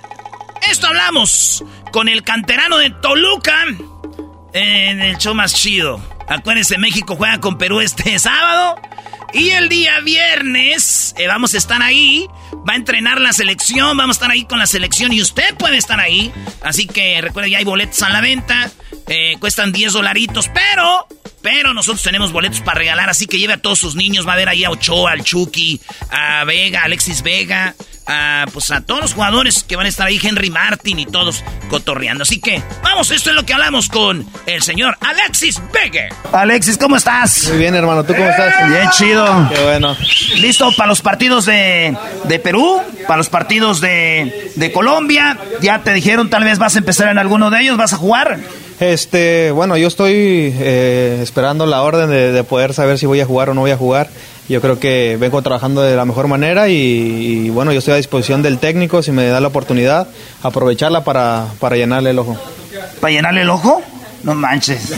[0.70, 3.66] esto hablamos con el canterano de Toluca
[4.54, 6.00] en el show más chido.
[6.30, 8.80] Acuérdense, México juega con Perú este sábado.
[9.34, 12.28] Y el día viernes eh, vamos a estar ahí.
[12.70, 13.98] Va a entrenar la selección.
[13.98, 15.12] Vamos a estar ahí con la selección.
[15.14, 16.32] Y usted puede estar ahí.
[16.62, 18.70] Así que recuerde, ya hay boletos a la venta.
[19.08, 20.48] Eh, cuestan 10 dolaritos.
[20.54, 21.08] Pero,
[21.44, 23.10] pero nosotros tenemos boletos para regalar.
[23.10, 24.26] Así que lleve a todos sus niños.
[24.26, 27.76] Va a ver ahí a Ochoa, al Chucky, a Vega, Alexis Vega.
[28.06, 31.44] A, pues a todos los jugadores que van a estar ahí, Henry Martin y todos
[31.70, 32.24] cotorreando.
[32.24, 36.10] Así que, vamos, esto es lo que hablamos con el señor Alexis Vega.
[36.34, 37.48] Alexis, ¿cómo estás?
[37.48, 38.04] Muy bien, hermano.
[38.04, 38.70] ¿Tú cómo estás?
[38.70, 39.50] Bien chido.
[39.54, 39.96] Qué bueno.
[40.36, 42.82] ¿Listo para los partidos de, de Perú?
[43.08, 45.38] ¿Para los partidos de, de Colombia?
[45.62, 47.78] ¿Ya te dijeron tal vez vas a empezar en alguno de ellos?
[47.78, 48.38] ¿Vas a jugar?
[48.80, 53.26] Este, bueno, yo estoy eh, esperando la orden de, de poder saber si voy a
[53.26, 54.10] jugar o no voy a jugar.
[54.50, 58.42] Yo creo que vengo trabajando de la mejor manera y, bueno, yo estoy a disposición
[58.42, 60.08] del técnico si me da la oportunidad,
[60.42, 62.38] aprovecharla para, para llenarle el ojo.
[63.00, 63.82] ¿Para llenarle el ojo?
[64.24, 64.94] No manches.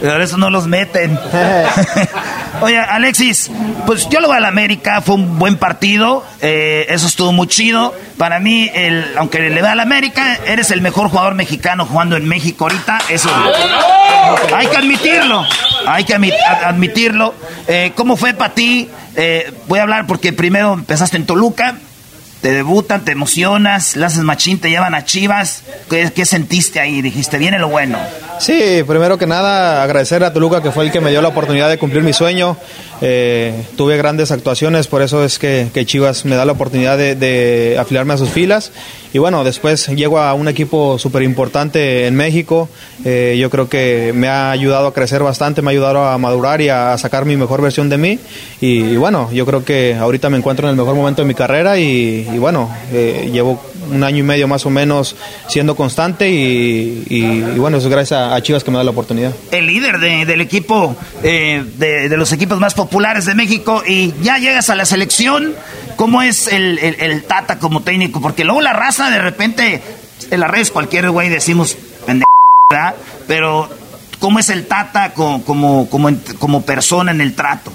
[0.00, 1.18] Pero eso no los meten.
[2.62, 3.50] Oye, Alexis,
[3.86, 7.46] pues yo lo voy a la América, fue un buen partido, eh, eso estuvo muy
[7.48, 7.94] chido.
[8.16, 12.16] Para mí, el, aunque le va a la América, eres el mejor jugador mexicano jugando
[12.16, 13.28] en México ahorita, eso
[14.54, 15.44] hay que admitirlo,
[15.86, 17.34] hay que admi- ad- admitirlo.
[17.66, 18.88] Eh, ¿Cómo fue para ti?
[19.16, 21.74] Eh, voy a hablar porque primero empezaste en Toluca,
[22.42, 25.62] te debutan, te emocionas, haces machín, te llevan a Chivas.
[25.88, 27.00] ¿Qué, qué sentiste ahí?
[27.00, 27.98] Dijiste, viene lo bueno.
[28.40, 31.70] Sí, primero que nada agradecer a Toluca que fue el que me dio la oportunidad
[31.70, 32.56] de cumplir mi sueño.
[33.00, 37.14] Eh, tuve grandes actuaciones, por eso es que, que Chivas me da la oportunidad de,
[37.14, 38.72] de afiliarme a sus filas.
[39.14, 42.68] Y bueno, después llego a un equipo súper importante en México.
[43.04, 46.60] Eh, yo creo que me ha ayudado a crecer bastante, me ha ayudado a madurar
[46.62, 48.18] y a sacar mi mejor versión de mí.
[48.60, 51.78] Y, bueno, yo creo que ahorita me encuentro en el mejor momento de mi carrera
[51.78, 55.16] y, bueno, eh, llevo un año y medio más o menos
[55.48, 59.32] siendo constante y, bueno, eso es gracias a, Chivas que me da la oportunidad.
[59.50, 64.38] El líder de- del equipo, eh, de los equipos más populares de México, y ya
[64.38, 65.54] llegas a la selección.
[65.96, 68.20] ¿Cómo es el, el- Tata como técnico?
[68.20, 69.82] Porque luego la raza, de repente,
[70.30, 71.76] en las redes cualquier güey decimos
[72.70, 72.94] ¿verdad?
[73.28, 73.68] Pero,
[74.18, 77.72] ¿cómo es el Tata co- como, como, en- como persona en el trato?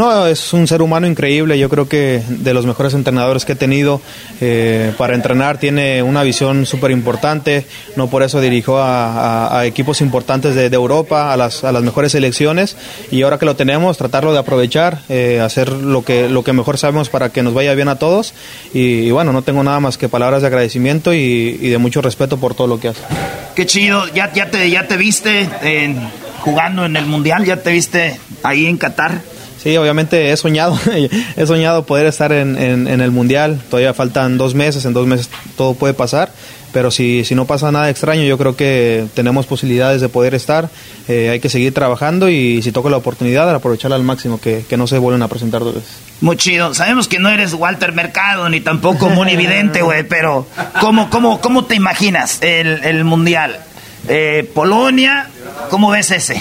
[0.00, 3.54] No, es un ser humano increíble, yo creo que de los mejores entrenadores que he
[3.54, 4.00] tenido
[4.40, 10.54] eh, para entrenar, tiene una visión súper importante, no por eso dirigió a, equipos importantes
[10.54, 12.78] de, Europa, a las, a las mejores selecciones.
[13.10, 16.78] Y ahora que lo tenemos, tratarlo de aprovechar, eh, hacer lo que, lo que mejor
[16.78, 18.32] sabemos para que nos vaya bien a todos.
[18.72, 22.54] Y, bueno, no tengo nada más que palabras de agradecimiento y, de mucho respeto por
[22.54, 23.02] todo lo que hace.
[23.54, 25.46] Qué chido, ya, ya, te, ya te viste
[26.40, 29.20] jugando en el Mundial, ya te viste ahí en Qatar.
[29.62, 30.78] Sí, obviamente he soñado,
[31.36, 33.60] he soñado poder estar en, en- el Mundial.
[33.68, 36.32] Todavía faltan dos meses, en dos meses todo puede pasar.
[36.72, 40.68] Pero si, si no pasa nada extraño, yo creo que tenemos posibilidades de poder estar.
[41.08, 44.76] Eh, hay que seguir trabajando y si toca la oportunidad, aprovecharla al máximo, que, que
[44.76, 45.90] no se vuelven a presentar dos veces.
[46.20, 46.72] Muy chido.
[46.72, 50.46] Sabemos que no eres Walter Mercado ni tampoco Moni Vidente, güey, pero
[50.80, 53.58] ¿cómo, cómo, ¿cómo te imaginas el, el Mundial?
[54.08, 55.28] Eh, Polonia,
[55.70, 56.40] ¿cómo ves ese?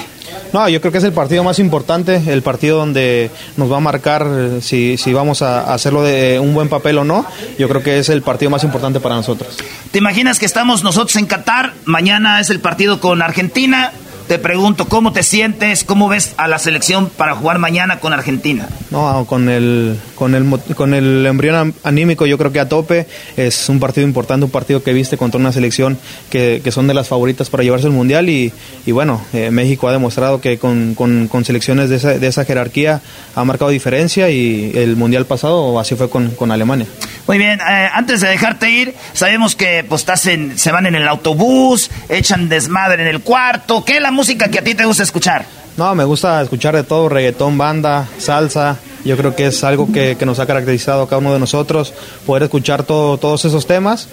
[0.53, 3.81] No, yo creo que es el partido más importante, el partido donde nos va a
[3.81, 7.25] marcar eh, si, si vamos a hacerlo de un buen papel o no.
[7.57, 9.57] Yo creo que es el partido más importante para nosotros.
[9.91, 11.73] ¿Te imaginas que estamos nosotros en Qatar?
[11.85, 13.91] Mañana es el partido con Argentina.
[14.29, 15.83] Te pregunto, ¿cómo te sientes?
[15.83, 18.69] ¿Cómo ves a la selección para jugar mañana con Argentina?
[18.91, 23.67] No, con el, con el, con el embrión anímico yo creo que a tope es
[23.69, 25.97] un partido importante, un partido que viste contra una selección
[26.29, 28.53] que, que son de las favoritas para llevarse el Mundial y,
[28.85, 32.45] y bueno, eh, México ha demostrado que con, con- con selecciones de esa, de esa
[32.45, 33.01] jerarquía
[33.35, 36.85] ha marcado diferencia y el Mundial pasado así fue con, con Alemania.
[37.27, 40.93] Muy bien, eh, antes de dejarte ir, sabemos que pues estás en, se van en
[40.93, 43.83] el autobús, echan desmadre en el cuarto.
[43.83, 45.45] ¿Qué es la música que a ti te gusta escuchar?
[45.77, 48.77] No, me gusta escuchar de todo, reggaetón, banda, salsa.
[49.05, 51.93] Yo creo que es algo que, que nos ha caracterizado a cada uno de nosotros,
[52.25, 54.09] poder escuchar todo, todos esos temas.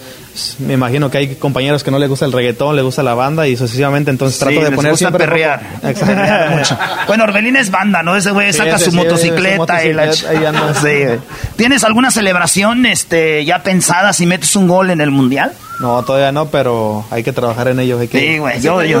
[0.59, 3.49] Me imagino que hay compañeros que no les gusta el reggaetón, les gusta la banda
[3.49, 5.25] y sucesivamente, entonces trato Sí, de les poner gusta siempre...
[5.27, 5.61] perrear.
[5.81, 6.77] Perrear mucho.
[7.05, 8.15] Bueno, Orbelín es banda, ¿no?
[8.15, 10.05] Ese güey Sí, saca ese su sí, motocicleta su y la...
[10.05, 10.73] motocicleta.
[10.81, 11.19] Sí, güey.
[11.57, 15.51] ¿Tienes alguna celebración este, ya pensada si metes un gol en el Mundial?
[15.79, 17.99] No, todavía no, pero hay que trabajar en ello.
[17.99, 18.19] Hay que...
[18.19, 18.99] Sí, güey, yo, yo,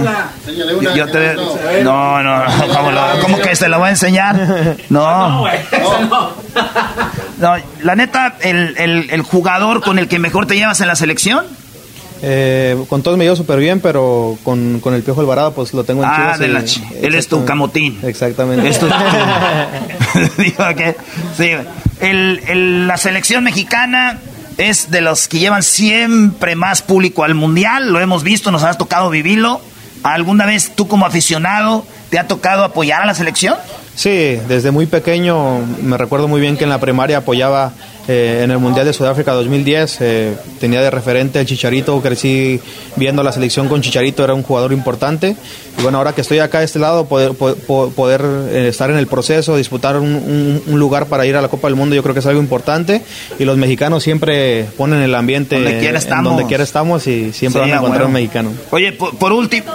[0.95, 1.33] yo te...
[1.83, 2.43] No, no,
[2.75, 4.75] ¿cómo, lo- cómo que se lo voy a enseñar?
[4.89, 5.43] No.
[7.39, 10.95] No, la neta, el, el, el jugador con el que mejor te llevas en la
[10.95, 11.45] selección.
[12.23, 15.83] Eh, con todos me llevo súper bien, pero con, con el Piojo Alvarado pues lo
[15.83, 17.99] tengo en Ah, de la chi- él es tu camotín.
[18.01, 18.67] Exactamente.
[18.67, 18.87] Es tu-
[20.37, 20.95] Digo que,
[21.37, 21.51] sí,
[21.99, 24.17] el, el- la selección mexicana
[24.57, 27.91] es de los que llevan siempre más público al mundial.
[27.91, 29.61] Lo hemos visto, nos ha tocado vivirlo.
[30.03, 33.55] ¿Alguna vez tú como aficionado te ha tocado apoyar a la selección?
[33.95, 37.73] Sí, desde muy pequeño me recuerdo muy bien que en la primaria apoyaba
[38.07, 42.59] eh, en el Mundial de Sudáfrica 2010, eh, tenía de referente al Chicharito, crecí
[42.95, 45.35] viendo la selección con Chicharito, era un jugador importante.
[45.77, 48.89] Y bueno, ahora que estoy acá de este lado, poder, po- po- poder eh, estar
[48.89, 51.95] en el proceso, disputar un, un- un lugar para ir a la Copa del Mundo,
[51.95, 53.01] yo creo que es algo importante.
[53.39, 56.33] Y los mexicanos siempre ponen el ambiente Donde quiera en estamos.
[56.33, 58.07] donde quiera estamos y siempre Sí, van a encontrar huevo.
[58.07, 58.51] un mexicano.
[58.71, 59.71] Oye, por, por último.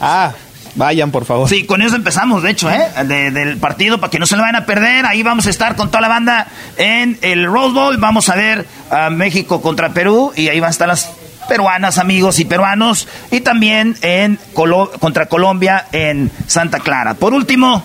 [0.00, 0.32] Ah,
[0.74, 1.48] vayan por favor.
[1.48, 2.88] Sí, con eso empezamos, de hecho, ¿eh?
[3.06, 5.06] De- del partido, para que no se lo vayan a perder.
[5.06, 6.46] Ahí vamos a estar con toda la banda
[6.76, 7.96] en el Rose Bowl.
[7.98, 11.10] Vamos a ver a México contra Perú y ahí van a estar las
[11.48, 13.06] peruanas, amigos y peruanos.
[13.30, 17.14] Y también en Colo- contra Colombia en Santa Clara.
[17.14, 17.84] Por último,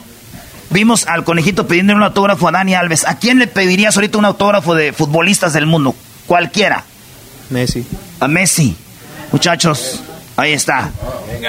[0.70, 3.06] vimos al conejito pidiendo un autógrafo a Dani Alves.
[3.08, 5.96] ¿A quién le pedirías ahorita un autógrafo de futbolistas del mundo?
[6.26, 6.84] Cualquiera.
[7.50, 7.86] Messi.
[8.20, 8.76] A Messi.
[9.32, 10.02] Muchachos,
[10.40, 10.92] ahí está.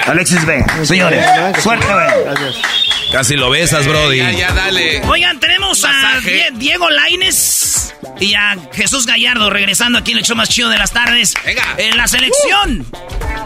[0.05, 0.85] Alexis Vega.
[0.85, 1.25] Señores,
[1.61, 2.53] suerte, güey.
[3.11, 4.19] Casi lo besas, Brody.
[4.19, 5.01] Ya, ya, dale.
[5.05, 5.91] Oigan, tenemos a
[6.23, 10.77] Die- Diego Laines y a Jesús Gallardo regresando aquí en el show más chido de
[10.77, 11.33] las tardes.
[11.77, 12.85] En la selección.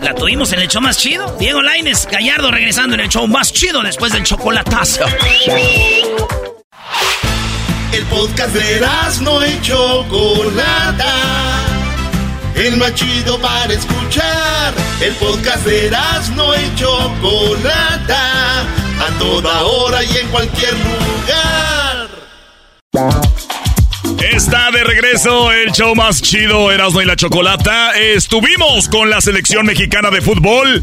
[0.02, 1.36] La tuvimos en el show más chido.
[1.40, 5.06] Diego Laines, Gallardo regresando en el show más chido después del chocolatazo.
[7.92, 8.82] El podcast de
[9.22, 11.75] no y Chocolata.
[12.56, 14.74] El más chido para escuchar.
[15.02, 15.92] El podcast de
[16.36, 18.62] no y Chocolata.
[18.62, 22.10] A toda hora y en cualquier lugar.
[24.32, 27.92] Está de regreso el show más chido, Erasmo y la Chocolata.
[27.98, 30.82] Estuvimos con la selección mexicana de fútbol.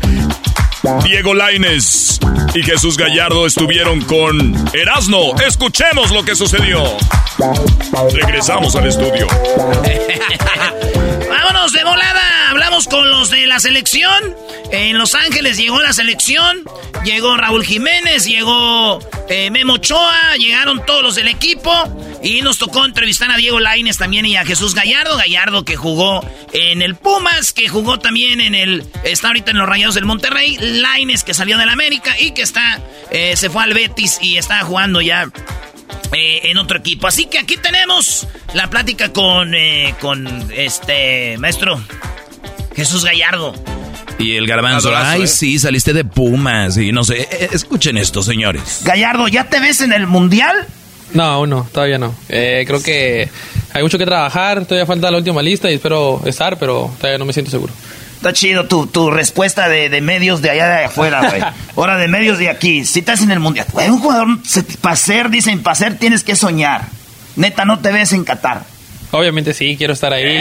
[1.04, 2.18] Diego Laines
[2.54, 5.34] y Jesús Gallardo estuvieron con Erasmo.
[5.46, 6.82] Escuchemos lo que sucedió.
[8.12, 9.26] Regresamos al estudio.
[11.28, 12.50] Vámonos de volada.
[12.50, 14.34] Hablamos con los de la selección.
[14.72, 16.64] En Los Ángeles llegó la selección.
[17.04, 21.70] Llegó Raúl Jiménez, llegó eh, Memo Ochoa, llegaron todos los del equipo.
[22.22, 25.16] Y nos tocó entrevistar a Diego Laines también y a Jesús Gallardo.
[25.16, 28.84] Gallardo que jugó en el Pumas, que jugó también en el.
[29.04, 30.56] Está ahorita en los Rayados del Monterrey.
[30.60, 32.80] Laines que salió del América y que está.
[33.10, 35.28] eh, se fue al Betis y está jugando ya
[36.12, 37.08] eh, en otro equipo.
[37.08, 41.82] Así que aquí tenemos la plática con, eh, con este maestro
[42.76, 43.52] Jesús Gallardo.
[44.18, 45.26] Y el garbanzo, Abrazo, ay, ¿eh?
[45.26, 47.28] sí, saliste de Pumas y no sé.
[47.52, 48.82] Escuchen esto, señores.
[48.84, 50.68] Gallardo, ¿ya te ves en el Mundial?
[51.14, 52.14] No, aún no, todavía no.
[52.28, 53.28] Eh, creo que
[53.72, 57.24] hay mucho que trabajar, todavía falta la última lista y espero estar, pero todavía no
[57.24, 57.72] me siento seguro.
[58.16, 61.42] Está chido tu, tu respuesta de, de medios de allá de afuera, güey.
[61.76, 62.84] Ahora de medios de aquí.
[62.84, 64.28] Si estás en el mundial, güey, un jugador,
[64.80, 66.82] para ser, dicen, para ser tienes que soñar.
[67.34, 68.62] Neta, no te ves en Qatar.
[69.10, 70.24] Obviamente sí, quiero estar ahí.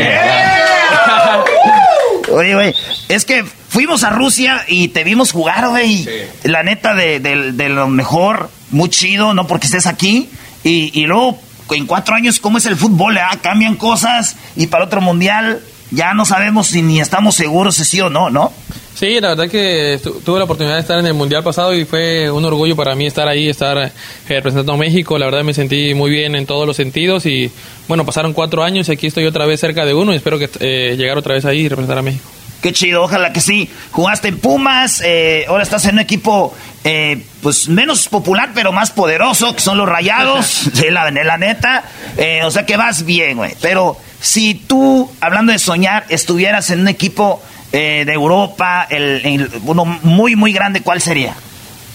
[2.31, 2.73] Oye, güey,
[3.09, 6.07] es que fuimos a Rusia y te vimos jugar, güey.
[6.43, 10.29] La neta, de, de- de lo mejor, muy chido, no porque estés aquí.
[10.63, 11.37] Y, y luego,
[11.71, 13.17] en cuatro años, ¿cómo es el fútbol?
[13.17, 13.37] ah?
[13.41, 17.99] Cambian cosas y para otro mundial ya no sabemos si ni estamos seguros si sí
[18.01, 18.51] o no, ¿no?
[18.93, 21.85] Sí, la verdad que tu- tuve la oportunidad de estar en el Mundial pasado y
[21.85, 23.91] fue un orgullo para mí estar ahí, estar eh,
[24.27, 25.17] representando a México.
[25.17, 27.49] La verdad me sentí muy bien en todos los sentidos y
[27.87, 30.49] bueno, pasaron cuatro años y aquí estoy otra vez cerca de uno y espero que
[30.59, 32.25] eh, llegar otra vez ahí y representar a México.
[32.61, 33.69] Qué chido, ojalá que sí.
[33.91, 38.91] Jugaste en Pumas, eh, ahora estás en un equipo eh, pues menos popular, pero más
[38.91, 41.83] poderoso, que son los Rayados, de la, de la neta.
[42.17, 43.55] Eh, o sea que vas bien, güey.
[43.61, 47.41] Pero si tú, hablando de soñar, estuvieras en un equipo
[47.73, 51.33] eh, de Europa, el, el- uno muy, muy grande, ¿cuál sería?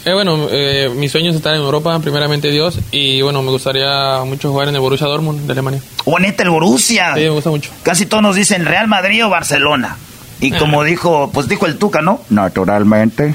[0.04, 4.20] Eh, bueno, eh, mi sueño es estar en Europa, primeramente Dios, y bueno, me gustaría
[4.24, 5.80] mucho jugar en el Borussia Dortmund de Alemania.
[6.04, 7.12] O neta, el Borussia.
[7.14, 7.70] Sí, me gusta mucho.
[7.82, 9.96] Casi todos nos dicen Real Madrid o Barcelona.
[10.40, 12.20] Y como dijo, pues dijo el Tuca, ¿no?
[12.30, 13.34] Naturalmente,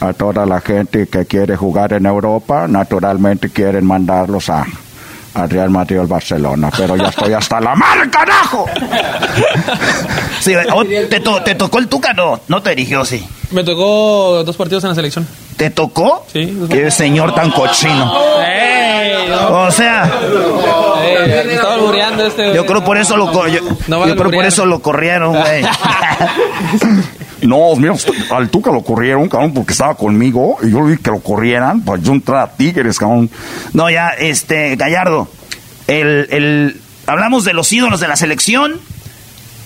[0.00, 4.64] a toda la gente que quiere jugar en Europa, naturalmente quieren mandarlos a,
[5.34, 6.70] a Real Madrid o al Barcelona.
[6.76, 8.66] Pero ya estoy hasta la madre, carajo.
[10.40, 12.12] Sí, oh, te, to- ¿Te tocó el Tuca?
[12.12, 13.26] No, no te dirigió, sí.
[13.50, 15.26] Me tocó dos partidos en la selección.
[15.58, 16.24] ¿Te tocó?
[16.32, 16.56] Sí.
[16.70, 18.14] Qué señor tan cochino.
[19.50, 20.10] O sea,
[22.26, 22.54] este.
[22.54, 25.64] yo creo por eso lo, yo, No yo creo por eso lo corrieron, güey.
[27.40, 27.94] No, mira,
[28.32, 31.82] al Tuca lo corrieron, cabrón, porque estaba conmigo y yo le dije que lo corrieran,
[31.82, 33.30] pues yo entré a Tigres, cabrón.
[33.72, 35.28] No, ya, este, Gallardo,
[35.86, 38.80] el, el, hablamos de los ídolos de la selección.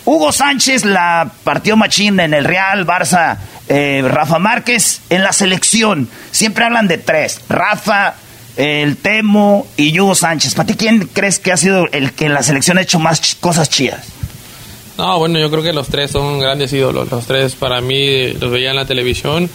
[0.04, 3.38] Hugo Sánchez la partió machín en el Real, Barça,
[3.68, 6.08] eh, Rafa Márquez en la selección.
[6.30, 8.14] Siempre hablan de tres, Rafa,
[8.56, 10.54] el Temo y Hugo Sánchez.
[10.54, 13.34] ¿Para ti quién crees que ha sido el que en la selección ha hecho más
[13.36, 14.04] cosas chidas?
[14.98, 17.10] No, bueno, yo creo que los tres son grandes ídolos.
[17.10, 19.48] Los tres para mí los veía en la televisión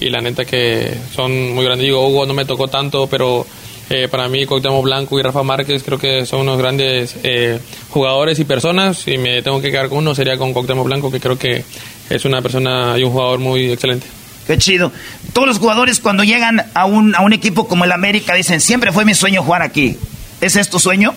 [0.00, 1.86] y la neta que son muy grandes.
[1.86, 3.46] Digo, Hugo no me tocó tanto, pero
[3.90, 7.58] eh, para mí Cuauhtémoc Blanco y Rafa Márquez creo que son unos grandes eh,
[7.90, 8.98] jugadores y personas.
[8.98, 11.64] Si me tengo que quedar con uno sería con Cuauhtémoc Blanco, que creo que
[12.10, 14.06] es una persona y un jugador muy excelente.
[14.46, 14.92] Qué chido.
[15.32, 18.92] Todos los jugadores cuando llegan a un, a un equipo como el América dicen, siempre
[18.92, 19.96] fue mi sueño jugar aquí.
[20.40, 21.14] ¿Ese es tu sueño?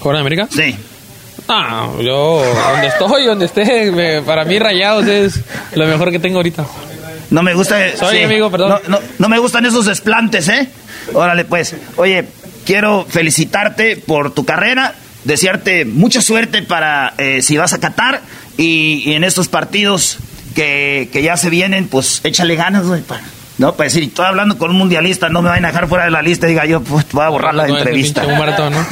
[0.00, 0.48] ¿Jugar en América?
[0.50, 0.74] Sí.
[1.48, 2.42] Ah, yo
[2.72, 5.40] donde estoy, donde esté, me- para mí Rayados es
[5.74, 6.64] lo mejor que tengo ahorita.
[7.32, 7.96] No me gusta.
[7.96, 8.68] Soy amigo, perdón.
[8.86, 10.68] No, no- no me gustan esos desplantes, ¿eh?
[11.14, 11.74] Órale, pues.
[11.96, 12.24] Oye,
[12.64, 14.94] quiero felicitarte por tu carrera,
[15.24, 18.20] desearte mucha suerte para eh, si vas a Qatar
[18.56, 20.18] y, y en estos partidos
[20.54, 23.00] que, que ya se vienen, pues échale ganas, güey.
[23.02, 23.20] pa-
[23.62, 26.10] No, pues decir, estoy hablando con un mundialista, no me vayan a dejar fuera de
[26.10, 28.26] la lista, diga yo, pues voy a borrar la No, entrevista.
[28.26, 28.84] un maratón, ¿no?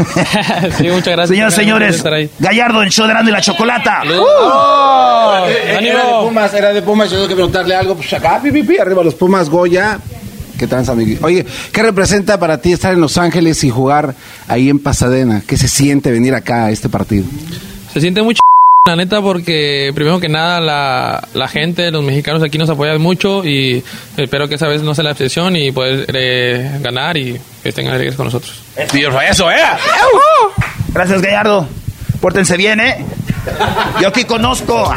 [0.79, 1.29] sí, muchas gracias.
[1.29, 2.31] Señoras, señores.
[2.39, 4.03] Gallardo, el show de Grande y la Chocolata.
[4.17, 5.45] ¡Oh!
[5.49, 7.11] Era de Pumas, era de Pumas.
[7.11, 7.97] Yo tengo que preguntarle algo.
[7.97, 9.99] Pues acá, pi, pi, pi, arriba los Pumas, Goya.
[10.57, 11.27] ¿Qué tranza, amiguito?
[11.27, 14.15] Oye, ¿qué representa para ti estar en Los Ángeles y jugar
[14.47, 15.43] ahí en Pasadena?
[15.47, 17.25] ¿Qué se siente venir acá a este partido?
[17.93, 18.41] Se siente mucho
[18.91, 23.45] la neta porque primero que nada la, la gente, los mexicanos aquí nos apoyan mucho
[23.45, 23.83] y
[24.17, 27.87] espero que esa vez no sea la excepción y poder eh, ganar y que estén
[27.87, 28.61] alegres con nosotros.
[28.77, 29.57] eso, ¿eh?
[30.93, 31.69] Gracias, Gallardo.
[32.21, 33.05] Pórtense bien, ¿eh?
[34.01, 34.93] Yo aquí conozco.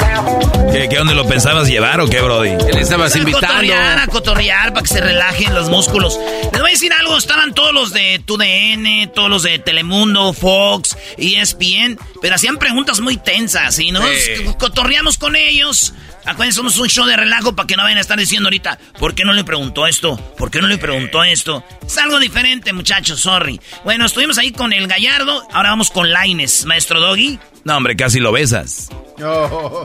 [0.72, 2.50] ¿Qué, qué dónde lo pensabas llevar o qué, Brody?
[2.50, 3.48] Él estabas A invitando.
[3.48, 6.18] cotorrear, a cotorrear para que se relajen los músculos.
[6.52, 10.98] Les voy a decir algo, estaban todos los de TUDN, todos los de Telemundo, Fox,
[11.18, 14.44] ESPN, pero hacían preguntas muy tensas y nos Sí.
[14.58, 15.94] cotorreamos con ellos.
[16.26, 19.14] Acuérdense, somos un show de relajo para que no vayan a estar diciendo ahorita, ¿por
[19.14, 20.16] qué no le preguntó esto?
[20.38, 21.64] ¿Por qué no le preguntó esto?
[21.86, 23.60] Es algo diferente, muchachos, sorry.
[23.84, 27.40] Bueno, estuvimos ahí con el Gallardo, ahora vamos con Laines, maestro Doggy.
[27.64, 28.90] No, hombre, casi lo besas.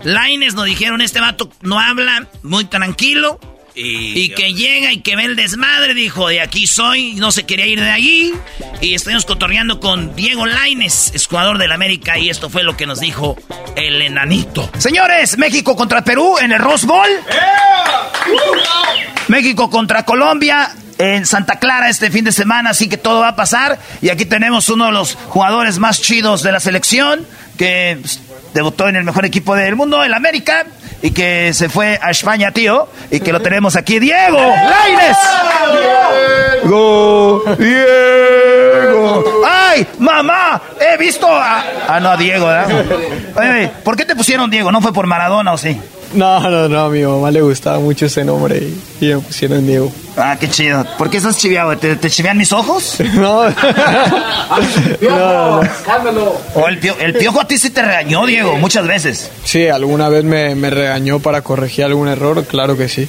[0.02, 3.38] Laines nos dijeron, este vato no habla, muy tranquilo.
[3.80, 7.64] Y, que llega y que ve el desmadre, dijo, de aquí soy, no se quería
[7.66, 8.34] ir de allí.
[8.80, 12.98] Y estuvimos cotorreando con Diego Laines, jugador del América, y esto fue lo que nos
[12.98, 13.36] dijo
[13.76, 14.68] el enanito.
[14.78, 17.08] Señores, México contra Perú en el Rose Bowl.
[19.28, 23.36] México contra Colombia en Santa Clara este fin de semana, así que todo va a
[23.36, 23.78] pasar.
[24.02, 27.26] Y aquí tenemos uno de los jugadores más chidos de la selección,
[27.58, 28.20] que pues,
[28.54, 30.64] debutó en el mejor equipo del mundo, el América,
[31.02, 35.16] y que se fue a España, tío, y que lo tenemos aquí, Diego Laines.
[36.62, 39.42] Diego, Diego.
[39.46, 40.62] ¡Ay, mamá!
[40.80, 41.62] He visto a...
[41.86, 42.84] Ah, no, a Diego, ¿verdad?
[43.36, 44.72] Oye, ¿por qué te pusieron Diego?
[44.72, 45.78] ¿No fue por Maradona o sí?
[46.14, 49.66] No, no, no, a mi mamá le gustaba mucho ese nombre y, y me pusieron
[49.66, 49.92] Diego.
[50.16, 50.84] Ah, qué chido.
[50.96, 51.76] ¿Por qué estás chiviado?
[51.76, 52.96] ¿Te, te chivean mis ojos?
[53.12, 53.50] No.
[55.00, 55.60] no,
[56.54, 59.30] O el, pio- el piojo a ti sí te regañó, Diego, muchas veces.
[59.44, 63.08] Sí, alguna vez me, me regañó para corregir algún error, claro que sí.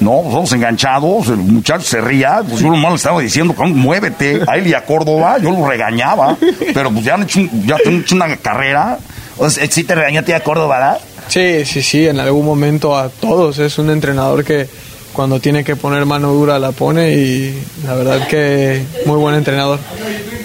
[0.00, 3.76] No, pues vamos enganchados, el muchacho se ría, pues yo nomás le estaba diciendo, "Cabrón,
[3.76, 6.36] muévete, a él y a Córdoba, yo lo regañaba,
[6.72, 8.98] pero pues ya han hecho, un- ya han hecho una carrera.
[9.38, 10.98] O sea, sí te regañó Córdoba, ¿verdad?
[11.28, 13.58] Sí, sí, sí, en algún momento a todos.
[13.58, 14.68] Es un entrenador que
[15.12, 19.78] cuando tiene que poner mano dura la pone y la verdad que muy buen entrenador.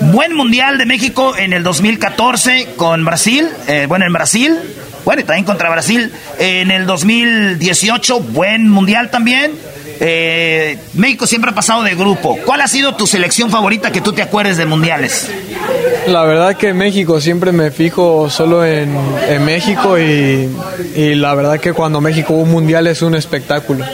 [0.02, 4.58] Buen Mundial de México en el 2014 con Brasil, eh, bueno, en Brasil,
[5.06, 6.12] bueno, y también contra Brasil.
[6.40, 9.52] En el 2018, buen Mundial también.
[10.00, 12.38] Eh, México siempre ha pasado de grupo.
[12.46, 15.30] ¿Cuál ha sido tu selección favorita que tú te acuerdes de mundiales?
[16.08, 18.96] La verdad que México siempre me fijo solo en,
[19.30, 20.50] en México y,
[20.96, 23.86] y la verdad que cuando México un mundial es un espectáculo.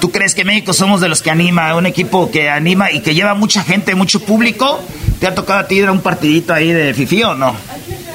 [0.00, 3.14] ¿Tú crees que México somos de los que anima, un equipo que anima y que
[3.14, 4.80] lleva mucha gente, mucho público?
[5.20, 7.54] ¿Te ha tocado a ti ir a un partidito ahí de Fifi o no?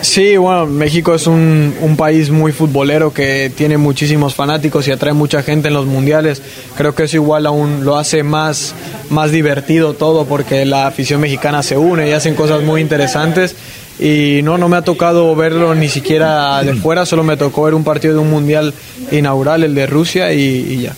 [0.01, 5.14] Sí, bueno, México es un, un país muy futbolero que tiene muchísimos fanáticos y atrae
[5.14, 6.42] mucha gente en los mundiales.
[6.76, 8.76] Creo que eso igual aún lo hace más,
[9.09, 13.56] más divertido todo porque la afición mexicana se une y hacen cosas muy interesantes.
[14.00, 17.74] Y no, no me ha tocado verlo ni siquiera de fuera, solo me tocó ver
[17.74, 18.74] un partido de un mundial
[19.11, 20.93] inaugural, el de Rusia, y, y ya.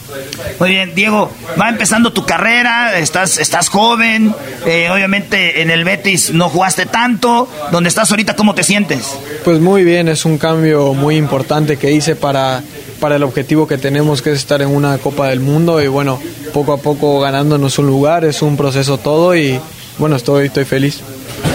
[0.60, 6.34] Muy bien, Diego, va empezando tu carrera, estás, estás joven, eh, obviamente en el Betis
[6.34, 9.18] no jugaste tanto, donde estás ahorita, ¿cómo te sientes?
[9.46, 12.62] Pues muy bien, es un cambio muy importante que hice para,
[13.00, 16.20] para el objetivo que tenemos, que es estar en una Copa del Mundo y bueno,
[16.54, 19.60] poco a poco ganándonos un lugar, es un proceso todo y
[19.98, 21.02] bueno, estoy, estoy feliz.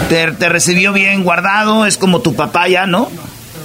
[0.09, 3.09] Te, te recibió bien guardado, es como tu papá ya, ¿no?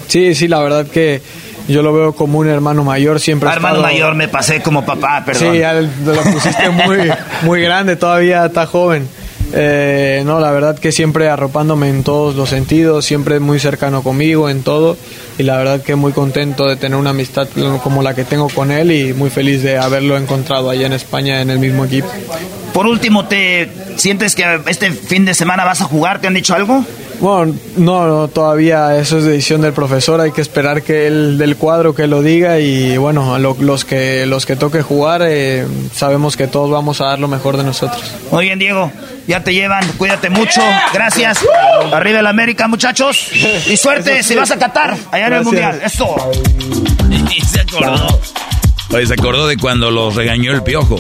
[0.09, 1.21] Sí, sí, la verdad que
[1.69, 4.61] yo lo veo como un hermano mayor, siempre ha Ah, hermano estado- mayor, me pasé
[4.63, 5.53] como papá, perdón.
[5.53, 7.11] Sí, ya lo pusiste muy,
[7.43, 9.07] muy grande, todavía está joven.
[9.53, 14.49] Eh, no, la verdad que siempre arropándome en todos los sentidos, siempre muy cercano conmigo
[14.49, 14.97] en todo
[15.39, 17.49] y la verdad que muy contento de tener una amistad
[17.83, 21.41] como la que tengo con él y muy feliz de haberlo encontrado allá en España
[21.41, 22.09] en el mismo equipo.
[22.73, 26.21] Por último, ¿te sientes que este fin de semana vas a jugar?
[26.21, 26.85] ¿Te han dicho algo?
[27.21, 31.57] Bueno, no, no, todavía eso es decisión del profesor, hay que esperar que él del
[31.57, 35.67] cuadro que lo diga y bueno, a lo- los que los que toque jugar eh,
[35.95, 38.01] sabemos que todos vamos a dar lo mejor de nosotros.
[38.31, 38.91] Muy bien, Diego,
[39.27, 40.63] ya te llevan, cuídate mucho,
[40.95, 41.41] gracias.
[41.93, 43.29] Arriba el América, muchachos,
[43.69, 45.45] y suerte si vas a Qatar, allá en el.
[45.45, 46.07] Mundial, eso.
[47.37, 48.19] Y se acordó.
[48.93, 50.97] Oye, se acordó de cuando los regañó el piojo.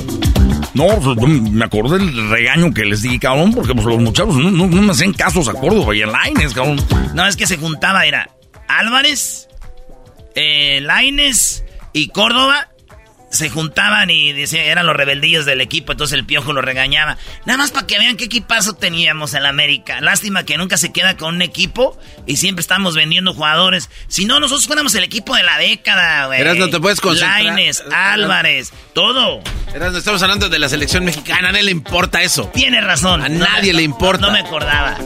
[0.74, 4.66] No, pues, me acordé del regaño que les di, cabrón, porque pues, los muchachos no,
[4.66, 6.80] me hacían casos a Córdoba y a Laines, cabrón.
[7.14, 8.30] No, es que se juntaba, era
[8.68, 9.48] Álvarez,
[10.34, 12.69] eh, Laines y Córdoba.
[13.30, 17.16] Se juntaban y decían, eran los rebeldillos del equipo, entonces el piojo lo regañaba.
[17.46, 20.00] Nada más para que vean qué equipazo teníamos en la América.
[20.00, 23.88] Lástima que nunca se queda con un equipo y siempre estamos vendiendo jugadores.
[24.08, 26.40] Si no, nosotros fuéramos el equipo de la década, güey.
[26.40, 27.42] Eras, no te puedes concentrar.
[27.42, 29.40] Laines, Álvarez, todo.
[29.74, 32.50] Eras, no estamos hablando de la selección mexicana, a nadie le importa eso.
[32.52, 33.22] Tienes razón.
[33.22, 34.26] A nadie le importa.
[34.26, 34.98] No me acordaba.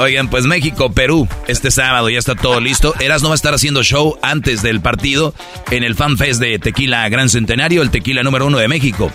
[0.00, 2.94] Oigan, pues México, Perú, este sábado ya está todo listo.
[3.00, 5.34] Eras no va a estar haciendo show antes del partido
[5.70, 9.12] en el Fan Fest de Tequila Gran Centenario, el tequila número uno de México.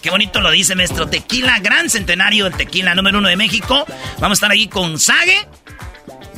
[0.00, 1.06] Qué bonito lo dice, maestro.
[1.08, 3.84] Tequila Gran Centenario, el tequila número uno de México.
[4.18, 5.46] Vamos a estar ahí con Sage,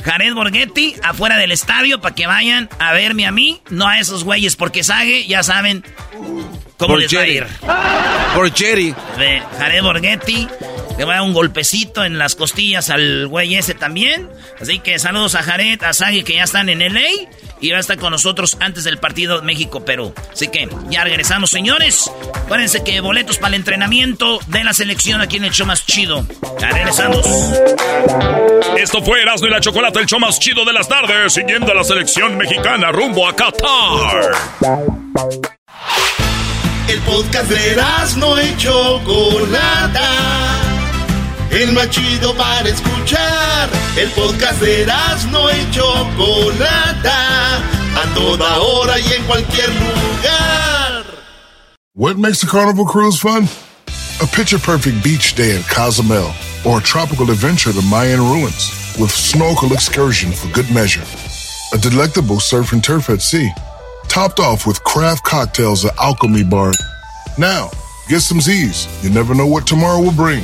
[0.03, 4.23] Jared Borghetti, afuera del estadio, para que vayan a verme a mí, no a esos
[4.23, 5.83] güeyes, porque Sage, ya saben
[6.77, 7.47] cómo les va a ir.
[8.35, 8.93] Por Jerry.
[9.17, 10.47] De Jared Borghetti.
[10.97, 14.29] Le va a dar un golpecito en las costillas al güey ese también.
[14.61, 17.01] Así que saludos a Jared, a Sage que ya están en LA.
[17.61, 20.13] Y va a estar con nosotros antes del partido México-Perú.
[20.31, 22.11] Así que ya regresamos, señores.
[22.33, 26.25] Acuérdense que boletos para el entrenamiento de la selección aquí en el show más chido.
[26.59, 27.25] Ya regresamos.
[28.77, 31.75] Esto fue Erasmo y la Chocolata, el show más chido de las tardes, siguiendo a
[31.75, 34.31] la selección mexicana rumbo a Qatar.
[36.87, 37.81] El podcast de
[38.17, 40.01] no y Chocolata.
[41.55, 43.69] El más chido para escuchar.
[43.95, 44.85] El podcast de
[45.31, 47.57] no y Chocolata.
[47.95, 51.05] A toda hora y en cualquier lugar.
[51.93, 53.47] What makes a carnival cruise fun?
[54.21, 56.29] A picture perfect beach day in Cozumel
[56.65, 61.05] or a tropical adventure to Mayan ruins with snorkel excursion for good measure.
[61.73, 63.49] A delectable surf and turf at sea,
[64.09, 66.73] topped off with craft cocktails at Alchemy Bar.
[67.37, 67.71] Now,
[68.09, 68.89] get some Z's.
[69.01, 70.43] You never know what tomorrow will bring.